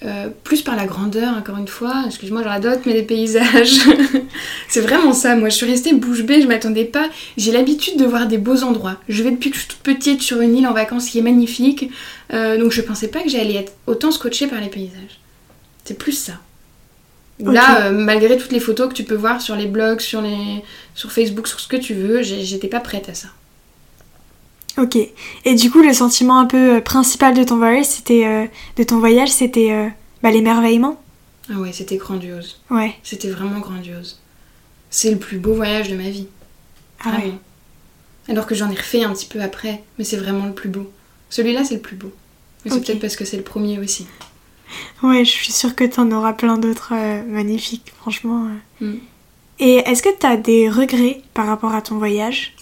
euh, 0.04 0.28
plus 0.43 0.62
par 0.62 0.76
la 0.76 0.86
grandeur, 0.86 1.36
encore 1.38 1.58
une 1.58 1.67
fois. 1.67 2.04
Excuse-moi, 2.06 2.43
j'en 2.43 2.60
d'autres, 2.60 2.82
mais 2.86 2.93
les 2.93 3.04
paysages. 3.04 3.80
c'est 4.67 4.82
vraiment 4.82 5.13
ça. 5.13 5.36
Moi, 5.36 5.50
je 5.50 5.56
suis 5.56 5.65
restée 5.65 5.93
bouche 5.93 6.24
bée, 6.24 6.41
je 6.41 6.48
m'attendais 6.48 6.86
pas. 6.86 7.10
J'ai 7.38 7.52
l'habitude 7.52 7.98
de 7.98 8.06
voir 8.06 8.28
des 8.28 8.38
beaux 8.38 8.63
endroits. 8.63 8.98
Je 9.08 9.24
vais 9.24 9.32
depuis 9.32 9.50
que 9.50 9.56
je 9.56 9.62
suis 9.62 9.69
toute 9.69 9.80
petite 9.80 10.21
sur 10.21 10.41
une 10.41 10.58
île 10.58 10.67
en 10.67 10.74
vacances 10.74 11.10
qui 11.10 11.19
est 11.19 11.24
magnifique. 11.24 11.89
Euh, 12.34 12.58
donc, 12.58 12.71
je 12.71 12.82
pensais 12.82 13.08
pas 13.08 13.21
que 13.21 13.30
j'allais 13.30 13.56
être 13.56 13.74
autant 13.88 14.12
scotchée 14.12 14.48
par 14.48 14.60
les 14.60 14.69
paysages. 14.69 15.19
C'est 15.86 15.98
plus 15.98 16.13
ça. 16.13 16.34
Là, 17.39 17.88
euh, 17.88 17.91
malgré 17.91 18.38
toutes 18.38 18.52
les 18.52 18.60
photos 18.60 18.89
que 18.89 18.93
tu 18.93 19.04
peux 19.04 19.15
voir 19.15 19.41
sur 19.41 19.56
les 19.56 19.67
blogs, 19.67 20.00
sur, 20.00 20.21
les... 20.21 20.63
sur 20.93 21.12
Facebook, 21.12 21.48
sur 21.48 21.60
ce 21.60 21.67
que 21.67 21.76
tu 21.76 21.93
veux, 21.93 22.21
j'étais 22.21 22.67
pas 22.69 22.80
prête 22.80 23.10
à 23.10 23.13
ça. 23.13 23.28
Ok. 24.77 24.97
Et 25.45 25.55
du 25.55 25.71
coup, 25.71 25.81
le 25.81 25.93
sentiment 25.93 26.38
un 26.38 26.45
peu 26.45 26.75
euh, 26.77 26.81
principal 26.81 27.33
de 27.33 27.43
ton 27.43 27.57
voyage, 27.57 27.85
c'était 27.85 28.25
euh, 28.25 28.45
de 28.75 28.83
ton 28.83 28.99
voyage, 28.99 29.29
c'était 29.29 29.71
euh, 29.71 29.88
bah, 30.21 30.31
l'émerveillement? 30.31 31.01
Ah 31.49 31.59
ouais, 31.59 31.71
c'était 31.71 31.97
grandiose. 31.97 32.59
Ouais. 32.69 32.95
C'était 33.03 33.29
vraiment 33.29 33.59
grandiose. 33.59 34.19
C'est 34.89 35.11
le 35.11 35.17
plus 35.17 35.38
beau 35.38 35.53
voyage 35.53 35.89
de 35.89 35.95
ma 35.95 36.09
vie. 36.09 36.27
Ah 37.03 37.17
ouais. 37.17 37.33
Alors 38.27 38.47
que 38.47 38.55
j'en 38.55 38.69
ai 38.69 38.75
refait 38.75 39.03
un 39.03 39.13
petit 39.13 39.27
peu 39.27 39.41
après, 39.41 39.83
mais 39.97 40.03
c'est 40.03 40.17
vraiment 40.17 40.45
le 40.45 40.53
plus 40.53 40.69
beau. 40.69 40.91
Celui-là, 41.29 41.63
c'est 41.63 41.75
le 41.75 41.81
plus 41.81 41.95
beau. 41.95 42.11
Mais 42.63 42.71
c'est 42.71 42.81
peut-être 42.81 42.99
parce 42.99 43.15
que 43.15 43.25
c'est 43.25 43.38
le 43.38 43.43
premier 43.43 43.77
aussi. 43.79 44.07
Ouais, 45.03 45.23
je 45.23 45.29
suis 45.29 45.51
sûre 45.51 45.75
que 45.75 45.83
t'en 45.83 46.11
auras 46.11 46.33
plein 46.33 46.57
d'autres 46.57 46.93
magnifiques, 47.27 47.93
franchement. 48.01 48.47
Mm. 48.81 48.95
Et 49.59 49.75
est-ce 49.75 50.01
que 50.01 50.09
t'as 50.17 50.38
des 50.38 50.69
regrets 50.69 51.21
par 51.35 51.45
rapport 51.45 51.75
à 51.75 51.81
ton 51.83 51.97
voyage? 51.97 52.55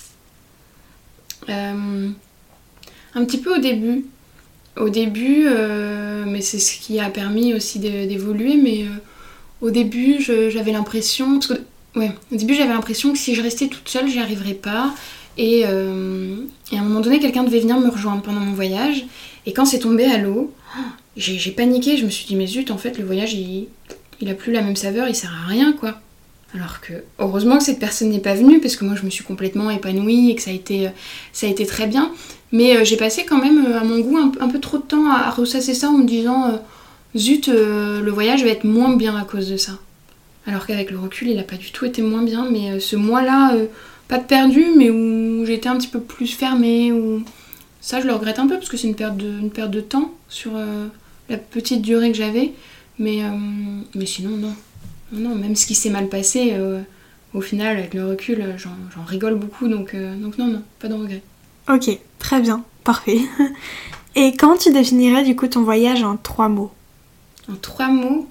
Euh, 1.50 2.10
un 3.16 3.26
petit 3.26 3.38
peu 3.38 3.56
au 3.56 3.60
début. 3.60 4.06
Au 4.76 4.90
début, 4.90 5.46
euh, 5.48 6.26
mais 6.28 6.42
c'est 6.42 6.60
ce 6.60 6.80
qui 6.80 7.00
a 7.00 7.10
permis 7.10 7.54
aussi 7.54 7.78
d'évoluer, 7.78 8.58
mais 8.58 8.84
euh, 8.84 8.90
au 9.62 9.70
début, 9.70 10.18
j'avais 10.20 10.72
l'impression. 10.72 11.40
Que, 11.40 11.54
ouais, 11.96 12.12
au 12.32 12.36
début, 12.36 12.56
j'avais 12.56 12.74
l'impression 12.74 13.12
que 13.12 13.20
si 13.20 13.36
je 13.36 13.42
restais 13.42 13.68
toute 13.68 13.88
seule, 13.88 14.08
j'y 14.08 14.20
arriverais 14.20 14.56
pas. 14.56 14.94
Et, 15.38 15.64
à 15.66 15.70
un 15.70 16.82
moment 16.82 17.02
donné, 17.02 17.20
quelqu'un 17.20 17.44
devait 17.44 17.60
venir 17.60 17.80
me 17.80 17.90
rejoindre 17.90 18.22
pendant 18.22 18.40
mon 18.40 18.54
voyage. 18.54 19.06
Et 19.46 19.54
quand 19.54 19.66
c'est 19.66 19.80
tombé 19.80 20.06
à 20.06 20.18
l'eau, 20.18 20.54
j'ai 21.18 21.52
paniqué. 21.52 21.98
Je 21.98 22.06
me 22.06 22.10
suis 22.10 22.26
dit, 22.26 22.36
mais 22.36 22.48
zut, 22.48 22.72
en 22.72 22.78
fait, 22.78 22.98
le 22.98 23.06
voyage, 23.06 23.34
il, 23.34 23.68
il 24.22 24.30
a 24.30 24.34
plus 24.34 24.52
la 24.52 24.62
même 24.62 24.76
saveur, 24.76 25.08
il 25.08 25.16
sert 25.16 25.32
à 25.32 25.48
rien, 25.48 25.74
quoi. 25.74 26.00
Alors 26.56 26.82
que 26.82 26.94
heureusement 27.18 27.58
que 27.58 27.64
cette 27.64 27.80
personne 27.80 28.10
n'est 28.10 28.20
pas 28.20 28.36
venue 28.36 28.60
parce 28.60 28.76
que 28.76 28.86
moi 28.86 28.96
je 28.96 29.04
me 29.04 29.10
suis 29.10 29.24
complètement 29.24 29.72
épanouie 29.72 30.30
et 30.30 30.36
que 30.36 30.42
ça 30.42 30.52
a 30.52 30.54
été, 30.54 30.90
ça 31.32 31.48
a 31.48 31.50
été 31.50 31.66
très 31.66 31.88
bien. 31.88 32.12
Mais 32.54 32.78
euh, 32.78 32.86
j'ai 32.86 32.98
passé 32.98 33.26
quand 33.26 33.42
même 33.42 33.66
euh, 33.66 33.80
à 33.80 33.84
mon 33.84 34.00
goût 34.00 34.18
un, 34.18 34.48
peu 34.48 34.60
trop 34.60 34.78
de 34.78 34.84
temps 34.84 35.10
à, 35.10 35.30
ressasser 35.32 35.74
ça 35.74 35.90
en 35.90 35.98
me 35.98 36.06
disant 36.06 36.46
euh, 36.46 36.58
zut, 37.18 37.48
le 37.48 38.12
voyage 38.12 38.44
va 38.44 38.52
être 38.52 38.64
moins 38.64 38.96
bien 38.96 39.18
à 39.18 39.26
cause 39.26 39.50
de 39.50 39.58
ça. 39.58 39.74
Alors 40.46 40.68
qu'avec 40.68 40.92
le 40.92 41.00
recul, 41.00 41.30
il 41.30 41.36
n'a 41.36 41.44
pas 41.44 41.56
du 41.56 41.72
tout 41.72 41.86
été 41.86 42.02
moins 42.02 42.22
bien. 42.22 42.48
Mais 42.50 42.80
ce 42.80 42.96
mois-là, 42.96 43.56
pas 44.08 44.18
de 44.18 44.24
perdu, 44.24 44.66
mais 44.76 44.90
où 44.90 45.46
j'étais 45.46 45.70
un 45.70 45.78
petit 45.78 45.88
peu 45.88 46.00
plus 46.00 46.28
fermée. 46.28 46.92
Où... 46.92 47.24
Ça, 47.82 48.02
je 48.02 48.08
le 48.08 48.14
regrette 48.14 48.40
un 48.40 48.48
peu 48.48 48.56
parce 48.56 48.68
que 48.68 48.78
c'est 48.78 48.88
une 48.88 48.96
perte 48.96 49.16
de, 49.16 49.28
une 49.28 49.52
perte 49.52 49.72
de 49.72 49.80
temps 49.80 50.12
sur 50.28 50.52
la 51.30 51.38
petite 51.38 51.82
durée 51.82 52.12
que 52.12 52.18
j'avais. 52.18 52.52
Mais 53.00 53.22
sinon, 54.06 54.36
non. 54.36 54.54
Non, 55.14 55.36
même 55.36 55.56
ce 55.56 55.68
qui 55.68 55.76
s'est 55.76 55.92
mal 55.92 56.10
passé, 56.10 56.54
euh, 56.54 56.82
au 57.36 57.42
final, 57.42 57.78
avec 57.78 57.94
le 57.94 58.08
recul, 58.08 58.42
euh, 58.42 58.58
j'en 58.58 59.04
rigole 59.06 59.36
beaucoup, 59.36 59.68
donc, 59.68 59.94
euh, 59.94 60.16
donc 60.16 60.40
non, 60.40 60.48
non, 60.48 60.64
pas 60.80 60.88
de 60.88 60.96
regret. 60.96 61.22
Ok, 61.70 62.00
très 62.18 62.42
bien, 62.42 62.66
parfait. 62.84 63.20
Et 64.16 64.36
comment 64.36 64.58
tu 64.58 64.74
définirais 64.74 65.24
du 65.24 65.36
coup 65.36 65.48
ton 65.48 65.64
voyage 65.64 66.04
en 66.04 66.18
trois 66.18 66.50
mots? 66.50 66.72
En 67.48 67.56
trois 67.56 67.90
mots. 67.90 68.28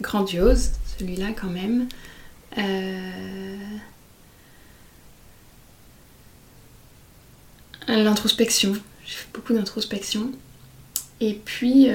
grandiose, 0.00 0.70
celui-là 0.96 1.28
quand 1.40 1.48
même. 1.48 1.88
L'introspection. 7.88 8.74
J'ai 9.04 9.14
fait 9.14 9.28
beaucoup 9.32 9.52
d'introspection. 9.52 10.30
Et 11.20 11.34
puis. 11.44 11.88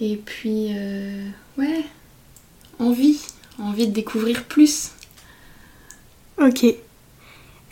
Et 0.00 0.16
puis. 0.16 0.68
Euh, 0.70 1.28
ouais. 1.58 1.84
Envie. 2.78 3.20
Envie 3.58 3.86
de 3.86 3.92
découvrir 3.92 4.44
plus. 4.44 4.90
Ok. 6.38 6.64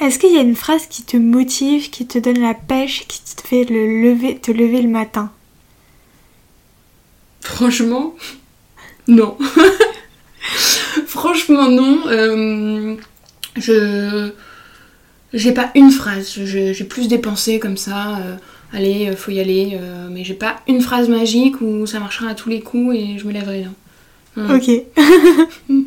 Est-ce 0.00 0.18
qu'il 0.18 0.32
y 0.32 0.38
a 0.38 0.42
une 0.42 0.56
phrase 0.56 0.86
qui 0.86 1.02
te 1.02 1.16
motive, 1.16 1.90
qui 1.90 2.06
te 2.06 2.18
donne 2.18 2.40
la 2.40 2.54
pêche, 2.54 3.06
qui 3.06 3.20
te 3.22 3.46
fait 3.46 3.64
le 3.64 4.02
lever, 4.02 4.38
te 4.38 4.50
lever 4.50 4.82
le 4.82 4.88
matin? 4.88 5.30
Franchement, 7.40 8.14
non. 9.08 9.36
Franchement, 11.06 11.68
non. 11.68 12.00
Euh, 12.06 12.96
je 13.56 14.32
j'ai 15.34 15.52
pas 15.52 15.70
une 15.74 15.90
phrase, 15.90 16.38
j'ai 16.44 16.84
plus 16.84 17.08
des 17.08 17.18
pensées 17.18 17.58
comme 17.58 17.76
ça, 17.76 18.18
euh, 18.18 18.36
allez, 18.72 19.08
euh, 19.08 19.16
faut 19.16 19.30
y 19.30 19.40
aller, 19.40 19.78
euh, 19.80 20.08
mais 20.10 20.24
j'ai 20.24 20.34
pas 20.34 20.56
une 20.66 20.80
phrase 20.80 21.08
magique 21.08 21.60
où 21.60 21.86
ça 21.86 22.00
marchera 22.00 22.30
à 22.30 22.34
tous 22.34 22.48
les 22.48 22.60
coups 22.60 22.96
et 22.96 23.18
je 23.18 23.26
me 23.26 23.32
lèverai 23.32 23.64
là. 23.64 24.54
Ok. 24.54 24.68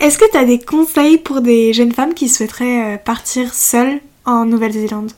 Est-ce 0.00 0.18
que 0.18 0.30
tu 0.30 0.36
as 0.36 0.44
des 0.44 0.58
conseils 0.58 1.18
pour 1.18 1.40
des 1.40 1.72
jeunes 1.72 1.92
femmes 1.92 2.12
qui 2.14 2.28
souhaiteraient 2.28 3.00
partir 3.04 3.54
seules 3.54 4.00
en 4.24 4.44
Nouvelle-Zélande? 4.44 5.12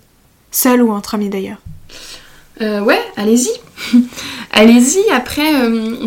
Seules 0.51 0.82
ou 0.82 0.93
entre 0.93 1.14
amis 1.14 1.30
d'ailleurs? 1.30 1.59
Ouais, 2.61 3.01
allez-y. 3.16 3.49
allez-y. 4.53 5.11
Après, 5.11 5.51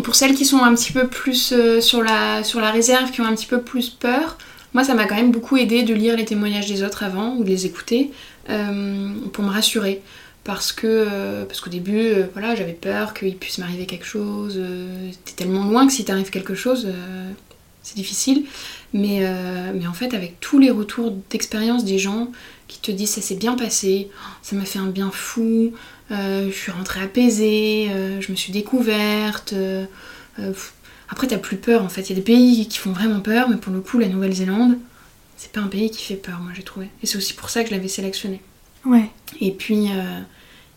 pour 0.02 0.14
celles 0.14 0.34
qui 0.34 0.46
sont 0.46 0.62
un 0.62 0.74
petit 0.74 0.92
peu 0.92 1.08
plus 1.08 1.52
sur, 1.80 2.02
la, 2.02 2.44
sur 2.44 2.60
la 2.60 2.70
réserve, 2.70 3.10
qui 3.10 3.20
ont 3.20 3.26
un 3.26 3.34
petit 3.34 3.46
peu 3.46 3.60
plus 3.60 3.90
peur, 3.90 4.38
moi, 4.74 4.84
ça 4.84 4.94
m'a 4.94 5.06
quand 5.06 5.14
même 5.14 5.30
beaucoup 5.30 5.56
aidé 5.56 5.82
de 5.82 5.94
lire 5.94 6.16
les 6.16 6.24
témoignages 6.24 6.66
des 6.66 6.82
autres 6.82 7.02
avant 7.02 7.36
ou 7.36 7.44
de 7.44 7.48
les 7.48 7.66
écouter 7.66 8.10
euh, 8.50 9.10
pour 9.32 9.44
me 9.44 9.50
rassurer. 9.50 10.02
Parce 10.44 10.72
que 10.72 10.86
euh, 10.86 11.44
parce 11.44 11.60
qu'au 11.60 11.70
début, 11.70 11.98
euh, 11.98 12.26
voilà, 12.32 12.54
j'avais 12.54 12.72
peur 12.72 13.12
qu'il 13.12 13.36
puisse 13.36 13.58
m'arriver 13.58 13.86
quelque 13.86 14.06
chose. 14.06 14.60
T'es 15.24 15.32
tellement 15.32 15.64
loin 15.64 15.86
que 15.86 15.92
si 15.92 16.04
t'arrive 16.04 16.30
quelque 16.30 16.54
chose, 16.54 16.88
c'est 17.82 17.96
difficile. 17.96 18.44
Mais, 18.94 19.20
mais 19.74 19.86
en 19.86 19.92
fait, 19.92 20.14
avec 20.14 20.40
tous 20.40 20.58
les 20.58 20.70
retours 20.70 21.14
d'expérience 21.30 21.84
des 21.84 21.98
gens 21.98 22.32
qui 22.66 22.80
te 22.80 22.90
disent 22.90 23.10
ça 23.10 23.20
s'est 23.20 23.34
bien 23.36 23.54
passé, 23.54 24.08
ça 24.42 24.56
m'a 24.56 24.64
fait 24.64 24.78
un 24.78 24.86
bien 24.86 25.10
fou, 25.10 25.72
je 26.10 26.50
suis 26.50 26.72
rentrée 26.72 27.02
apaisée, 27.02 27.90
je 28.20 28.30
me 28.30 28.36
suis 28.36 28.52
découverte. 28.52 29.54
Après, 31.10 31.26
t'as 31.26 31.38
plus 31.38 31.56
peur 31.56 31.82
en 31.82 31.88
fait. 31.88 32.02
Il 32.02 32.10
y 32.10 32.12
a 32.12 32.16
des 32.16 32.22
pays 32.22 32.68
qui 32.68 32.78
font 32.78 32.92
vraiment 32.92 33.20
peur, 33.20 33.48
mais 33.48 33.56
pour 33.56 33.72
le 33.72 33.80
coup, 33.80 33.98
la 33.98 34.08
Nouvelle-Zélande, 34.08 34.78
c'est 35.36 35.52
pas 35.52 35.60
un 35.60 35.68
pays 35.68 35.90
qui 35.90 36.02
fait 36.02 36.16
peur, 36.16 36.40
moi 36.40 36.52
j'ai 36.54 36.62
trouvé. 36.62 36.88
Et 37.02 37.06
c'est 37.06 37.16
aussi 37.16 37.34
pour 37.34 37.50
ça 37.50 37.62
que 37.62 37.70
je 37.70 37.74
l'avais 37.74 37.88
sélectionné. 37.88 38.40
Ouais. 38.84 39.10
Et 39.40 39.52
puis, 39.52 39.88
euh, 39.88 40.20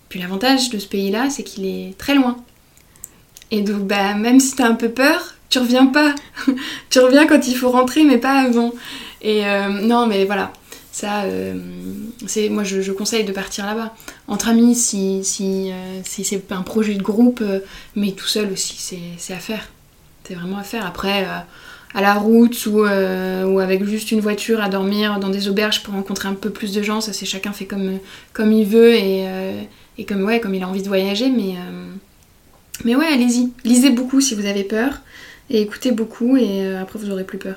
puis 0.10 0.20
l'avantage 0.20 0.70
de 0.70 0.80
ce 0.80 0.88
pays-là, 0.88 1.30
c'est 1.30 1.44
qu'il 1.44 1.66
est 1.66 1.98
très 1.98 2.16
loin. 2.16 2.38
Et 3.52 3.62
donc, 3.62 3.88
bah, 3.88 4.14
même 4.14 4.40
si 4.40 4.56
t'as 4.56 4.68
un 4.68 4.76
peu 4.76 4.90
peur, 4.90 5.36
tu 5.50 5.60
reviens 5.60 5.88
pas. 5.88 6.16
tu 6.90 7.00
reviens 7.00 7.28
quand 7.28 7.48
il 7.48 7.56
faut 7.56 7.70
rentrer, 7.70 8.04
mais 8.04 8.18
pas 8.18 8.42
avant. 8.42 8.74
Et 9.22 9.46
euh, 9.46 9.68
non, 9.68 10.08
mais 10.08 10.26
voilà. 10.26 10.52
Ça, 10.94 11.24
euh, 11.24 11.56
c'est 12.28 12.50
moi 12.50 12.64
je, 12.64 12.92
conseille 12.92 13.24
de 13.24 13.32
partir 13.32 13.66
là-bas. 13.66 13.96
Entre 14.28 14.50
amis, 14.50 14.76
si, 14.76 15.24
si, 15.24 15.72
si 16.04 16.24
c'est 16.26 16.52
un 16.52 16.62
projet 16.64 16.96
de 16.96 17.02
groupe, 17.02 17.42
mais 17.96 18.12
tout 18.12 18.28
seul 18.28 18.52
aussi, 18.52 18.76
c'est 19.18 19.34
à 19.34 19.40
faire 19.40 19.68
c'est 20.24 20.36
vraiment 20.36 20.58
à 20.58 20.64
faire. 20.64 20.86
Après, 20.86 21.26
à 21.94 22.02
la 22.02 22.14
route 22.14 22.66
ou, 22.66 22.84
euh, 22.84 23.46
ou, 23.46 23.60
avec 23.60 23.84
juste 23.84 24.12
une 24.12 24.22
voiture 24.22 24.62
à 24.62 24.70
dormir 24.70 25.20
dans 25.20 25.30
des 25.30 25.48
auberges 25.48 25.84
pour 25.84 25.94
rencontrer 25.94 26.30
un 26.30 26.34
peu 26.34 26.50
plus 26.50 26.74
de 26.74 26.82
gens, 26.82 27.02
ça 27.02 27.14
c'est 27.14 27.26
chacun 27.26 27.52
fait 27.52 27.66
comme, 27.66 28.00
comme 28.34 28.52
il 28.52 28.66
veut 28.66 28.94
et, 28.94 29.28
euh, 29.28 29.62
et 29.98 30.06
comme, 30.06 30.24
ouais, 30.24 30.40
comme 30.40 30.54
il 30.54 30.64
a 30.64 30.68
envie 30.68 30.82
de 30.82 30.88
voyager. 30.88 31.30
Mais, 31.30 31.56
mais 32.86 32.96
ouais, 32.96 33.08
allez-y. 33.08 33.52
Lisez 33.64 33.90
beaucoup 33.90 34.22
si 34.22 34.36
vous 34.36 34.46
avez 34.46 34.64
peur 34.64 35.02
et 35.50 35.62
écoutez 35.62 35.92
beaucoup 35.92 36.38
et 36.38 36.76
après 36.76 36.98
vous 36.98 37.12
aurez 37.12 37.26
plus 37.26 37.38
peur. 37.38 37.56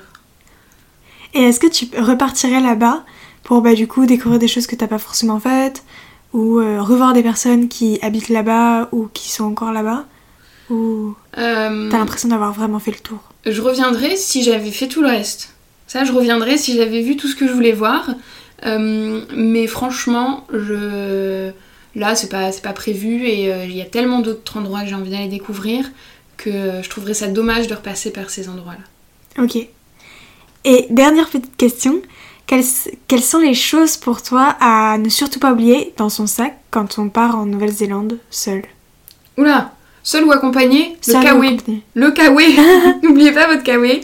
Et 1.33 1.43
est-ce 1.43 1.59
que 1.59 1.67
tu 1.67 1.87
repartirais 1.97 2.61
là-bas 2.61 3.03
pour 3.43 3.61
bah, 3.61 3.73
du 3.73 3.87
coup 3.87 4.05
découvrir 4.05 4.39
des 4.39 4.47
choses 4.47 4.67
que 4.67 4.75
t'as 4.75 4.87
pas 4.87 4.99
forcément 4.99 5.39
faites 5.39 5.83
ou 6.33 6.55
revoir 6.55 7.13
des 7.13 7.23
personnes 7.23 7.69
qui 7.69 7.99
habitent 8.01 8.29
là-bas 8.29 8.89
ou 8.91 9.07
qui 9.13 9.31
sont 9.31 9.45
encore 9.45 9.71
là-bas 9.71 10.05
ou 10.69 11.13
euh, 11.37 11.89
t'as 11.89 11.97
l'impression 11.97 12.29
d'avoir 12.29 12.53
vraiment 12.53 12.79
fait 12.79 12.91
le 12.91 12.99
tour? 12.99 13.19
Je 13.45 13.61
reviendrai 13.61 14.15
si 14.15 14.43
j'avais 14.43 14.71
fait 14.71 14.87
tout 14.87 15.01
le 15.01 15.07
reste. 15.07 15.49
Ça, 15.87 16.03
je 16.03 16.11
reviendrai 16.11 16.57
si 16.57 16.75
j'avais 16.75 17.01
vu 17.01 17.15
tout 17.15 17.27
ce 17.27 17.35
que 17.35 17.47
je 17.47 17.53
voulais 17.53 17.71
voir. 17.71 18.09
Euh, 18.65 19.21
mais 19.35 19.67
franchement, 19.67 20.45
je... 20.51 21.51
là, 21.95 22.15
c'est 22.15 22.29
pas, 22.29 22.51
pas 22.51 22.73
prévu 22.73 23.27
et 23.27 23.53
euh, 23.53 23.65
il 23.65 23.75
y 23.75 23.81
a 23.81 23.85
tellement 23.85 24.19
d'autres 24.21 24.57
endroits 24.57 24.81
que 24.81 24.87
j'ai 24.87 24.95
envie 24.95 25.11
d'aller 25.11 25.27
découvrir 25.27 25.91
que 26.37 26.81
je 26.81 26.89
trouverais 26.89 27.13
ça 27.13 27.27
dommage 27.27 27.67
de 27.67 27.75
repasser 27.75 28.11
par 28.11 28.29
ces 28.29 28.49
endroits-là. 28.49 29.43
Ok. 29.43 29.57
Et 30.63 30.87
dernière 30.89 31.29
petite 31.29 31.55
question, 31.55 32.01
quelles, 32.47 32.63
quelles, 33.07 33.21
sont 33.21 33.39
les 33.39 33.53
choses 33.53 33.97
pour 33.97 34.21
toi 34.21 34.55
à 34.59 34.97
ne 34.97 35.09
surtout 35.09 35.39
pas 35.39 35.53
oublier 35.53 35.93
dans 35.97 36.09
son 36.09 36.27
sac 36.27 36.57
quand 36.71 36.97
on 36.97 37.09
part 37.09 37.37
en 37.37 37.45
Nouvelle-Zélande 37.45 38.17
seul? 38.29 38.63
Oula 39.37 39.73
Seul 40.05 40.23
ou 40.23 40.31
accompagné 40.31 40.97
Le 41.07 41.23
kawé. 41.23 41.57
Le 41.95 42.11
kawé. 42.11 42.45
N'oubliez 43.03 43.31
pas 43.31 43.47
votre 43.47 43.63
kawé. 43.63 44.01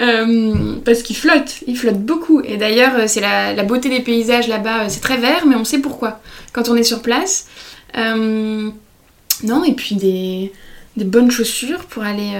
Euh, 0.00 0.74
parce 0.84 1.04
qu'il 1.04 1.14
flotte. 1.14 1.60
Il 1.68 1.78
flotte 1.78 2.00
beaucoup. 2.00 2.40
Et 2.40 2.56
d'ailleurs, 2.56 2.94
euh, 2.96 3.04
c'est 3.06 3.20
la, 3.20 3.62
beauté 3.62 3.88
des 3.88 4.00
paysages 4.00 4.48
là-bas. 4.48 4.82
Euh, 4.82 4.86
c'est 4.88 5.00
très 5.00 5.16
vert, 5.16 5.46
mais 5.46 5.54
on 5.54 5.62
sait 5.62 5.78
pourquoi. 5.78 6.20
Quand 6.52 6.68
on 6.68 6.74
est 6.74 6.82
sur 6.82 7.02
place. 7.02 7.46
non, 7.94 8.72
et 9.64 9.74
puis 9.74 9.94
des, 9.94 10.50
bonnes 10.96 11.30
chaussures 11.30 11.84
pour 11.84 12.02
aller, 12.02 12.32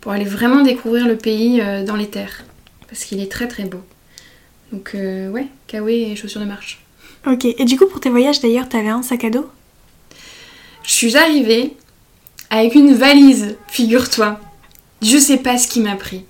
pour 0.00 0.12
aller 0.12 0.24
vraiment 0.24 0.62
découvrir 0.62 1.06
le 1.06 1.16
pays 1.16 1.62
dans 1.86 1.96
les 1.96 2.08
terres. 2.08 2.44
Parce 2.88 3.04
qu'il 3.04 3.20
est 3.20 3.30
très 3.30 3.48
très 3.48 3.64
beau. 3.64 3.80
Donc, 4.72 4.92
ouais, 4.94 5.46
kawé 5.66 6.10
et 6.10 6.16
chaussures 6.16 6.40
de 6.40 6.46
marche. 6.46 6.80
Ok. 7.26 7.44
Et 7.44 7.64
du 7.66 7.76
coup, 7.76 7.86
pour 7.86 8.00
tes 8.00 8.08
voyages 8.08 8.40
d'ailleurs, 8.40 8.66
t'avais 8.66 8.88
un 8.88 9.02
sac 9.02 9.24
à 9.24 9.30
dos? 9.30 9.46
Je 10.84 10.92
suis 10.92 11.16
arrivée 11.18 11.76
avec 12.50 12.74
une 12.74 12.94
valise, 12.94 13.56
figure-toi. 13.68 14.40
Je 15.02 15.18
sais 15.18 15.38
pas 15.38 15.58
ce 15.58 15.68
qui 15.68 15.80
m'a 15.80 15.96
pris. 15.96 16.24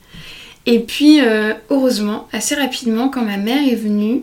Et 0.66 0.80
puis, 0.80 1.20
euh, 1.20 1.54
heureusement, 1.70 2.28
assez 2.32 2.54
rapidement, 2.54 3.08
quand 3.08 3.22
ma 3.22 3.36
mère 3.36 3.66
est 3.68 3.76
venue, 3.76 4.22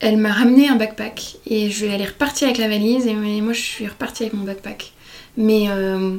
elle 0.00 0.16
m'a 0.16 0.32
ramené 0.32 0.68
un 0.68 0.76
backpack. 0.76 1.36
Et 1.46 1.70
je 1.70 1.86
vais 1.86 1.94
aller 1.94 2.06
repartir 2.06 2.48
avec 2.48 2.58
la 2.58 2.68
valise, 2.68 3.06
et 3.06 3.14
moi 3.14 3.52
je 3.52 3.60
suis 3.60 3.86
repartie 3.86 4.24
avec 4.24 4.34
mon 4.34 4.44
backpack. 4.44 4.92
Mais, 5.36 5.66
euh, 5.68 6.16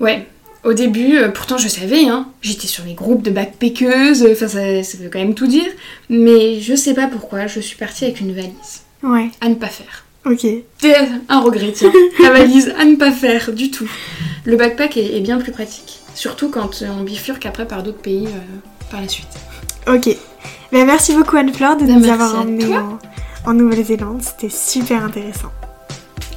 ouais, 0.00 0.26
au 0.64 0.72
début, 0.72 1.18
euh, 1.18 1.28
pourtant 1.28 1.58
je 1.58 1.68
savais, 1.68 2.06
hein, 2.08 2.28
j'étais 2.42 2.66
sur 2.66 2.84
les 2.84 2.94
groupes 2.94 3.22
de 3.22 3.30
backpackeuses, 3.30 4.26
enfin 4.30 4.48
ça, 4.48 4.82
ça 4.82 4.98
veut 4.98 5.08
quand 5.08 5.18
même 5.18 5.34
tout 5.34 5.46
dire, 5.46 5.70
mais 6.10 6.60
je 6.60 6.74
sais 6.74 6.94
pas 6.94 7.06
pourquoi, 7.06 7.46
je 7.46 7.60
suis 7.60 7.76
partie 7.76 8.04
avec 8.04 8.20
une 8.20 8.34
valise. 8.34 8.82
Ouais. 9.02 9.30
À 9.40 9.48
ne 9.48 9.54
pas 9.54 9.68
faire. 9.68 10.04
Ok. 10.24 10.46
C'est 10.80 10.96
un 11.28 11.40
regret, 11.40 11.72
tiens. 11.72 11.92
La 12.22 12.30
valise 12.30 12.74
à 12.78 12.84
ne 12.84 12.96
pas 12.96 13.12
faire 13.12 13.52
du 13.52 13.70
tout. 13.70 13.88
Le 14.44 14.56
backpack 14.56 14.96
est, 14.96 15.20
bien 15.20 15.38
plus 15.38 15.52
pratique. 15.52 16.00
Surtout 16.14 16.50
quand 16.50 16.82
on 16.82 17.02
bifurque 17.02 17.46
après 17.46 17.66
par 17.66 17.82
d'autres 17.82 18.00
pays 18.00 18.26
euh, 18.26 18.90
par 18.90 19.00
la 19.00 19.08
suite. 19.08 19.28
Ok. 19.86 20.08
Ben, 20.72 20.84
merci 20.84 21.14
beaucoup 21.14 21.36
Anne-Fleur 21.36 21.76
de 21.76 21.86
ben, 21.86 21.98
nous 21.98 22.08
avoir 22.08 22.40
emmenés 22.40 22.76
en, 22.76 22.98
en 23.46 23.54
Nouvelle-Zélande. 23.54 24.22
C'était 24.22 24.54
super 24.54 25.04
intéressant. 25.04 25.52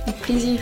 Avec 0.08 0.20
plaisir. 0.22 0.60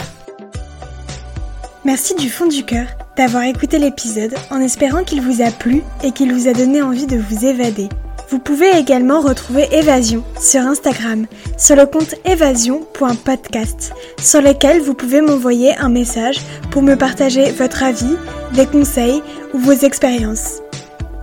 Merci 1.85 2.15
du 2.15 2.29
fond 2.29 2.47
du 2.47 2.63
cœur 2.65 2.87
d'avoir 3.15 3.43
écouté 3.43 3.79
l'épisode 3.79 4.33
en 4.51 4.59
espérant 4.61 5.03
qu'il 5.03 5.21
vous 5.21 5.41
a 5.41 5.51
plu 5.51 5.81
et 6.03 6.11
qu'il 6.11 6.33
vous 6.33 6.47
a 6.47 6.53
donné 6.53 6.81
envie 6.81 7.07
de 7.07 7.17
vous 7.17 7.45
évader. 7.45 7.89
Vous 8.29 8.37
pouvez 8.37 8.69
également 8.77 9.21
retrouver 9.21 9.67
Évasion 9.71 10.23
sur 10.39 10.61
Instagram, 10.61 11.25
sur 11.57 11.75
le 11.75 11.87
compte 11.87 12.13
évasion.podcast, 12.25 13.91
sur 14.21 14.41
lequel 14.41 14.81
vous 14.81 14.93
pouvez 14.93 15.21
m'envoyer 15.21 15.75
un 15.77 15.89
message 15.89 16.39
pour 16.69 16.83
me 16.83 16.95
partager 16.95 17.49
votre 17.51 17.81
avis, 17.81 18.15
des 18.53 18.67
conseils 18.67 19.23
ou 19.55 19.57
vos 19.57 19.71
expériences. 19.73 20.61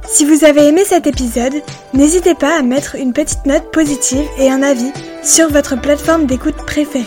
Si 0.08 0.24
vous 0.24 0.44
avez 0.44 0.66
aimé 0.66 0.82
cet 0.84 1.06
épisode, 1.06 1.54
n'hésitez 1.94 2.34
pas 2.34 2.58
à 2.58 2.62
mettre 2.62 2.96
une 2.96 3.12
petite 3.12 3.46
note 3.46 3.70
positive 3.70 4.26
et 4.38 4.50
un 4.50 4.62
avis 4.62 4.90
sur 5.22 5.48
votre 5.48 5.80
plateforme 5.80 6.26
d'écoute 6.26 6.56
préférée. 6.66 7.04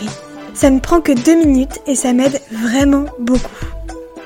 Ça 0.54 0.70
ne 0.70 0.80
prend 0.80 1.02
que 1.02 1.12
deux 1.12 1.44
minutes 1.44 1.80
et 1.86 1.94
ça 1.94 2.14
m'aide 2.14 2.40
vraiment 2.50 3.04
beaucoup. 3.18 3.66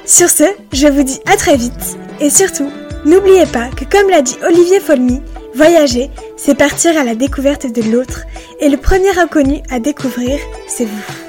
Sur 0.07 0.29
ce, 0.29 0.45
je 0.73 0.87
vous 0.87 1.03
dis 1.03 1.19
à 1.27 1.37
très 1.37 1.57
vite 1.57 1.99
et 2.21 2.31
surtout, 2.31 2.71
n'oubliez 3.05 3.47
pas 3.47 3.71
que 3.71 3.85
comme 3.85 4.11
l'a 4.11 4.23
dit 4.23 4.37
Olivier 4.47 4.79
Folmy, 4.79 5.21
Voyager, 5.55 6.11
c'est 6.37 6.57
partir 6.57 6.99
à 6.99 7.05
la 7.05 7.15
découverte 7.15 7.73
de 7.73 7.83
l'autre, 7.83 8.25
et 8.61 8.69
le 8.69 8.77
premier 8.77 9.17
inconnu 9.19 9.63
à 9.71 9.79
découvrir, 9.79 10.39
c'est 10.67 10.85
vous. 10.85 11.24